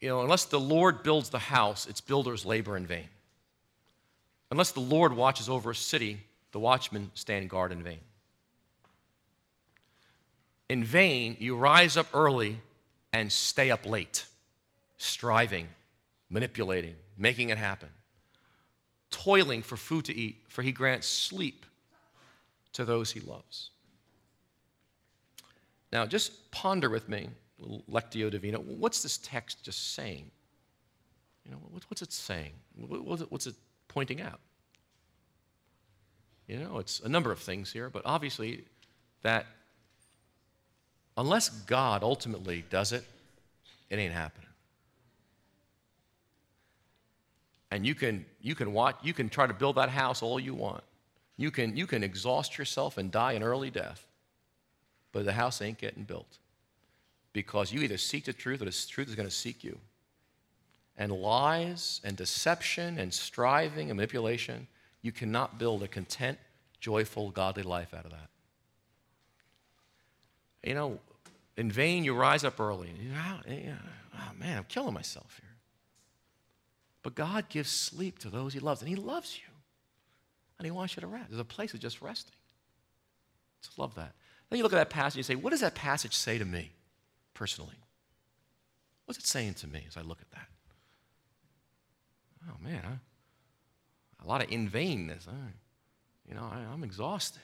you 0.00 0.08
know, 0.08 0.22
unless 0.22 0.46
the 0.46 0.58
Lord 0.58 1.02
builds 1.02 1.28
the 1.28 1.38
house, 1.38 1.86
its 1.86 2.00
builders 2.00 2.46
labor 2.46 2.74
in 2.78 2.86
vain. 2.86 3.08
Unless 4.50 4.72
the 4.72 4.80
Lord 4.80 5.14
watches 5.14 5.50
over 5.50 5.72
a 5.72 5.74
city, 5.74 6.20
the 6.52 6.58
watchmen 6.58 7.10
stand 7.12 7.50
guard 7.50 7.72
in 7.72 7.82
vain. 7.82 8.00
In 10.70 10.84
vain, 10.84 11.36
you 11.38 11.54
rise 11.54 11.98
up 11.98 12.06
early 12.14 12.60
and 13.12 13.30
stay 13.30 13.70
up 13.70 13.84
late, 13.84 14.24
striving, 14.96 15.68
manipulating, 16.32 16.96
making 17.16 17.50
it 17.50 17.58
happen, 17.58 17.90
toiling 19.10 19.62
for 19.62 19.76
food 19.76 20.06
to 20.06 20.16
eat, 20.16 20.38
for 20.48 20.62
he 20.62 20.72
grants 20.72 21.06
sleep 21.06 21.66
to 22.72 22.84
those 22.84 23.12
he 23.12 23.20
loves. 23.20 23.70
Now, 25.92 26.06
just 26.06 26.50
ponder 26.50 26.88
with 26.88 27.08
me, 27.08 27.28
Lectio 27.88 28.30
Divina, 28.30 28.58
what's 28.58 29.02
this 29.02 29.18
text 29.18 29.62
just 29.62 29.94
saying? 29.94 30.30
You 31.44 31.52
know, 31.52 31.58
what's 31.88 32.00
it 32.00 32.12
saying? 32.12 32.52
What's 32.76 33.46
it 33.46 33.54
pointing 33.88 34.22
out? 34.22 34.40
You 36.48 36.58
know, 36.58 36.78
it's 36.78 37.00
a 37.00 37.08
number 37.08 37.30
of 37.30 37.38
things 37.38 37.70
here, 37.72 37.90
but 37.90 38.02
obviously 38.04 38.64
that 39.22 39.46
unless 41.16 41.50
God 41.50 42.02
ultimately 42.02 42.64
does 42.70 42.92
it, 42.92 43.04
it 43.90 43.98
ain't 43.98 44.14
happening. 44.14 44.48
And 47.72 47.86
you 47.86 47.94
can, 47.94 48.26
you 48.42 48.54
can 48.54 48.74
watch, 48.74 48.96
you 49.02 49.14
can 49.14 49.30
try 49.30 49.46
to 49.46 49.54
build 49.54 49.76
that 49.76 49.88
house 49.88 50.20
all 50.20 50.38
you 50.38 50.52
want. 50.52 50.84
You 51.38 51.50
can, 51.50 51.74
you 51.74 51.86
can 51.86 52.04
exhaust 52.04 52.58
yourself 52.58 52.98
and 52.98 53.10
die 53.10 53.32
an 53.32 53.42
early 53.42 53.70
death, 53.70 54.06
but 55.10 55.24
the 55.24 55.32
house 55.32 55.62
ain't 55.62 55.78
getting 55.78 56.04
built 56.04 56.36
because 57.32 57.72
you 57.72 57.80
either 57.80 57.96
seek 57.96 58.26
the 58.26 58.34
truth 58.34 58.60
or 58.60 58.66
the 58.66 58.86
truth 58.90 59.08
is 59.08 59.14
going 59.14 59.26
to 59.26 59.34
seek 59.34 59.64
you. 59.64 59.78
And 60.98 61.12
lies 61.12 62.02
and 62.04 62.14
deception 62.14 62.98
and 62.98 63.12
striving 63.12 63.88
and 63.88 63.96
manipulation, 63.96 64.66
you 65.00 65.10
cannot 65.10 65.58
build 65.58 65.82
a 65.82 65.88
content, 65.88 66.36
joyful, 66.78 67.30
godly 67.30 67.62
life 67.62 67.94
out 67.94 68.04
of 68.04 68.10
that. 68.10 68.28
You 70.62 70.74
know, 70.74 70.98
in 71.56 71.72
vain 71.72 72.04
you 72.04 72.14
rise 72.14 72.44
up 72.44 72.60
early. 72.60 72.90
You 73.02 73.12
oh, 73.16 73.40
oh 74.14 74.30
man, 74.38 74.58
I'm 74.58 74.64
killing 74.64 74.92
myself 74.92 75.40
here. 75.40 75.51
But 77.02 77.14
God 77.14 77.48
gives 77.48 77.70
sleep 77.70 78.18
to 78.20 78.30
those 78.30 78.52
He 78.52 78.60
loves, 78.60 78.80
and 78.80 78.88
He 78.88 78.96
loves 78.96 79.36
you. 79.36 79.52
And 80.58 80.66
He 80.66 80.70
wants 80.70 80.96
you 80.96 81.00
to 81.00 81.06
rest. 81.06 81.30
There's 81.30 81.40
a 81.40 81.44
place 81.44 81.74
of 81.74 81.80
just 81.80 82.00
resting. 82.00 82.34
Just 83.62 83.78
love 83.78 83.94
that. 83.96 84.12
Then 84.48 84.58
you 84.58 84.62
look 84.62 84.72
at 84.72 84.76
that 84.76 84.90
passage 84.90 85.14
and 85.14 85.18
you 85.18 85.22
say, 85.22 85.34
What 85.34 85.50
does 85.50 85.60
that 85.60 85.74
passage 85.74 86.14
say 86.14 86.38
to 86.38 86.44
me 86.44 86.72
personally? 87.34 87.76
What's 89.06 89.18
it 89.18 89.26
saying 89.26 89.54
to 89.54 89.66
me 89.66 89.84
as 89.88 89.96
I 89.96 90.02
look 90.02 90.20
at 90.20 90.30
that? 90.30 90.46
Oh 92.48 92.56
man, 92.60 93.00
a 94.22 94.26
lot 94.26 94.42
of 94.42 94.50
in 94.50 94.68
vainness. 94.68 95.26
you 96.28 96.34
know, 96.34 96.42
I, 96.42 96.72
I'm 96.72 96.84
exhausted. 96.84 97.42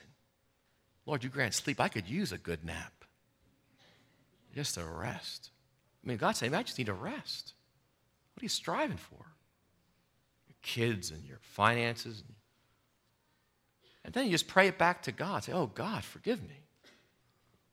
Lord, 1.05 1.23
you 1.23 1.29
grant 1.29 1.53
sleep. 1.53 1.79
I 1.79 1.87
could 1.87 2.07
use 2.07 2.31
a 2.31 2.37
good 2.37 2.63
nap 2.63 3.05
just 4.55 4.75
to 4.75 4.83
rest. 4.83 5.51
I 6.03 6.07
mean, 6.07 6.17
God's 6.17 6.39
saying, 6.39 6.53
I 6.53 6.63
just 6.63 6.77
need 6.77 6.87
to 6.87 6.93
rest. 6.93 7.53
What 8.33 8.41
are 8.41 8.45
you 8.45 8.49
striving 8.49 8.97
for? 8.97 9.25
Kids 10.61 11.11
and 11.11 11.23
your 11.23 11.39
finances. 11.41 12.23
And 14.03 14.13
then 14.13 14.25
you 14.25 14.31
just 14.31 14.47
pray 14.47 14.67
it 14.67 14.77
back 14.77 15.03
to 15.03 15.11
God. 15.11 15.43
Say, 15.43 15.51
Oh, 15.51 15.67
God, 15.67 16.03
forgive 16.03 16.41
me. 16.41 16.63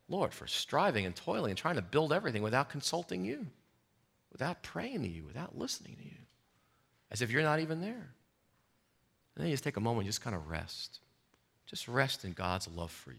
Lord, 0.08 0.32
for 0.32 0.46
striving 0.46 1.04
and 1.04 1.16
toiling 1.16 1.50
and 1.50 1.58
trying 1.58 1.74
to 1.76 1.82
build 1.82 2.12
everything 2.12 2.42
without 2.42 2.68
consulting 2.68 3.24
you, 3.24 3.46
without 4.30 4.62
praying 4.62 5.02
to 5.02 5.08
you, 5.08 5.24
without 5.24 5.58
listening 5.58 5.96
to 5.96 6.04
you, 6.04 6.18
as 7.10 7.22
if 7.22 7.30
you're 7.30 7.42
not 7.42 7.60
even 7.60 7.80
there. 7.80 8.12
And 9.34 9.42
then 9.42 9.46
you 9.46 9.52
just 9.52 9.64
take 9.64 9.76
a 9.76 9.80
moment 9.80 10.04
and 10.04 10.08
just 10.08 10.22
kind 10.22 10.36
of 10.36 10.48
rest. 10.48 11.00
Just 11.66 11.88
rest 11.88 12.24
in 12.24 12.32
God's 12.32 12.68
love 12.68 12.90
for 12.90 13.10
you. 13.10 13.18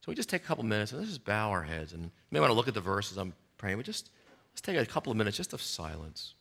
So 0.00 0.06
we 0.08 0.14
just 0.14 0.30
take 0.30 0.42
a 0.42 0.46
couple 0.46 0.64
minutes 0.64 0.92
and 0.92 1.00
let's 1.00 1.10
just 1.10 1.24
bow 1.24 1.50
our 1.50 1.62
heads. 1.62 1.92
And 1.92 2.04
you 2.04 2.10
may 2.30 2.40
want 2.40 2.50
to 2.50 2.54
look 2.54 2.68
at 2.68 2.74
the 2.74 2.80
verses 2.80 3.18
I'm 3.18 3.34
praying, 3.58 3.76
but 3.76 3.84
just 3.84 4.10
let's 4.52 4.62
take 4.62 4.76
a 4.76 4.86
couple 4.86 5.10
of 5.10 5.18
minutes 5.18 5.36
just 5.36 5.52
of 5.52 5.60
silence. 5.60 6.34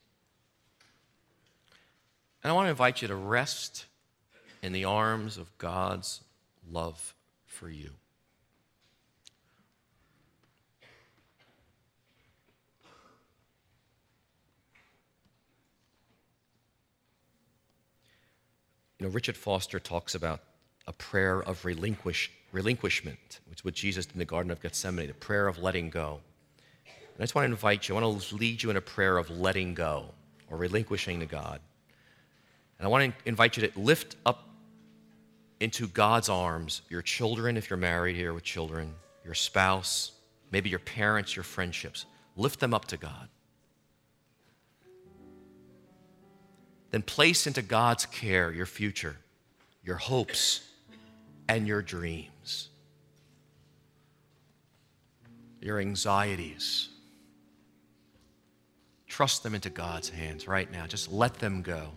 And 2.43 2.51
I 2.51 2.53
want 2.53 2.67
to 2.67 2.69
invite 2.69 3.01
you 3.01 3.07
to 3.09 3.15
rest 3.15 3.85
in 4.61 4.71
the 4.71 4.85
arms 4.85 5.37
of 5.37 5.55
God's 5.57 6.21
love 6.71 7.13
for 7.45 7.69
you. 7.69 7.91
You 18.99 19.07
know, 19.07 19.13
Richard 19.13 19.37
Foster 19.37 19.79
talks 19.79 20.13
about 20.13 20.41
a 20.85 20.91
prayer 20.91 21.41
of 21.41 21.63
relinquish, 21.63 22.31
relinquishment, 22.51 23.39
which 23.47 23.59
is 23.59 23.65
what 23.65 23.73
Jesus 23.73 24.05
did 24.05 24.15
in 24.15 24.19
the 24.19 24.25
Garden 24.25 24.51
of 24.51 24.61
Gethsemane, 24.61 25.07
the 25.07 25.13
prayer 25.13 25.47
of 25.47 25.57
letting 25.57 25.89
go. 25.89 26.19
And 26.85 27.21
I 27.21 27.23
just 27.23 27.33
want 27.33 27.45
to 27.45 27.51
invite 27.51 27.87
you, 27.87 27.95
I 27.95 28.01
want 28.01 28.21
to 28.21 28.35
lead 28.35 28.61
you 28.61 28.69
in 28.69 28.77
a 28.77 28.81
prayer 28.81 29.17
of 29.17 29.29
letting 29.29 29.73
go 29.73 30.05
or 30.49 30.57
relinquishing 30.57 31.21
to 31.21 31.25
God. 31.25 31.61
And 32.79 32.85
I 32.85 32.89
want 32.89 33.13
to 33.13 33.27
invite 33.27 33.57
you 33.57 33.67
to 33.67 33.79
lift 33.79 34.15
up 34.25 34.47
into 35.59 35.87
God's 35.87 36.29
arms 36.29 36.81
your 36.89 37.01
children, 37.01 37.57
if 37.57 37.69
you're 37.69 37.77
married 37.77 38.15
here 38.15 38.33
with 38.33 38.43
children, 38.43 38.95
your 39.25 39.33
spouse, 39.33 40.13
maybe 40.51 40.69
your 40.69 40.79
parents, 40.79 41.35
your 41.35 41.43
friendships. 41.43 42.05
Lift 42.37 42.61
them 42.61 42.73
up 42.73 42.85
to 42.85 42.97
God. 42.97 43.27
Then 46.91 47.01
place 47.01 47.45
into 47.45 47.61
God's 47.61 48.05
care 48.05 48.51
your 48.51 48.65
future, 48.65 49.17
your 49.83 49.97
hopes, 49.97 50.61
and 51.47 51.67
your 51.67 51.81
dreams, 51.81 52.69
your 55.61 55.79
anxieties. 55.79 56.89
Trust 59.07 59.43
them 59.43 59.53
into 59.53 59.69
God's 59.69 60.09
hands 60.09 60.47
right 60.47 60.71
now. 60.71 60.87
Just 60.87 61.11
let 61.11 61.35
them 61.35 61.61
go. 61.61 61.91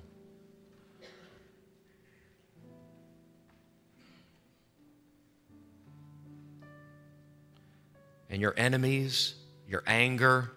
And 8.32 8.40
your 8.40 8.54
enemies, 8.56 9.34
your 9.68 9.84
anger, 9.86 10.50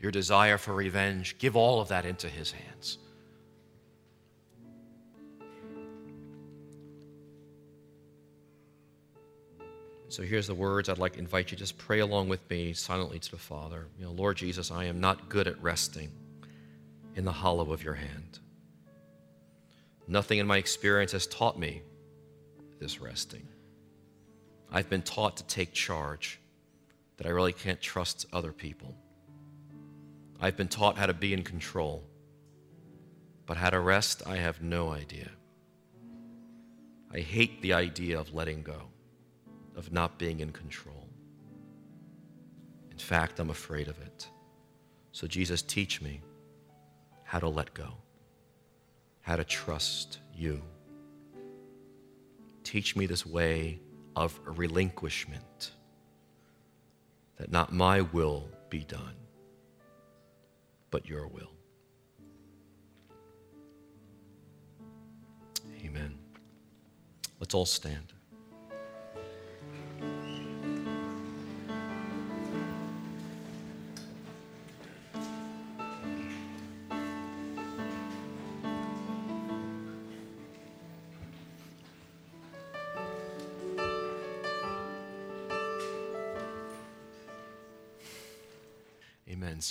your 0.00 0.12
desire 0.12 0.56
for 0.56 0.72
revenge, 0.72 1.36
give 1.38 1.56
all 1.56 1.80
of 1.80 1.88
that 1.88 2.06
into 2.06 2.28
His 2.28 2.52
hands. 2.52 2.96
So 10.08 10.22
here's 10.22 10.46
the 10.46 10.54
words 10.54 10.88
I'd 10.88 10.98
like 10.98 11.14
to 11.14 11.18
invite 11.18 11.50
you 11.50 11.56
just 11.56 11.76
pray 11.76 12.00
along 12.00 12.28
with 12.28 12.48
me 12.50 12.72
silently 12.74 13.18
to 13.18 13.30
the 13.30 13.38
Father. 13.38 13.86
You 13.98 14.04
know, 14.04 14.12
Lord 14.12 14.36
Jesus, 14.36 14.70
I 14.70 14.84
am 14.84 15.00
not 15.00 15.28
good 15.28 15.48
at 15.48 15.60
resting 15.62 16.12
in 17.16 17.24
the 17.24 17.32
hollow 17.32 17.72
of 17.72 17.82
your 17.82 17.94
hand. 17.94 18.38
Nothing 20.06 20.38
in 20.38 20.46
my 20.46 20.58
experience 20.58 21.12
has 21.12 21.26
taught 21.26 21.58
me 21.58 21.82
this 22.78 23.00
resting. 23.00 23.48
I've 24.70 24.90
been 24.90 25.02
taught 25.02 25.38
to 25.38 25.44
take 25.44 25.72
charge, 25.72 26.38
that 27.22 27.28
I 27.28 27.30
really 27.30 27.52
can't 27.52 27.80
trust 27.80 28.26
other 28.32 28.50
people. 28.50 28.96
I've 30.40 30.56
been 30.56 30.66
taught 30.66 30.98
how 30.98 31.06
to 31.06 31.14
be 31.14 31.32
in 31.32 31.44
control, 31.44 32.02
but 33.46 33.56
how 33.56 33.70
to 33.70 33.78
rest, 33.78 34.24
I 34.26 34.38
have 34.38 34.60
no 34.60 34.90
idea. 34.90 35.28
I 37.14 37.20
hate 37.20 37.62
the 37.62 37.74
idea 37.74 38.18
of 38.18 38.34
letting 38.34 38.62
go 38.64 38.88
of 39.76 39.92
not 39.92 40.18
being 40.18 40.40
in 40.40 40.50
control. 40.50 41.08
In 42.90 42.98
fact, 42.98 43.38
I'm 43.38 43.50
afraid 43.50 43.86
of 43.86 44.00
it. 44.00 44.26
So, 45.12 45.28
Jesus, 45.28 45.62
teach 45.62 46.02
me 46.02 46.22
how 47.22 47.38
to 47.38 47.48
let 47.48 47.72
go, 47.72 47.94
how 49.20 49.36
to 49.36 49.44
trust 49.44 50.18
you. 50.34 50.60
Teach 52.64 52.96
me 52.96 53.06
this 53.06 53.24
way 53.24 53.78
of 54.16 54.40
relinquishment, 54.44 55.70
that 57.36 57.50
not 57.50 57.72
my 57.72 58.00
will 58.00 58.48
be 58.70 58.84
done, 58.84 59.14
but 60.90 61.08
your 61.08 61.26
will. 61.26 61.52
Amen. 65.84 66.18
Let's 67.40 67.54
all 67.54 67.66
stand. 67.66 68.12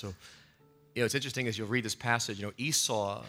So, 0.02 0.16
you 0.96 1.04
know, 1.04 1.06
it's 1.06 1.14
interesting 1.14 1.48
as 1.48 1.60
you'll 1.60 1.68
read 1.68 1.86
this 1.86 1.94
passage, 1.94 2.40
you 2.40 2.46
know, 2.48 2.54
Esau, 2.58 3.24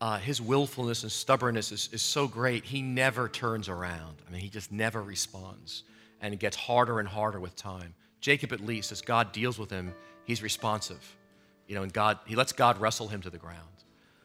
uh, 0.00 0.18
his 0.18 0.40
willfulness 0.40 1.04
and 1.04 1.12
stubbornness 1.12 1.70
is, 1.70 1.88
is 1.92 2.02
so 2.02 2.26
great, 2.26 2.64
he 2.64 2.82
never 2.82 3.28
turns 3.28 3.68
around. 3.68 4.16
I 4.26 4.32
mean, 4.32 4.40
he 4.40 4.48
just 4.48 4.72
never 4.72 5.00
responds. 5.00 5.84
And 6.20 6.34
it 6.34 6.40
gets 6.40 6.56
harder 6.56 6.98
and 6.98 7.08
harder 7.08 7.38
with 7.38 7.54
time. 7.54 7.94
Jacob, 8.20 8.52
at 8.52 8.60
least, 8.60 8.90
as 8.90 9.00
God 9.00 9.30
deals 9.30 9.60
with 9.60 9.70
him, 9.70 9.94
he's 10.24 10.42
responsive. 10.42 11.16
You 11.68 11.76
know, 11.76 11.84
and 11.84 11.92
God, 11.92 12.18
he 12.26 12.34
lets 12.34 12.50
God 12.50 12.80
wrestle 12.80 13.06
him 13.06 13.22
to 13.22 13.30
the 13.30 13.38
ground. 13.38 13.62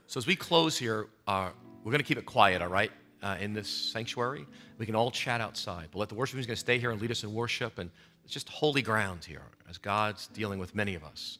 So 0.08 0.18
as 0.18 0.26
we 0.26 0.36
close 0.36 0.76
here, 0.76 1.10
uh, 1.28 1.52
we're 1.84 1.92
going 1.92 2.02
to 2.02 2.08
keep 2.08 2.18
it 2.18 2.26
quiet, 2.26 2.64
all 2.64 2.70
right, 2.70 2.92
uh, 3.22 3.38
in 3.40 3.54
this 3.54 3.70
sanctuary. 3.70 4.48
We 4.80 4.88
can 4.88 4.96
all 4.96 5.12
chat 5.12 5.42
outside. 5.42 5.90
But 5.92 6.00
let 6.00 6.10
the 6.10 6.16
worship 6.16 6.34
team 6.34 6.40
is 6.40 6.48
going 6.48 6.56
to 6.56 6.60
stay 6.60 6.80
here 6.80 6.90
and 6.90 7.00
lead 7.00 7.12
us 7.12 7.24
in 7.24 7.36
worship. 7.36 7.78
And 7.78 7.92
it's 8.24 8.34
just 8.34 8.50
holy 8.50 8.82
ground 8.82 9.24
here 9.24 9.44
as 9.70 9.78
God's 9.78 10.26
dealing 10.28 10.58
with 10.58 10.74
many 10.74 10.96
of 10.96 11.04
us. 11.04 11.38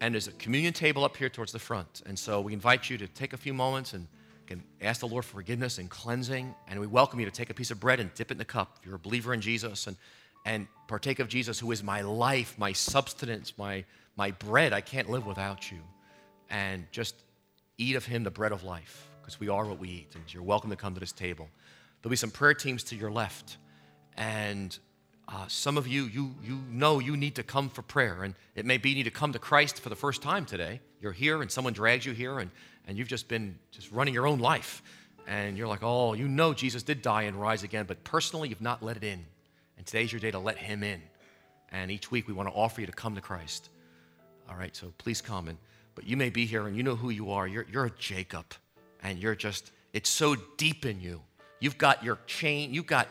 And 0.00 0.14
there's 0.14 0.28
a 0.28 0.32
communion 0.32 0.72
table 0.72 1.04
up 1.04 1.16
here 1.16 1.28
towards 1.28 1.52
the 1.52 1.58
front. 1.58 2.02
And 2.06 2.18
so 2.18 2.40
we 2.40 2.52
invite 2.52 2.90
you 2.90 2.98
to 2.98 3.06
take 3.08 3.32
a 3.32 3.36
few 3.36 3.54
moments 3.54 3.94
and 3.94 4.06
can 4.46 4.62
ask 4.80 5.00
the 5.00 5.08
Lord 5.08 5.24
for 5.24 5.36
forgiveness 5.36 5.78
and 5.78 5.90
cleansing. 5.90 6.54
And 6.68 6.78
we 6.78 6.86
welcome 6.86 7.18
you 7.18 7.26
to 7.26 7.32
take 7.32 7.50
a 7.50 7.54
piece 7.54 7.70
of 7.70 7.80
bread 7.80 7.98
and 7.98 8.12
dip 8.14 8.30
it 8.30 8.34
in 8.34 8.38
the 8.38 8.44
cup. 8.44 8.76
If 8.78 8.86
you're 8.86 8.96
a 8.96 8.98
believer 8.98 9.34
in 9.34 9.40
Jesus 9.40 9.86
and, 9.86 9.96
and 10.44 10.68
partake 10.86 11.18
of 11.18 11.28
Jesus, 11.28 11.58
who 11.58 11.72
is 11.72 11.82
my 11.82 12.02
life, 12.02 12.54
my 12.58 12.72
substance, 12.72 13.54
my, 13.58 13.84
my 14.16 14.30
bread. 14.32 14.72
I 14.72 14.82
can't 14.82 15.10
live 15.10 15.26
without 15.26 15.70
you. 15.72 15.78
And 16.50 16.86
just 16.92 17.16
eat 17.78 17.96
of 17.96 18.04
him 18.04 18.22
the 18.22 18.30
bread 18.30 18.52
of 18.52 18.62
life, 18.62 19.08
because 19.20 19.40
we 19.40 19.48
are 19.48 19.64
what 19.64 19.78
we 19.78 19.88
eat. 19.88 20.14
And 20.14 20.22
you're 20.32 20.42
welcome 20.42 20.70
to 20.70 20.76
come 20.76 20.94
to 20.94 21.00
this 21.00 21.12
table. 21.12 21.48
There'll 22.02 22.10
be 22.10 22.16
some 22.16 22.30
prayer 22.30 22.54
teams 22.54 22.84
to 22.84 22.96
your 22.96 23.10
left. 23.10 23.56
And 24.16 24.78
uh, 25.28 25.46
some 25.48 25.76
of 25.76 25.88
you, 25.88 26.04
you, 26.04 26.34
you 26.44 26.60
know 26.70 27.00
you 27.00 27.16
need 27.16 27.34
to 27.34 27.42
come 27.42 27.68
for 27.68 27.82
prayer, 27.82 28.22
and 28.22 28.34
it 28.54 28.64
may 28.64 28.78
be 28.78 28.90
you 28.90 28.94
need 28.94 29.04
to 29.04 29.10
come 29.10 29.32
to 29.32 29.38
Christ 29.38 29.80
for 29.80 29.88
the 29.88 29.96
first 29.96 30.22
time 30.22 30.44
today. 30.44 30.80
You're 31.00 31.12
here, 31.12 31.42
and 31.42 31.50
someone 31.50 31.72
drags 31.72 32.06
you 32.06 32.12
here, 32.12 32.38
and, 32.38 32.50
and 32.86 32.96
you've 32.96 33.08
just 33.08 33.26
been 33.26 33.58
just 33.72 33.90
running 33.90 34.14
your 34.14 34.26
own 34.26 34.38
life. 34.38 34.82
And 35.26 35.58
you're 35.58 35.66
like, 35.66 35.82
oh, 35.82 36.12
you 36.12 36.28
know 36.28 36.54
Jesus 36.54 36.84
did 36.84 37.02
die 37.02 37.22
and 37.22 37.40
rise 37.40 37.64
again, 37.64 37.86
but 37.86 38.04
personally, 38.04 38.48
you've 38.48 38.60
not 38.60 38.84
let 38.84 38.96
it 38.96 39.02
in. 39.02 39.24
And 39.76 39.84
today's 39.84 40.12
your 40.12 40.20
day 40.20 40.30
to 40.30 40.38
let 40.38 40.58
Him 40.58 40.84
in. 40.84 41.02
And 41.72 41.90
each 41.90 42.12
week, 42.12 42.28
we 42.28 42.34
want 42.34 42.48
to 42.48 42.54
offer 42.54 42.80
you 42.80 42.86
to 42.86 42.92
come 42.92 43.16
to 43.16 43.20
Christ. 43.20 43.70
All 44.48 44.56
right, 44.56 44.74
so 44.76 44.92
please 44.98 45.20
come. 45.20 45.48
And, 45.48 45.58
but 45.96 46.06
you 46.06 46.16
may 46.16 46.30
be 46.30 46.46
here, 46.46 46.68
and 46.68 46.76
you 46.76 46.84
know 46.84 46.94
who 46.94 47.10
you 47.10 47.32
are. 47.32 47.48
You're, 47.48 47.66
you're 47.70 47.86
a 47.86 47.90
Jacob, 47.98 48.44
and 49.02 49.18
you're 49.18 49.34
just, 49.34 49.72
it's 49.92 50.08
so 50.08 50.36
deep 50.56 50.86
in 50.86 51.00
you. 51.00 51.20
You've 51.58 51.78
got 51.78 52.04
your 52.04 52.20
chain, 52.26 52.72
you've 52.72 52.86
got 52.86 53.08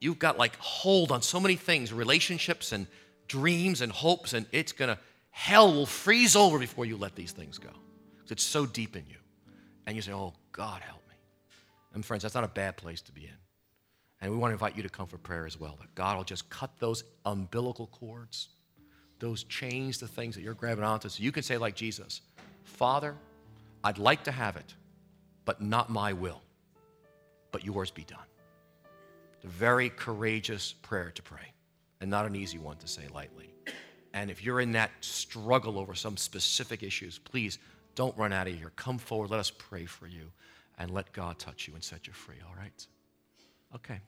you've 0.00 0.18
got 0.18 0.38
like 0.38 0.56
hold 0.56 1.12
on 1.12 1.22
so 1.22 1.38
many 1.38 1.56
things, 1.56 1.92
relationships 1.92 2.72
and 2.72 2.86
dreams 3.28 3.80
and 3.80 3.92
hopes, 3.92 4.32
and 4.32 4.46
it's 4.50 4.72
gonna, 4.72 4.98
hell 5.30 5.72
will 5.72 5.86
freeze 5.86 6.34
over 6.34 6.58
before 6.58 6.84
you 6.84 6.96
let 6.96 7.14
these 7.14 7.32
things 7.32 7.58
go. 7.58 7.70
It's 8.30 8.44
so 8.44 8.64
deep 8.64 8.96
in 8.96 9.04
you. 9.08 9.16
And 9.86 9.96
you 9.96 10.02
say, 10.02 10.12
oh, 10.12 10.34
God, 10.52 10.82
help 10.82 11.02
me. 11.08 11.16
And 11.94 12.04
friends, 12.04 12.22
that's 12.22 12.34
not 12.34 12.44
a 12.44 12.48
bad 12.48 12.76
place 12.76 13.00
to 13.02 13.12
be 13.12 13.24
in. 13.24 13.34
And 14.20 14.30
we 14.30 14.36
want 14.36 14.50
to 14.50 14.52
invite 14.52 14.76
you 14.76 14.84
to 14.84 14.88
come 14.88 15.06
for 15.06 15.18
prayer 15.18 15.46
as 15.46 15.58
well. 15.58 15.76
That 15.80 15.92
God 15.96 16.16
will 16.16 16.24
just 16.24 16.48
cut 16.48 16.70
those 16.78 17.02
umbilical 17.24 17.88
cords, 17.88 18.50
those 19.18 19.42
chains, 19.44 19.98
the 19.98 20.06
things 20.06 20.36
that 20.36 20.42
you're 20.42 20.54
grabbing 20.54 20.84
onto. 20.84 21.08
So 21.08 21.22
you 21.22 21.32
can 21.32 21.42
say, 21.42 21.56
like 21.56 21.74
Jesus, 21.74 22.20
Father, 22.62 23.16
I'd 23.82 23.98
like 23.98 24.22
to 24.24 24.32
have 24.32 24.56
it, 24.56 24.74
but 25.44 25.60
not 25.60 25.90
my 25.90 26.12
will, 26.12 26.42
but 27.50 27.64
yours 27.64 27.90
be 27.90 28.04
done. 28.04 28.18
A 29.44 29.46
very 29.46 29.90
courageous 29.90 30.74
prayer 30.82 31.10
to 31.12 31.22
pray 31.22 31.52
and 32.00 32.10
not 32.10 32.26
an 32.26 32.36
easy 32.36 32.58
one 32.58 32.76
to 32.78 32.88
say 32.88 33.02
lightly. 33.12 33.50
And 34.12 34.30
if 34.30 34.42
you're 34.44 34.60
in 34.60 34.72
that 34.72 34.90
struggle 35.00 35.78
over 35.78 35.94
some 35.94 36.16
specific 36.16 36.82
issues, 36.82 37.18
please 37.18 37.58
don't 37.94 38.16
run 38.16 38.32
out 38.32 38.48
of 38.48 38.54
here. 38.54 38.72
Come 38.76 38.98
forward. 38.98 39.30
Let 39.30 39.40
us 39.40 39.50
pray 39.50 39.86
for 39.86 40.06
you 40.06 40.30
and 40.78 40.90
let 40.90 41.12
God 41.12 41.38
touch 41.38 41.68
you 41.68 41.74
and 41.74 41.84
set 41.84 42.06
you 42.06 42.12
free, 42.12 42.36
all 42.46 42.54
right? 42.56 42.86
Okay. 43.74 44.00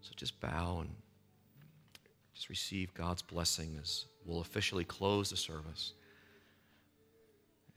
So 0.00 0.12
just 0.16 0.40
bow 0.40 0.78
and 0.80 0.90
just 2.34 2.48
receive 2.48 2.92
God's 2.94 3.22
blessing 3.22 3.78
as 3.80 4.06
we'll 4.24 4.40
officially 4.40 4.84
close 4.84 5.30
the 5.30 5.36
service. 5.36 5.92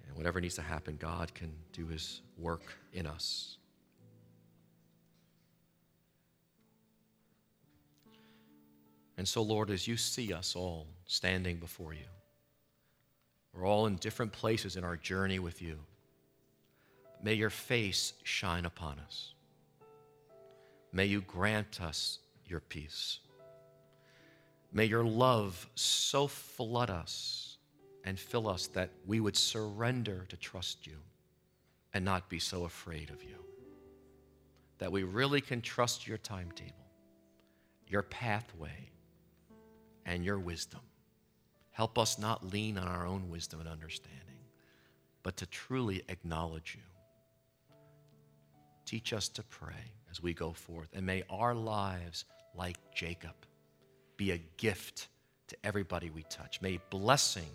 And 0.07 0.15
whatever 0.15 0.39
needs 0.39 0.55
to 0.55 0.61
happen, 0.61 0.97
God 0.97 1.33
can 1.33 1.51
do 1.73 1.87
his 1.87 2.21
work 2.37 2.61
in 2.93 3.05
us. 3.05 3.57
And 9.17 9.27
so, 9.27 9.41
Lord, 9.41 9.69
as 9.69 9.87
you 9.87 9.95
see 9.97 10.33
us 10.33 10.55
all 10.55 10.87
standing 11.05 11.57
before 11.57 11.93
you, 11.93 12.05
we're 13.53 13.67
all 13.67 13.85
in 13.85 13.97
different 13.97 14.31
places 14.31 14.75
in 14.75 14.83
our 14.83 14.97
journey 14.97 15.39
with 15.39 15.61
you. 15.61 15.77
May 17.21 17.35
your 17.35 17.51
face 17.51 18.13
shine 18.23 18.65
upon 18.65 18.99
us. 18.99 19.33
May 20.91 21.05
you 21.05 21.21
grant 21.21 21.81
us 21.81 22.19
your 22.45 22.59
peace. 22.59 23.19
May 24.71 24.85
your 24.85 25.03
love 25.03 25.67
so 25.75 26.27
flood 26.27 26.89
us 26.89 27.57
and 28.03 28.19
fill 28.19 28.47
us 28.47 28.67
that 28.67 28.89
we 29.05 29.19
would 29.19 29.37
surrender 29.37 30.25
to 30.29 30.37
trust 30.37 30.85
you 30.87 30.97
and 31.93 32.03
not 32.03 32.27
be 32.27 32.39
so 32.39 32.65
afraid 32.65 33.11
of 33.11 33.23
you. 33.23 33.35
That 34.79 34.91
we 34.91 35.03
really 35.03 35.41
can 35.41 35.61
trust 35.61 36.07
your 36.07 36.17
timetable, 36.17 36.73
your 37.87 38.01
pathway, 38.01 38.89
and 40.05 40.23
your 40.23 40.39
wisdom. 40.39 40.81
Help 41.71 41.97
us 41.97 42.19
not 42.19 42.51
lean 42.51 42.77
on 42.77 42.87
our 42.87 43.05
own 43.05 43.29
wisdom 43.29 43.59
and 43.59 43.69
understanding, 43.69 44.19
but 45.23 45.37
to 45.37 45.45
truly 45.47 46.03
acknowledge 46.07 46.75
you. 46.75 46.81
Teach 48.85 49.13
us 49.13 49.27
to 49.29 49.43
pray 49.43 49.91
as 50.11 50.21
we 50.21 50.33
go 50.33 50.53
forth, 50.53 50.89
and 50.93 51.05
may 51.05 51.23
our 51.29 51.55
lives, 51.55 52.25
like 52.55 52.77
Jacob, 52.93 53.33
be 54.17 54.31
a 54.31 54.37
gift 54.57 55.07
to 55.47 55.57
everybody 55.63 56.09
we 56.11 56.23
touch. 56.23 56.61
May 56.61 56.79
blessing 56.89 57.49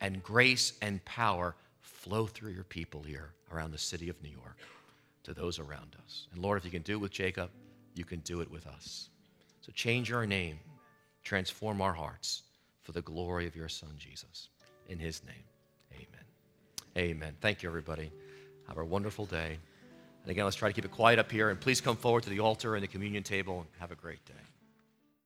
and 0.00 0.22
grace 0.22 0.74
and 0.80 1.04
power 1.04 1.56
flow 1.80 2.26
through 2.26 2.52
your 2.52 2.64
people 2.64 3.02
here 3.02 3.30
around 3.52 3.72
the 3.72 3.78
city 3.78 4.08
of 4.08 4.22
New 4.22 4.30
York 4.30 4.58
to 5.24 5.34
those 5.34 5.58
around 5.58 5.96
us. 6.04 6.28
And 6.32 6.40
Lord, 6.40 6.58
if 6.58 6.64
you 6.64 6.70
can 6.70 6.82
do 6.82 6.94
it 6.94 7.00
with 7.00 7.10
Jacob, 7.10 7.50
you 7.94 8.04
can 8.04 8.20
do 8.20 8.40
it 8.40 8.50
with 8.50 8.66
us. 8.66 9.08
So 9.60 9.72
change 9.72 10.12
our 10.12 10.26
name 10.26 10.60
transform 11.26 11.82
our 11.82 11.92
hearts 11.92 12.44
for 12.82 12.92
the 12.92 13.02
glory 13.02 13.46
of 13.46 13.56
your 13.56 13.68
Son, 13.68 13.90
Jesus. 13.98 14.48
In 14.88 14.98
his 14.98 15.22
name, 15.24 15.44
amen. 15.92 16.24
Amen. 16.96 17.34
Thank 17.40 17.62
you, 17.62 17.68
everybody. 17.68 18.12
Have 18.68 18.78
a 18.78 18.84
wonderful 18.84 19.26
day. 19.26 19.58
And 20.22 20.30
again, 20.30 20.44
let's 20.44 20.56
try 20.56 20.68
to 20.68 20.72
keep 20.72 20.84
it 20.84 20.92
quiet 20.92 21.18
up 21.18 21.30
here. 21.30 21.50
And 21.50 21.60
please 21.60 21.80
come 21.80 21.96
forward 21.96 22.22
to 22.22 22.30
the 22.30 22.40
altar 22.40 22.76
and 22.76 22.82
the 22.82 22.88
communion 22.88 23.24
table 23.24 23.58
and 23.58 23.66
have 23.80 23.90
a 23.90 23.96
great 23.96 24.24
day. 24.24 24.34